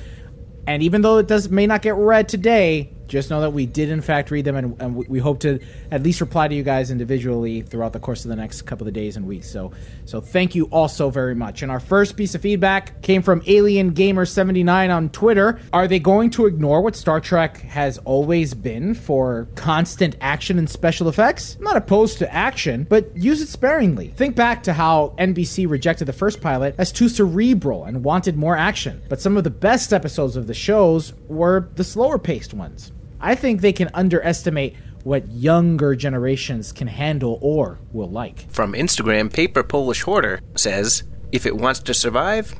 and 0.67 0.83
even 0.83 1.01
though 1.01 1.17
it 1.17 1.27
does 1.27 1.49
may 1.49 1.65
not 1.65 1.81
get 1.81 1.95
read 1.95 2.29
today, 2.29 2.91
just 3.07 3.29
know 3.29 3.41
that 3.41 3.51
we 3.51 3.65
did 3.65 3.89
in 3.89 4.01
fact 4.01 4.31
read 4.31 4.45
them, 4.45 4.55
and, 4.55 4.81
and 4.81 4.95
we- 4.95 5.17
hope 5.19 5.39
to 5.39 5.59
at 5.91 6.03
least 6.03 6.21
reply 6.21 6.47
to 6.47 6.53
you 6.55 6.63
guys 6.63 6.91
individually 6.91 7.61
throughout 7.61 7.91
the 7.91 7.99
course 7.99 8.23
of 8.23 8.29
the 8.29 8.35
next 8.35 8.61
couple 8.63 8.87
of 8.87 8.93
days 8.93 9.17
and 9.17 9.25
weeks. 9.25 9.49
So, 9.49 9.71
so 10.05 10.21
thank 10.21 10.53
you 10.55 10.65
all 10.65 10.87
so 10.87 11.09
very 11.09 11.33
much. 11.35 11.63
And 11.63 11.71
our 11.71 11.79
first 11.79 12.15
piece 12.15 12.35
of 12.35 12.41
feedback 12.41 13.01
came 13.01 13.21
from 13.21 13.41
Alien 13.47 13.91
Gamer 13.91 14.25
79 14.25 14.91
on 14.91 15.09
Twitter. 15.09 15.59
Are 15.73 15.87
they 15.87 15.99
going 15.99 16.29
to 16.31 16.45
ignore 16.45 16.81
what 16.81 16.95
Star 16.95 17.19
Trek 17.19 17.57
has 17.61 17.97
always 17.99 18.53
been 18.53 18.93
for 18.93 19.47
constant 19.55 20.15
action 20.21 20.59
and 20.59 20.69
special 20.69 21.09
effects? 21.09 21.55
I'm 21.57 21.63
not 21.63 21.77
opposed 21.77 22.19
to 22.19 22.33
action, 22.33 22.85
but 22.89 23.15
use 23.17 23.41
it 23.41 23.47
sparingly. 23.47 24.09
Think 24.09 24.35
back 24.35 24.63
to 24.63 24.73
how 24.73 25.15
NBC 25.17 25.69
rejected 25.69 26.05
the 26.05 26.13
first 26.13 26.41
pilot 26.41 26.75
as 26.77 26.91
too 26.91 27.09
cerebral 27.09 27.85
and 27.85 28.03
wanted 28.03 28.37
more 28.37 28.55
action. 28.55 29.01
But 29.09 29.19
some 29.21 29.35
of 29.37 29.43
the 29.43 29.49
best 29.49 29.93
episodes 29.93 30.35
of 30.35 30.47
the 30.47 30.53
shows 30.53 31.13
were 31.27 31.69
the 31.75 31.83
slower 31.83 32.19
paced 32.19 32.53
ones. 32.53 32.91
I 33.19 33.35
think 33.35 33.61
they 33.61 33.73
can 33.73 33.89
underestimate 33.93 34.75
what 35.03 35.31
younger 35.31 35.95
generations 35.95 36.71
can 36.71 36.87
handle 36.87 37.39
or 37.41 37.79
will 37.91 38.09
like. 38.09 38.49
From 38.51 38.73
Instagram, 38.73 39.31
Paper 39.31 39.63
Polish 39.63 40.01
Hoarder 40.01 40.41
says, 40.55 41.03
If 41.31 41.45
it 41.45 41.55
wants 41.55 41.79
to 41.81 41.93
survive, 41.93 42.55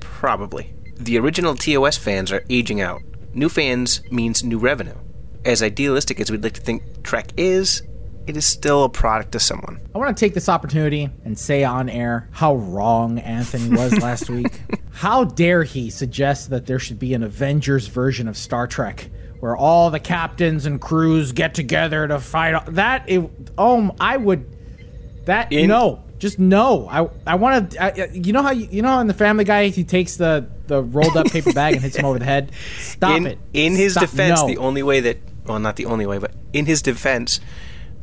probably. 0.00 0.74
The 0.96 1.18
original 1.18 1.54
TOS 1.54 1.96
fans 1.96 2.32
are 2.32 2.44
aging 2.50 2.80
out. 2.80 3.02
New 3.34 3.48
fans 3.48 4.02
means 4.10 4.44
new 4.44 4.58
revenue. 4.58 4.96
As 5.44 5.62
idealistic 5.62 6.20
as 6.20 6.30
we'd 6.30 6.44
like 6.44 6.54
to 6.54 6.60
think 6.60 7.02
Trek 7.02 7.32
is, 7.36 7.82
it 8.26 8.36
is 8.36 8.46
still 8.46 8.84
a 8.84 8.88
product 8.88 9.32
to 9.32 9.40
someone. 9.40 9.80
I 9.94 9.98
want 9.98 10.16
to 10.16 10.20
take 10.20 10.34
this 10.34 10.48
opportunity 10.48 11.08
and 11.24 11.36
say 11.36 11.64
on 11.64 11.88
air 11.88 12.28
how 12.30 12.54
wrong 12.54 13.18
Anthony 13.18 13.76
was 13.76 13.98
last 13.98 14.30
week. 14.30 14.60
How 14.92 15.24
dare 15.24 15.64
he 15.64 15.90
suggest 15.90 16.50
that 16.50 16.66
there 16.66 16.78
should 16.78 16.98
be 16.98 17.14
an 17.14 17.22
Avengers 17.22 17.86
version 17.88 18.28
of 18.28 18.36
Star 18.36 18.66
Trek 18.66 19.10
where 19.42 19.56
all 19.56 19.90
the 19.90 19.98
captains 19.98 20.66
and 20.66 20.80
crews 20.80 21.32
get 21.32 21.52
together 21.52 22.06
to 22.06 22.20
fight 22.20 22.64
that 22.66 23.02
it 23.08 23.28
oh 23.58 23.90
I 23.98 24.16
would 24.16 24.46
that 25.24 25.52
In- 25.52 25.66
no 25.66 26.04
just 26.20 26.38
no 26.38 26.86
I 26.88 27.08
I 27.26 27.34
want 27.34 27.72
to 27.72 28.08
you 28.14 28.32
know 28.32 28.42
how 28.42 28.52
you, 28.52 28.68
you 28.70 28.82
know 28.82 28.90
how 28.90 29.00
in 29.00 29.08
the 29.08 29.14
Family 29.14 29.42
Guy 29.42 29.66
he 29.66 29.82
takes 29.82 30.14
the 30.14 30.46
the 30.68 30.80
rolled 30.80 31.16
up 31.16 31.26
paper 31.26 31.52
bag 31.52 31.74
and 31.74 31.82
hits 31.82 31.96
him 31.96 32.04
over 32.04 32.20
the 32.20 32.24
head 32.24 32.52
stop 32.78 33.16
in, 33.16 33.26
it 33.26 33.38
in 33.52 33.74
his 33.74 33.94
Stop- 33.94 34.02
defense, 34.02 34.40
no. 34.42 34.46
the 34.46 34.58
only 34.58 34.84
way 34.84 35.00
that, 35.00 35.18
well, 35.44 35.58
not 35.58 35.74
the 35.74 35.86
only 35.86 36.06
way, 36.06 36.18
but 36.18 36.30
in 36.52 36.66
his 36.66 36.80
defense, 36.80 37.40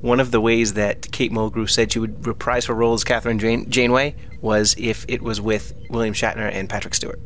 one 0.02 0.20
of 0.20 0.32
the 0.32 0.42
ways 0.42 0.74
that 0.74 1.10
Kate 1.14 1.32
Mulgrew 1.32 1.70
said 1.70 1.94
she 1.94 2.00
would 2.00 2.28
reprise 2.28 2.66
her 2.66 2.74
role 2.74 2.94
as 2.94 3.06
Kathryn 3.06 3.40
Jane, 3.40 3.70
Janeway 3.70 4.14
was 4.42 4.76
if 4.78 5.06
it 5.08 5.22
was 5.22 5.40
with 5.40 5.74
William 5.90 6.14
Shatner 6.14 6.54
and 6.54 6.70
Patrick 6.70 6.94
Stewart. 6.96 7.22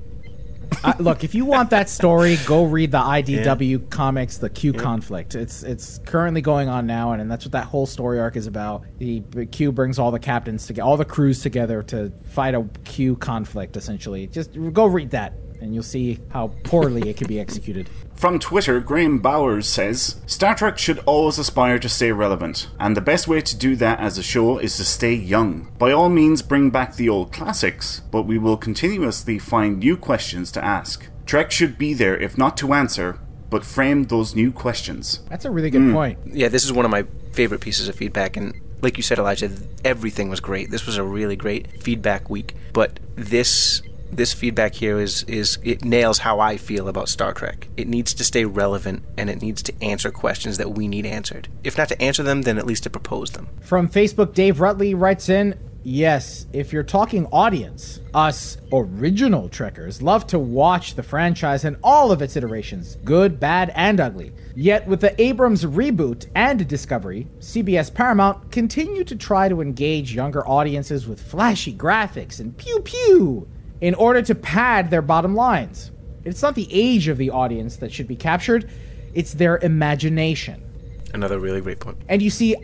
I, 0.84 0.96
look, 1.00 1.24
if 1.24 1.36
you 1.36 1.46
want 1.46 1.70
that 1.72 1.90
story, 1.90 2.38
go 2.46 2.64
read 2.66 2.92
the 2.92 3.00
IDW 3.00 3.90
comics, 3.90 4.38
the 4.38 4.50
Q 4.50 4.74
conflict. 4.74 5.36
It's 5.36 5.64
it's 5.64 6.00
currently 6.06 6.42
going 6.42 6.70
on 6.70 6.88
now, 6.88 7.12
and, 7.12 7.22
and 7.22 7.30
that's 7.32 7.46
what 7.46 7.52
that 7.54 7.66
whole 7.66 7.86
story 7.86 8.20
arc 8.20 8.36
is 8.36 8.48
about. 8.48 8.84
The 8.98 9.22
Q 9.52 9.72
brings 9.72 10.00
all 10.00 10.12
the 10.12 10.20
captains 10.20 10.66
together, 10.68 10.86
all 10.86 10.98
the 10.98 11.06
crews 11.06 11.42
together 11.42 11.84
to 11.84 12.12
fight 12.30 12.56
a 12.56 12.68
Q 12.84 13.16
conflict. 13.16 13.78
Essentially, 13.78 14.28
just 14.28 14.52
go 14.74 14.86
read 14.86 15.12
that, 15.12 15.34
and 15.64 15.74
you'll 15.74 15.82
see 15.82 16.20
how 16.30 16.50
poorly 16.64 17.10
it 17.10 17.18
could 17.18 17.28
be 17.28 17.40
executed. 17.40 17.90
From 18.16 18.38
Twitter, 18.38 18.80
Graham 18.80 19.20
Bowers 19.20 19.68
says 19.68 20.22
Star 20.26 20.56
Trek 20.56 20.78
should 20.78 21.00
always 21.00 21.40
aspire 21.40 21.80
to 21.80 21.90
stay 21.90 22.12
relevant, 22.12 22.68
and 22.80 22.96
the 22.96 23.02
best 23.02 23.28
way 23.28 23.42
to 23.42 23.58
do 23.58 23.76
that 23.78 24.00
as 24.00 24.18
a 24.18 24.24
show 24.24 24.60
is 24.60 24.78
to 24.78 24.86
stay 24.86 25.14
young. 25.14 25.72
By 25.80 25.92
all 25.92 26.10
means, 26.10 26.42
bring 26.42 26.70
back 26.70 26.96
the 26.96 27.10
old 27.10 27.32
classics, 27.32 28.02
but 28.12 28.24
we 28.24 28.38
will 28.38 28.58
continuously 28.58 29.40
find 29.40 29.80
new 29.80 29.98
questions 29.98 30.52
to 30.52 30.64
ask. 30.64 31.08
Trek 31.26 31.52
should 31.52 31.78
be 31.78 31.94
there, 31.94 32.18
if 32.18 32.38
not 32.38 32.58
to 32.58 32.74
answer, 32.74 33.20
but 33.50 33.66
frame 33.66 34.04
those 34.04 34.36
new 34.36 34.52
questions. 34.52 35.22
That's 35.30 35.46
a 35.46 35.52
really 35.52 35.70
good 35.70 35.82
hmm. 35.82 35.94
point. 35.94 36.20
Yeah, 36.26 36.50
this 36.50 36.66
is 36.66 36.74
one 36.74 36.86
of 36.86 36.92
my 36.92 37.06
favorite 37.32 37.62
pieces 37.62 37.88
of 37.88 37.96
feedback, 37.96 38.36
and 38.36 38.54
like 38.82 38.98
you 38.98 39.04
said, 39.04 39.18
Elijah, 39.18 39.50
everything 39.86 40.30
was 40.30 40.40
great. 40.40 40.70
This 40.70 40.86
was 40.86 40.98
a 40.98 41.04
really 41.04 41.36
great 41.36 41.82
feedback 41.82 42.30
week, 42.30 42.56
but 42.74 43.00
this 43.16 43.82
this 44.18 44.34
feedback 44.34 44.76
here 44.76 45.00
is 45.00 45.24
is 45.24 45.58
it 45.64 45.84
nails 45.84 46.20
how 46.20 46.40
I 46.40 46.58
feel 46.58 46.88
about 46.88 47.10
Star 47.10 47.34
Trek. 47.34 47.68
It 47.78 47.88
needs 47.88 48.14
to 48.14 48.24
stay 48.24 48.46
relevant 48.46 49.04
and 49.18 49.30
it 49.30 49.42
needs 49.42 49.62
to 49.64 49.74
answer 49.84 50.12
questions 50.12 50.58
that 50.58 50.72
we 50.72 50.88
need 50.88 51.06
answered. 51.06 51.48
If 51.64 51.78
not 51.78 51.90
to 51.90 52.02
answer 52.02 52.24
them, 52.24 52.44
then 52.44 52.58
at 52.58 52.66
least 52.66 52.84
to 52.84 52.90
propose 52.90 53.32
them. 53.32 53.48
From 53.62 53.90
Facebook, 53.90 54.34
Dave 54.34 54.58
Rutley 54.58 54.94
writes 54.98 55.30
in 55.30 55.58
Yes, 55.86 56.46
if 56.54 56.72
you're 56.72 56.82
talking 56.82 57.26
audience, 57.26 58.00
us 58.14 58.58
original 58.72 59.50
Trekkers 59.50 60.02
love 60.02 60.26
to 60.28 60.40
watch 60.40 60.96
the 60.96 61.04
franchise 61.04 61.66
in 61.66 61.76
all 61.84 62.10
of 62.10 62.22
its 62.22 62.38
iterations, 62.38 62.96
good, 63.04 63.38
bad, 63.38 63.70
and 63.76 64.00
ugly. 64.00 64.32
Yet, 64.56 64.88
with 64.88 65.02
the 65.02 65.20
Abrams 65.22 65.66
reboot 65.66 66.28
and 66.36 66.66
Discovery, 66.70 67.28
CBS 67.40 67.94
Paramount 67.94 68.50
continue 68.50 69.04
to 69.04 69.16
try 69.18 69.50
to 69.50 69.60
engage 69.60 70.16
younger 70.16 70.48
audiences 70.48 71.06
with 71.06 71.22
flashy 71.22 71.74
graphics 71.74 72.40
and 72.40 72.58
pew 72.58 72.80
pew 72.80 73.48
in 73.84 73.94
order 73.96 74.22
to 74.22 74.34
pad 74.34 74.90
their 74.90 75.02
bottom 75.02 75.36
lines. 75.36 75.92
It's 76.24 76.42
not 76.42 76.56
the 76.56 76.70
age 76.72 77.10
of 77.10 77.18
the 77.18 77.30
audience 77.30 77.76
that 77.78 77.92
should 77.92 78.08
be 78.08 78.16
captured, 78.16 78.72
it's 79.14 79.34
their 79.34 79.58
imagination. 79.58 80.64
Another 81.14 81.38
really 81.38 81.60
great 81.60 81.82
point. 81.82 81.98
And 82.08 82.22
you 82.22 82.30
see, 82.30 82.56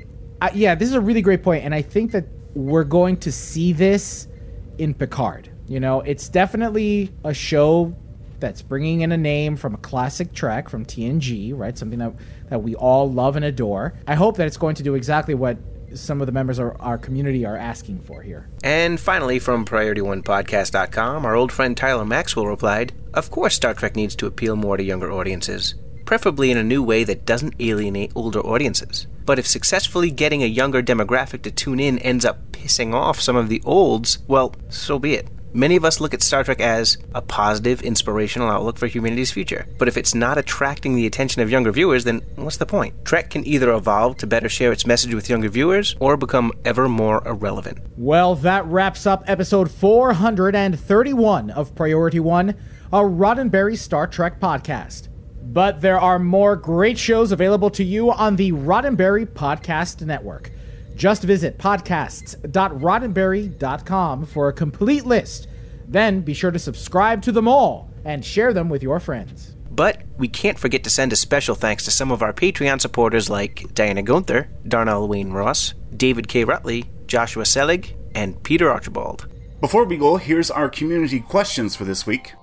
uh, 0.41 0.49
yeah, 0.53 0.76
this 0.76 0.88
is 0.88 0.95
a 0.95 1.01
really 1.01 1.22
great 1.22 1.43
point, 1.43 1.65
and 1.65 1.76
I 1.76 1.82
think 1.82 2.13
that 2.13 2.24
we're 2.55 2.86
going 2.86 3.17
to 3.17 3.34
see 3.34 3.74
this 3.74 4.30
in 4.78 4.93
Picard. 4.93 5.51
You 5.67 5.82
know, 5.82 5.99
it's 5.99 6.30
definitely 6.30 7.11
a 7.26 7.34
show 7.34 7.93
that's 8.39 8.61
bringing 8.61 9.01
in 9.01 9.11
a 9.11 9.17
name 9.17 9.57
from 9.57 9.74
a 9.74 9.78
classic 9.80 10.32
Trek 10.32 10.70
from 10.70 10.86
TNG, 10.86 11.51
right? 11.53 11.78
Something 11.78 11.99
that 11.99 12.13
that 12.49 12.63
we 12.63 12.76
all 12.76 13.11
love 13.11 13.36
and 13.36 13.43
adore. 13.43 13.93
I 14.07 14.15
hope 14.15 14.38
that 14.38 14.47
it's 14.47 14.57
going 14.57 14.76
to 14.76 14.84
do 14.84 14.95
exactly 14.95 15.36
what 15.36 15.57
some 15.95 16.21
of 16.21 16.25
the 16.25 16.31
members 16.31 16.59
of 16.59 16.75
our 16.79 16.97
community 16.97 17.45
are 17.45 17.57
asking 17.57 17.99
for 17.99 18.21
here. 18.21 18.49
And 18.63 18.99
finally, 18.99 19.39
from 19.39 19.65
PriorityOnePodcast.com, 19.65 21.25
our 21.25 21.35
old 21.35 21.51
friend 21.51 21.75
Tyler 21.75 22.05
Maxwell 22.05 22.47
replied, 22.47 22.93
Of 23.13 23.31
course, 23.31 23.55
Star 23.55 23.73
Trek 23.73 23.95
needs 23.95 24.15
to 24.17 24.27
appeal 24.27 24.55
more 24.55 24.77
to 24.77 24.83
younger 24.83 25.11
audiences, 25.11 25.75
preferably 26.05 26.51
in 26.51 26.57
a 26.57 26.63
new 26.63 26.83
way 26.83 27.03
that 27.03 27.25
doesn't 27.25 27.55
alienate 27.59 28.11
older 28.15 28.39
audiences. 28.41 29.07
But 29.25 29.39
if 29.39 29.47
successfully 29.47 30.09
getting 30.11 30.43
a 30.43 30.47
younger 30.47 30.81
demographic 30.81 31.43
to 31.43 31.51
tune 31.51 31.79
in 31.79 31.99
ends 31.99 32.25
up 32.25 32.51
pissing 32.51 32.93
off 32.93 33.19
some 33.19 33.35
of 33.35 33.49
the 33.49 33.61
olds, 33.63 34.19
well, 34.27 34.55
so 34.69 34.99
be 34.99 35.13
it. 35.13 35.27
Many 35.52 35.76
of 35.76 35.84
us 35.84 36.00
look 36.00 36.14
at 36.14 36.22
Star 36.22 36.43
Trek 36.43 36.62
as 36.62 37.00
a 37.16 37.24
positive, 37.24 37.82
inspirational 37.82 38.50
outlook 38.50 38.78
for 38.78 38.86
humanity's 38.86 39.32
future. 39.32 39.66
But 39.80 39.88
if 39.88 39.97
it's 39.97 40.14
not 40.14 40.38
attracting 40.38 40.95
the 40.95 41.08
attention 41.08 41.41
of 41.41 41.50
younger 41.50 41.72
viewers, 41.72 42.04
then 42.04 42.22
what's 42.36 42.58
the 42.58 42.68
point? 42.68 43.04
Trek 43.04 43.32
can 43.32 43.43
either 43.47 43.72
evolve 43.72 44.18
to 44.18 44.28
better 44.28 44.47
share 44.47 44.72
its 44.72 44.86
message 44.86 45.16
with 45.16 45.28
younger 45.28 45.50
viewers 45.50 45.95
or 46.00 46.18
become 46.18 46.52
ever 46.66 46.88
more 46.88 47.28
irrelevant. 47.28 47.80
Well, 47.97 48.36
that 48.36 48.64
wraps 48.68 49.08
up 49.08 49.24
episode 49.26 49.72
431 49.72 51.50
of 51.50 51.74
Priority 51.74 52.20
One, 52.20 52.50
a 52.93 53.00
Roddenberry 53.00 53.76
Star 53.76 54.06
Trek 54.06 54.39
podcast. 54.39 55.08
But 55.41 55.82
there 55.82 56.00
are 56.00 56.20
more 56.20 56.56
great 56.56 57.00
shows 57.00 57.32
available 57.32 57.72
to 57.72 57.84
you 57.84 58.12
on 58.12 58.36
the 58.36 58.52
Roddenberry 58.52 59.26
Podcast 59.26 60.06
Network. 60.06 60.52
Just 61.00 61.24
visit 61.24 61.58
podcasts.roddenberry.com 61.58 64.26
for 64.26 64.50
a 64.50 64.54
complete 64.54 65.06
list. 65.06 65.47
Then 65.88 66.20
be 66.20 66.34
sure 66.34 66.52
to 66.52 66.60
subscribe 66.60 67.22
to 67.22 67.32
them 67.32 67.47
all 67.47 67.89
and 68.04 68.26
share 68.26 68.52
them 68.52 68.68
with 68.68 68.84
your 68.84 69.00
friends. 69.00 69.56
But 69.72 70.02
we 70.18 70.28
can't 70.28 70.60
forget 70.60 70.84
to 70.84 70.89
send 70.89 71.14
a 71.14 71.16
special 71.16 71.56
thanks 71.56 71.86
to 71.86 71.91
some 71.91 72.12
of 72.12 72.22
our 72.22 72.34
Patreon 72.34 72.82
supporters 72.82 73.30
like 73.30 73.74
Diana 73.74 74.04
Gunther, 74.04 74.50
Darnell 74.68 75.08
Wayne 75.08 75.32
Ross, 75.32 75.74
David 75.95 76.28
K. 76.28 76.43
Rutley, 76.43 76.89
Joshua 77.08 77.45
Selig, 77.45 77.95
and 78.14 78.43
Peter 78.43 78.70
Archibald. 78.70 79.30
Before 79.62 79.86
we 79.86 79.95
go, 79.95 80.18
here's 80.18 80.52
our 80.52 80.68
community 80.68 81.22
questions 81.22 81.78
for 81.78 81.86
this 81.86 82.06
week. 82.06 82.34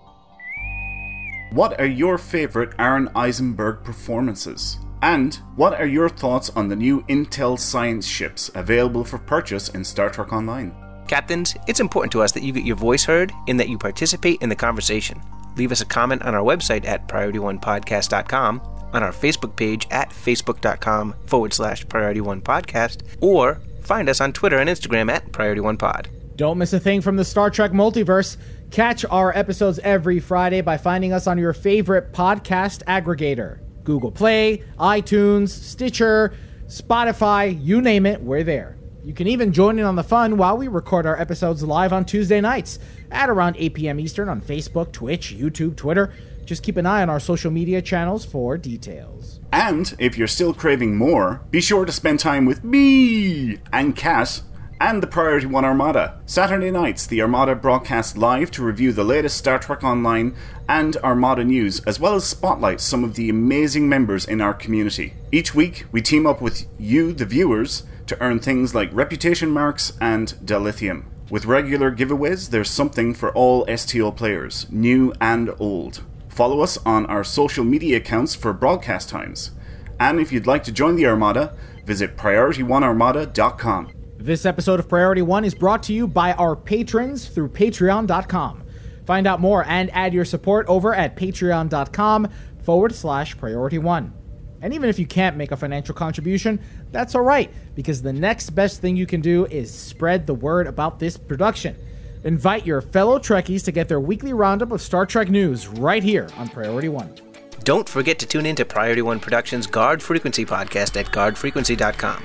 What 1.51 1.79
are 1.79 1.85
your 1.85 2.17
favorite 2.17 2.73
Aron 2.79 3.11
Eisenberg 3.15 3.85
performances? 3.85 4.79
And 5.03 5.35
what 5.57 5.79
are 5.79 5.87
your 5.87 6.09
thoughts 6.09 6.51
on 6.51 6.69
the 6.69 6.77
new 6.77 7.03
Intel 7.03 7.59
science 7.59 8.07
ships 8.07 8.51
available 8.55 9.05
for 9.05 9.19
purchase 9.19 9.69
in 9.69 9.85
Star 9.85 10.11
Trek 10.11 10.33
Online? 10.33 10.75
Captains, 11.07 11.55
it's 11.67 11.81
important 11.81 12.13
to 12.13 12.23
us 12.23 12.33
that 12.33 12.43
you 12.43 12.53
get 12.53 12.65
your 12.65 12.77
voice 12.77 13.05
heard 13.05 13.33
and 13.47 13.61
that 13.61 13.69
you 13.69 13.79
participate 13.79 14.43
in 14.43 14.49
the 14.49 14.57
conversation. 14.57 15.21
Leave 15.57 15.73
us 15.73 15.81
a 15.81 15.87
comment 15.87 16.23
on 16.23 16.35
our 16.35 16.43
website 16.43 16.87
at 16.87 17.07
priority1podcast.com, 17.09 18.61
on 18.93 19.03
our 19.03 19.13
Facebook 19.13 19.57
page 19.57 19.87
at 19.91 20.11
facebook.com 20.11 21.15
forward 21.27 21.53
slash 21.53 21.87
priority 21.89 22.21
one 22.21 22.41
podcast, 22.41 23.03
or 23.21 23.61
find 23.83 24.09
us 24.09 24.21
on 24.21 24.33
Twitter 24.33 24.59
and 24.59 24.69
Instagram 24.69 25.11
at 25.11 25.31
priority 25.33 25.61
one 25.61 25.77
pod. 25.77 26.09
Don't 26.37 26.59
miss 26.59 26.73
a 26.73 26.81
thing 26.81 27.01
from 27.01 27.17
the 27.17 27.25
Star 27.25 27.49
Trek 27.51 27.71
multiverse. 27.71 28.37
Catch 28.71 29.05
our 29.07 29.35
episodes 29.37 29.79
every 29.79 30.21
Friday 30.21 30.61
by 30.61 30.77
finding 30.77 31.13
us 31.13 31.27
on 31.27 31.39
your 31.39 31.53
favorite 31.53 32.13
podcast 32.13 32.83
aggregator 32.85 33.61
Google 33.87 34.11
Play, 34.11 34.63
iTunes, 34.79 35.49
Stitcher, 35.49 36.35
Spotify, 36.67 37.59
you 37.65 37.81
name 37.81 38.05
it, 38.05 38.21
we're 38.21 38.43
there. 38.43 38.77
You 39.05 39.15
can 39.15 39.29
even 39.29 39.53
join 39.53 39.79
in 39.79 39.85
on 39.85 39.95
the 39.95 40.03
fun 40.03 40.37
while 40.37 40.59
we 40.59 40.67
record 40.67 41.07
our 41.07 41.19
episodes 41.19 41.63
live 41.63 41.93
on 41.93 42.05
Tuesday 42.05 42.41
nights 42.41 42.81
at 43.13 43.31
around 43.31 43.55
8 43.57 43.75
p.m. 43.75 44.01
Eastern 44.01 44.29
on 44.29 44.43
Facebook, 44.43 44.91
Twitch, 44.91 45.33
YouTube, 45.33 45.77
Twitter. 45.77 46.13
Just 46.45 46.65
keep 46.65 46.77
an 46.77 46.87
eye 46.87 47.03
on 47.03 47.09
our 47.09 47.21
social 47.21 47.53
media 47.53 47.81
channels 47.81 48.25
for 48.25 48.59
details. 48.59 49.39
And 49.53 49.95
if 50.01 50.19
you're 50.19 50.27
still 50.27 50.53
craving 50.53 50.97
more, 50.97 51.43
be 51.53 51.61
sure 51.61 51.85
to 51.85 51.93
spend 51.93 52.19
time 52.19 52.45
with 52.47 52.65
me 52.65 53.59
and 53.73 53.95
Kat 53.95 54.43
and 54.81 55.03
the 55.03 55.07
Priority 55.07 55.47
One 55.47 55.65
Armada. 55.65 56.21
Saturday 56.27 56.71
nights, 56.71 57.07
the 57.07 57.23
Armada 57.23 57.55
broadcasts 57.55 58.17
live 58.17 58.51
to 58.53 58.63
review 58.65 58.93
the 58.93 59.05
latest 59.05 59.37
Star 59.37 59.59
Trek 59.59 59.83
Online 59.83 60.35
and 60.69 60.97
Armada 60.99 61.45
news, 61.45 61.81
as 61.81 61.99
well 61.99 62.15
as 62.15 62.25
spotlight 62.25 62.81
some 62.81 63.05
of 63.05 63.15
the 63.15 63.29
amazing 63.29 63.89
members 63.89 64.27
in 64.27 64.41
our 64.41 64.55
community. 64.55 65.15
Each 65.33 65.55
week, 65.55 65.87
we 65.93 66.03
team 66.03 66.27
up 66.27 66.41
with 66.41 66.67
you, 66.79 67.13
the 67.13 67.25
viewers, 67.25 67.85
to 68.07 68.21
earn 68.21 68.39
things 68.39 68.75
like 68.75 68.91
reputation 68.93 69.51
marks 69.51 69.93
and 70.01 70.35
dilithium. 70.45 71.05
With 71.31 71.47
regular 71.47 71.91
giveaways, 71.91 72.51
there's 72.51 72.71
something 72.71 73.15
for 73.15 73.33
all 73.33 73.67
STO 73.77 74.13
players, 74.13 74.67
new 74.71 75.13
and 75.21 75.51
old. 75.59 76.03
Follow 76.29 76.61
us 76.61 76.79
on 76.85 77.07
our 77.07 77.25
social 77.25 77.65
media 77.65 77.97
accounts 77.97 78.35
for 78.35 78.53
broadcast 78.53 79.09
times. 79.09 79.51
And 79.99 80.21
if 80.21 80.31
you'd 80.31 80.47
like 80.47 80.63
to 80.65 80.73
join 80.73 80.97
the 80.97 81.07
Armada, 81.07 81.57
visit 81.85 82.17
PriorityOneArmada.com. 82.17 83.93
This 84.19 84.47
episode 84.47 84.81
of 84.81 84.89
Priority 84.89 85.23
One 85.23 85.45
is 85.45 85.55
brought 85.55 85.83
to 85.85 85.93
you 85.93 86.07
by 86.07 86.33
our 86.33 86.57
patrons 86.57 87.29
through 87.29 87.51
patreon.com. 87.51 88.63
Find 89.05 89.27
out 89.27 89.41
more 89.41 89.65
and 89.65 89.91
add 89.95 90.15
your 90.15 90.25
support 90.25 90.67
over 90.67 90.95
at 90.95 91.17
patreon.com 91.17 92.29
forward 92.63 92.95
slash 92.95 93.39
priority 93.39 93.79
one. 93.79 94.13
And 94.61 94.75
even 94.75 94.89
if 94.89 94.99
you 94.99 95.07
can't 95.07 95.37
make 95.37 95.53
a 95.53 95.57
financial 95.57 95.95
contribution, 95.95 96.61
that's 96.91 97.15
all 97.15 97.23
right, 97.23 97.53
because 97.77 98.03
the 98.03 98.13
next 98.13 98.51
best 98.51 98.81
thing 98.81 98.97
you 98.97 99.07
can 99.07 99.21
do 99.21 99.45
is 99.47 99.73
spread 99.73 100.27
the 100.27 100.35
word 100.35 100.67
about 100.67 100.99
this 100.99 101.17
production. 101.17 101.77
Invite 102.25 102.67
your 102.67 102.81
fellow 102.81 103.21
Trekkies 103.21 103.63
to 103.65 103.73
get 103.73 103.87
their 103.87 104.01
weekly 104.01 104.33
roundup 104.33 104.73
of 104.73 104.81
Star 104.83 105.07
Trek 105.07 105.29
news 105.29 105.69
right 105.69 106.03
here 106.03 106.29
on 106.37 106.49
Priority 106.49 106.89
One. 106.89 107.15
Don't 107.63 107.89
forget 107.89 108.19
to 108.21 108.27
tune 108.27 108.47
in 108.47 108.57
to 108.57 108.65
Priority 108.65 109.03
One 109.03 109.21
Productions' 109.21 109.67
Guard 109.69 110.03
Frequency 110.03 110.45
podcast 110.45 110.99
at 110.99 111.07
guardfrequency.com. 111.07 112.25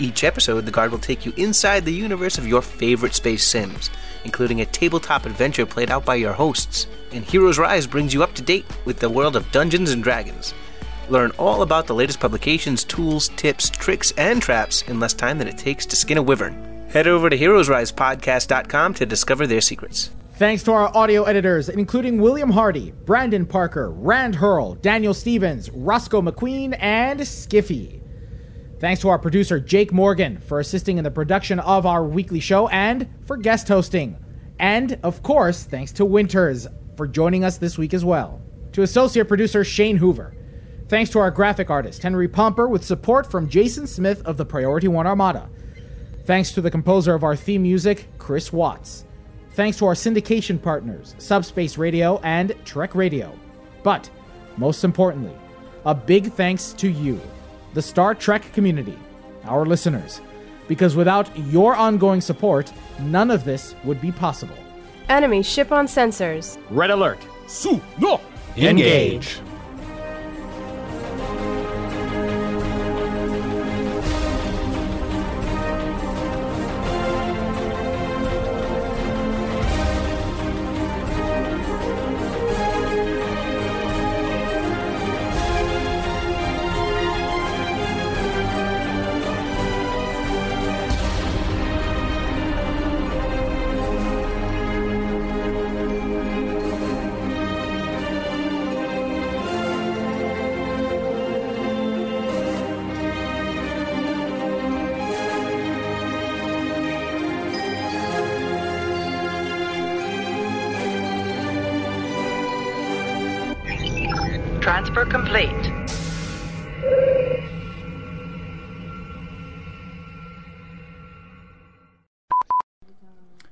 Each 0.00 0.24
episode, 0.24 0.64
the 0.64 0.72
Guard 0.72 0.92
will 0.92 0.98
take 0.98 1.26
you 1.26 1.32
inside 1.36 1.84
the 1.84 1.92
universe 1.92 2.38
of 2.38 2.48
your 2.48 2.62
favorite 2.62 3.14
space 3.14 3.46
sims, 3.46 3.90
including 4.24 4.62
a 4.62 4.66
tabletop 4.66 5.26
adventure 5.26 5.66
played 5.66 5.90
out 5.90 6.06
by 6.06 6.14
your 6.14 6.32
hosts. 6.32 6.86
And 7.12 7.22
Heroes 7.22 7.58
Rise 7.58 7.86
brings 7.86 8.14
you 8.14 8.22
up 8.22 8.32
to 8.34 8.42
date 8.42 8.64
with 8.86 8.98
the 8.98 9.10
world 9.10 9.36
of 9.36 9.52
Dungeons 9.52 9.90
and 9.90 10.02
Dragons. 10.02 10.54
Learn 11.10 11.32
all 11.32 11.60
about 11.60 11.86
the 11.86 11.94
latest 11.94 12.18
publications, 12.18 12.82
tools, 12.82 13.28
tips, 13.36 13.68
tricks, 13.68 14.12
and 14.16 14.40
traps 14.40 14.80
in 14.82 14.98
less 15.00 15.12
time 15.12 15.36
than 15.36 15.48
it 15.48 15.58
takes 15.58 15.84
to 15.84 15.96
skin 15.96 16.16
a 16.16 16.22
wyvern. 16.22 16.88
Head 16.88 17.06
over 17.06 17.28
to 17.28 17.36
heroesrisepodcast.com 17.36 18.94
to 18.94 19.04
discover 19.04 19.46
their 19.46 19.60
secrets. 19.60 20.10
Thanks 20.36 20.62
to 20.62 20.72
our 20.72 20.96
audio 20.96 21.24
editors, 21.24 21.68
including 21.68 22.22
William 22.22 22.50
Hardy, 22.50 22.92
Brandon 23.04 23.44
Parker, 23.44 23.90
Rand 23.90 24.36
Hurl, 24.36 24.76
Daniel 24.76 25.12
Stevens, 25.12 25.68
Roscoe 25.68 26.22
McQueen, 26.22 26.74
and 26.80 27.20
Skiffy. 27.20 27.99
Thanks 28.80 29.02
to 29.02 29.10
our 29.10 29.18
producer, 29.18 29.60
Jake 29.60 29.92
Morgan, 29.92 30.38
for 30.40 30.58
assisting 30.58 30.96
in 30.96 31.04
the 31.04 31.10
production 31.10 31.60
of 31.60 31.84
our 31.84 32.02
weekly 32.02 32.40
show 32.40 32.66
and 32.68 33.06
for 33.26 33.36
guest 33.36 33.68
hosting. 33.68 34.16
And, 34.58 34.98
of 35.02 35.22
course, 35.22 35.64
thanks 35.64 35.92
to 35.92 36.06
Winters 36.06 36.66
for 36.96 37.06
joining 37.06 37.44
us 37.44 37.58
this 37.58 37.76
week 37.76 37.92
as 37.92 38.06
well. 38.06 38.40
To 38.72 38.80
associate 38.80 39.28
producer 39.28 39.64
Shane 39.64 39.98
Hoover. 39.98 40.34
Thanks 40.88 41.10
to 41.10 41.18
our 41.18 41.30
graphic 41.30 41.68
artist, 41.68 42.02
Henry 42.02 42.26
Pomper, 42.26 42.68
with 42.68 42.82
support 42.82 43.30
from 43.30 43.50
Jason 43.50 43.86
Smith 43.86 44.22
of 44.24 44.38
the 44.38 44.46
Priority 44.46 44.88
One 44.88 45.06
Armada. 45.06 45.50
Thanks 46.24 46.52
to 46.52 46.62
the 46.62 46.70
composer 46.70 47.14
of 47.14 47.22
our 47.22 47.36
theme 47.36 47.62
music, 47.62 48.08
Chris 48.16 48.50
Watts. 48.50 49.04
Thanks 49.52 49.76
to 49.78 49.86
our 49.86 49.94
syndication 49.94 50.60
partners, 50.60 51.14
Subspace 51.18 51.76
Radio 51.76 52.18
and 52.22 52.54
Trek 52.64 52.94
Radio. 52.94 53.38
But, 53.82 54.08
most 54.56 54.84
importantly, 54.84 55.34
a 55.84 55.94
big 55.94 56.32
thanks 56.32 56.72
to 56.74 56.88
you, 56.88 57.20
the 57.74 57.82
Star 57.82 58.14
Trek 58.14 58.52
community, 58.52 58.98
our 59.44 59.64
listeners, 59.66 60.20
because 60.68 60.96
without 60.96 61.28
your 61.48 61.74
ongoing 61.74 62.20
support, 62.20 62.72
none 63.00 63.30
of 63.30 63.44
this 63.44 63.74
would 63.84 64.00
be 64.00 64.12
possible. 64.12 64.56
Enemy 65.08 65.42
ship 65.42 65.72
on 65.72 65.86
sensors. 65.86 66.58
Red 66.70 66.90
alert. 66.90 67.18
Su 67.46 67.80
no. 67.98 68.20
Engage. 68.56 69.34
Transfer 69.34 69.49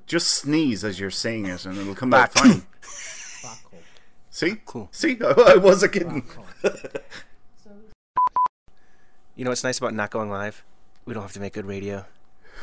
Just 0.08 0.28
sneeze 0.28 0.84
as 0.84 0.98
you're 0.98 1.10
saying 1.10 1.46
it, 1.46 1.66
and 1.66 1.76
it'll 1.76 1.94
come 1.94 2.08
back 2.08 2.32
fine. 2.32 2.62
See? 4.30 4.56
Cool. 4.64 4.88
See? 4.90 5.18
I 5.46 5.56
wasn't 5.56 5.92
kidding. 5.92 6.26
You 9.36 9.44
know 9.44 9.50
what's 9.50 9.64
nice 9.64 9.78
about 9.78 9.92
not 9.94 10.10
going 10.10 10.30
live? 10.30 10.64
We 11.04 11.12
don't 11.12 11.22
have 11.22 11.32
to 11.34 11.40
make 11.40 11.52
good 11.52 11.66
radio. 11.66 12.06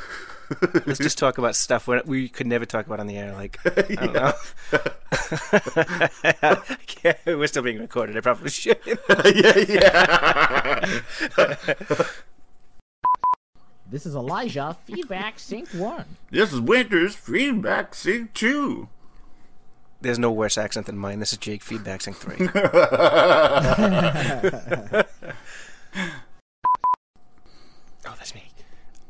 Let's 0.86 1.00
just 1.00 1.18
talk 1.18 1.38
about 1.38 1.56
stuff 1.56 1.88
we 1.88 2.02
we 2.06 2.30
could 2.30 2.48
never 2.48 2.66
talk 2.66 2.86
about 2.88 3.00
on 3.00 3.08
the 3.08 3.18
air. 3.18 3.34
Like, 3.34 3.60
I 3.66 3.96
don't 3.96 4.14
know. 4.14 4.34
I 6.44 7.14
We're 7.26 7.48
still 7.48 7.64
being 7.64 7.80
recorded. 7.80 8.18
I 8.18 8.22
probably 8.22 8.50
should. 8.50 8.80
yeah, 9.36 9.58
yeah. 11.38 12.06
This 13.90 14.06
is 14.06 14.16
Elijah, 14.16 14.76
feedback 14.86 15.38
sync 15.38 15.70
one. 15.70 16.06
This 16.32 16.52
is 16.52 16.60
Winter's 16.60 17.16
feedback 17.16 17.94
sync 17.94 18.34
two. 18.34 18.90
There's 20.02 20.20
no 20.20 20.32
worse 20.32 20.58
accent 20.58 20.86
than 20.86 20.98
mine. 20.98 21.20
This 21.20 21.32
is 21.32 21.40
Jake 21.40 21.64
Feedback 21.64 22.02
Sync 22.02 22.18
3. 22.18 22.36
oh, 22.54 22.60
that's 28.04 28.36
me. 28.36 28.52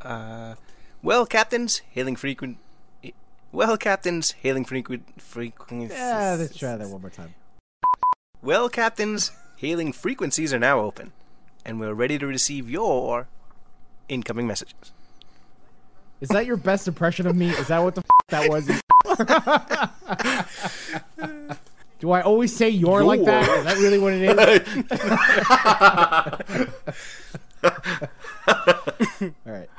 Uh, 0.01 0.55
well, 1.01 1.25
captains, 1.25 1.81
hailing 1.89 2.15
frequent. 2.15 2.59
Well, 3.51 3.77
captains, 3.77 4.31
hailing 4.31 4.63
frequent. 4.63 5.21
frequent 5.21 5.91
Yeah, 5.91 6.37
let's 6.39 6.57
try 6.57 6.77
that 6.77 6.87
one 6.87 7.01
more 7.01 7.09
time. 7.09 7.33
Well, 8.41 8.69
captains, 8.69 9.31
hailing 9.57 9.91
frequencies 9.91 10.53
are 10.53 10.59
now 10.59 10.79
open, 10.79 11.11
and 11.65 11.77
we're 11.77 11.93
ready 11.93 12.17
to 12.19 12.27
receive 12.27 12.69
your 12.69 13.27
incoming 14.09 14.47
messages. 14.47 14.91
Is 16.21 16.29
that 16.29 16.45
your 16.45 16.57
best 16.57 16.87
impression 16.87 17.27
of 17.27 17.35
me? 17.35 17.49
Is 17.49 17.67
that 17.67 17.83
what 17.83 17.95
the 17.95 18.01
f- 18.01 18.09
that 18.29 18.49
was? 18.49 18.65
Do 21.99 22.11
I 22.11 22.21
always 22.21 22.55
say 22.55 22.69
"you're" 22.69 23.03
like 23.03 23.23
that? 23.25 23.49
Is 23.49 23.63
that 23.65 23.77
really 23.77 23.99
what 23.99 24.13
it 24.13 24.21
is? 24.21 24.89
All 29.45 29.53
right. 29.53 29.69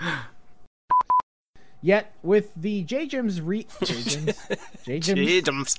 Yet 1.83 2.13
with 2.23 2.51
the 2.57 2.83
J 2.83 3.07
Jims 3.07 3.41
re 3.41 3.67
J 3.85 4.03
Jims 4.03 4.39
J 4.85 4.99
Jims. 5.41 5.79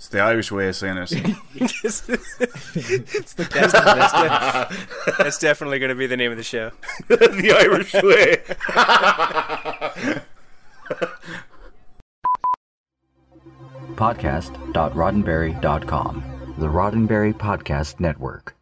It's 0.00 0.08
the 0.08 0.20
Irish 0.20 0.50
way 0.50 0.66
of 0.66 0.74
saying 0.76 0.96
it. 0.96 1.10
that's, 1.60 2.00
that's, 2.00 3.36
de- 3.36 3.44
that's 5.18 5.38
definitely 5.38 5.78
going 5.78 5.90
to 5.90 5.94
be 5.94 6.06
the 6.06 6.16
name 6.16 6.30
of 6.30 6.38
the 6.38 6.42
show. 6.42 6.70
the 7.08 7.54
Irish 7.54 7.92
way. 7.92 8.38
Podcast.roddenberry.com. 13.94 16.54
The 16.56 16.66
Roddenberry 16.66 17.34
Podcast 17.34 18.00
Network. 18.00 18.56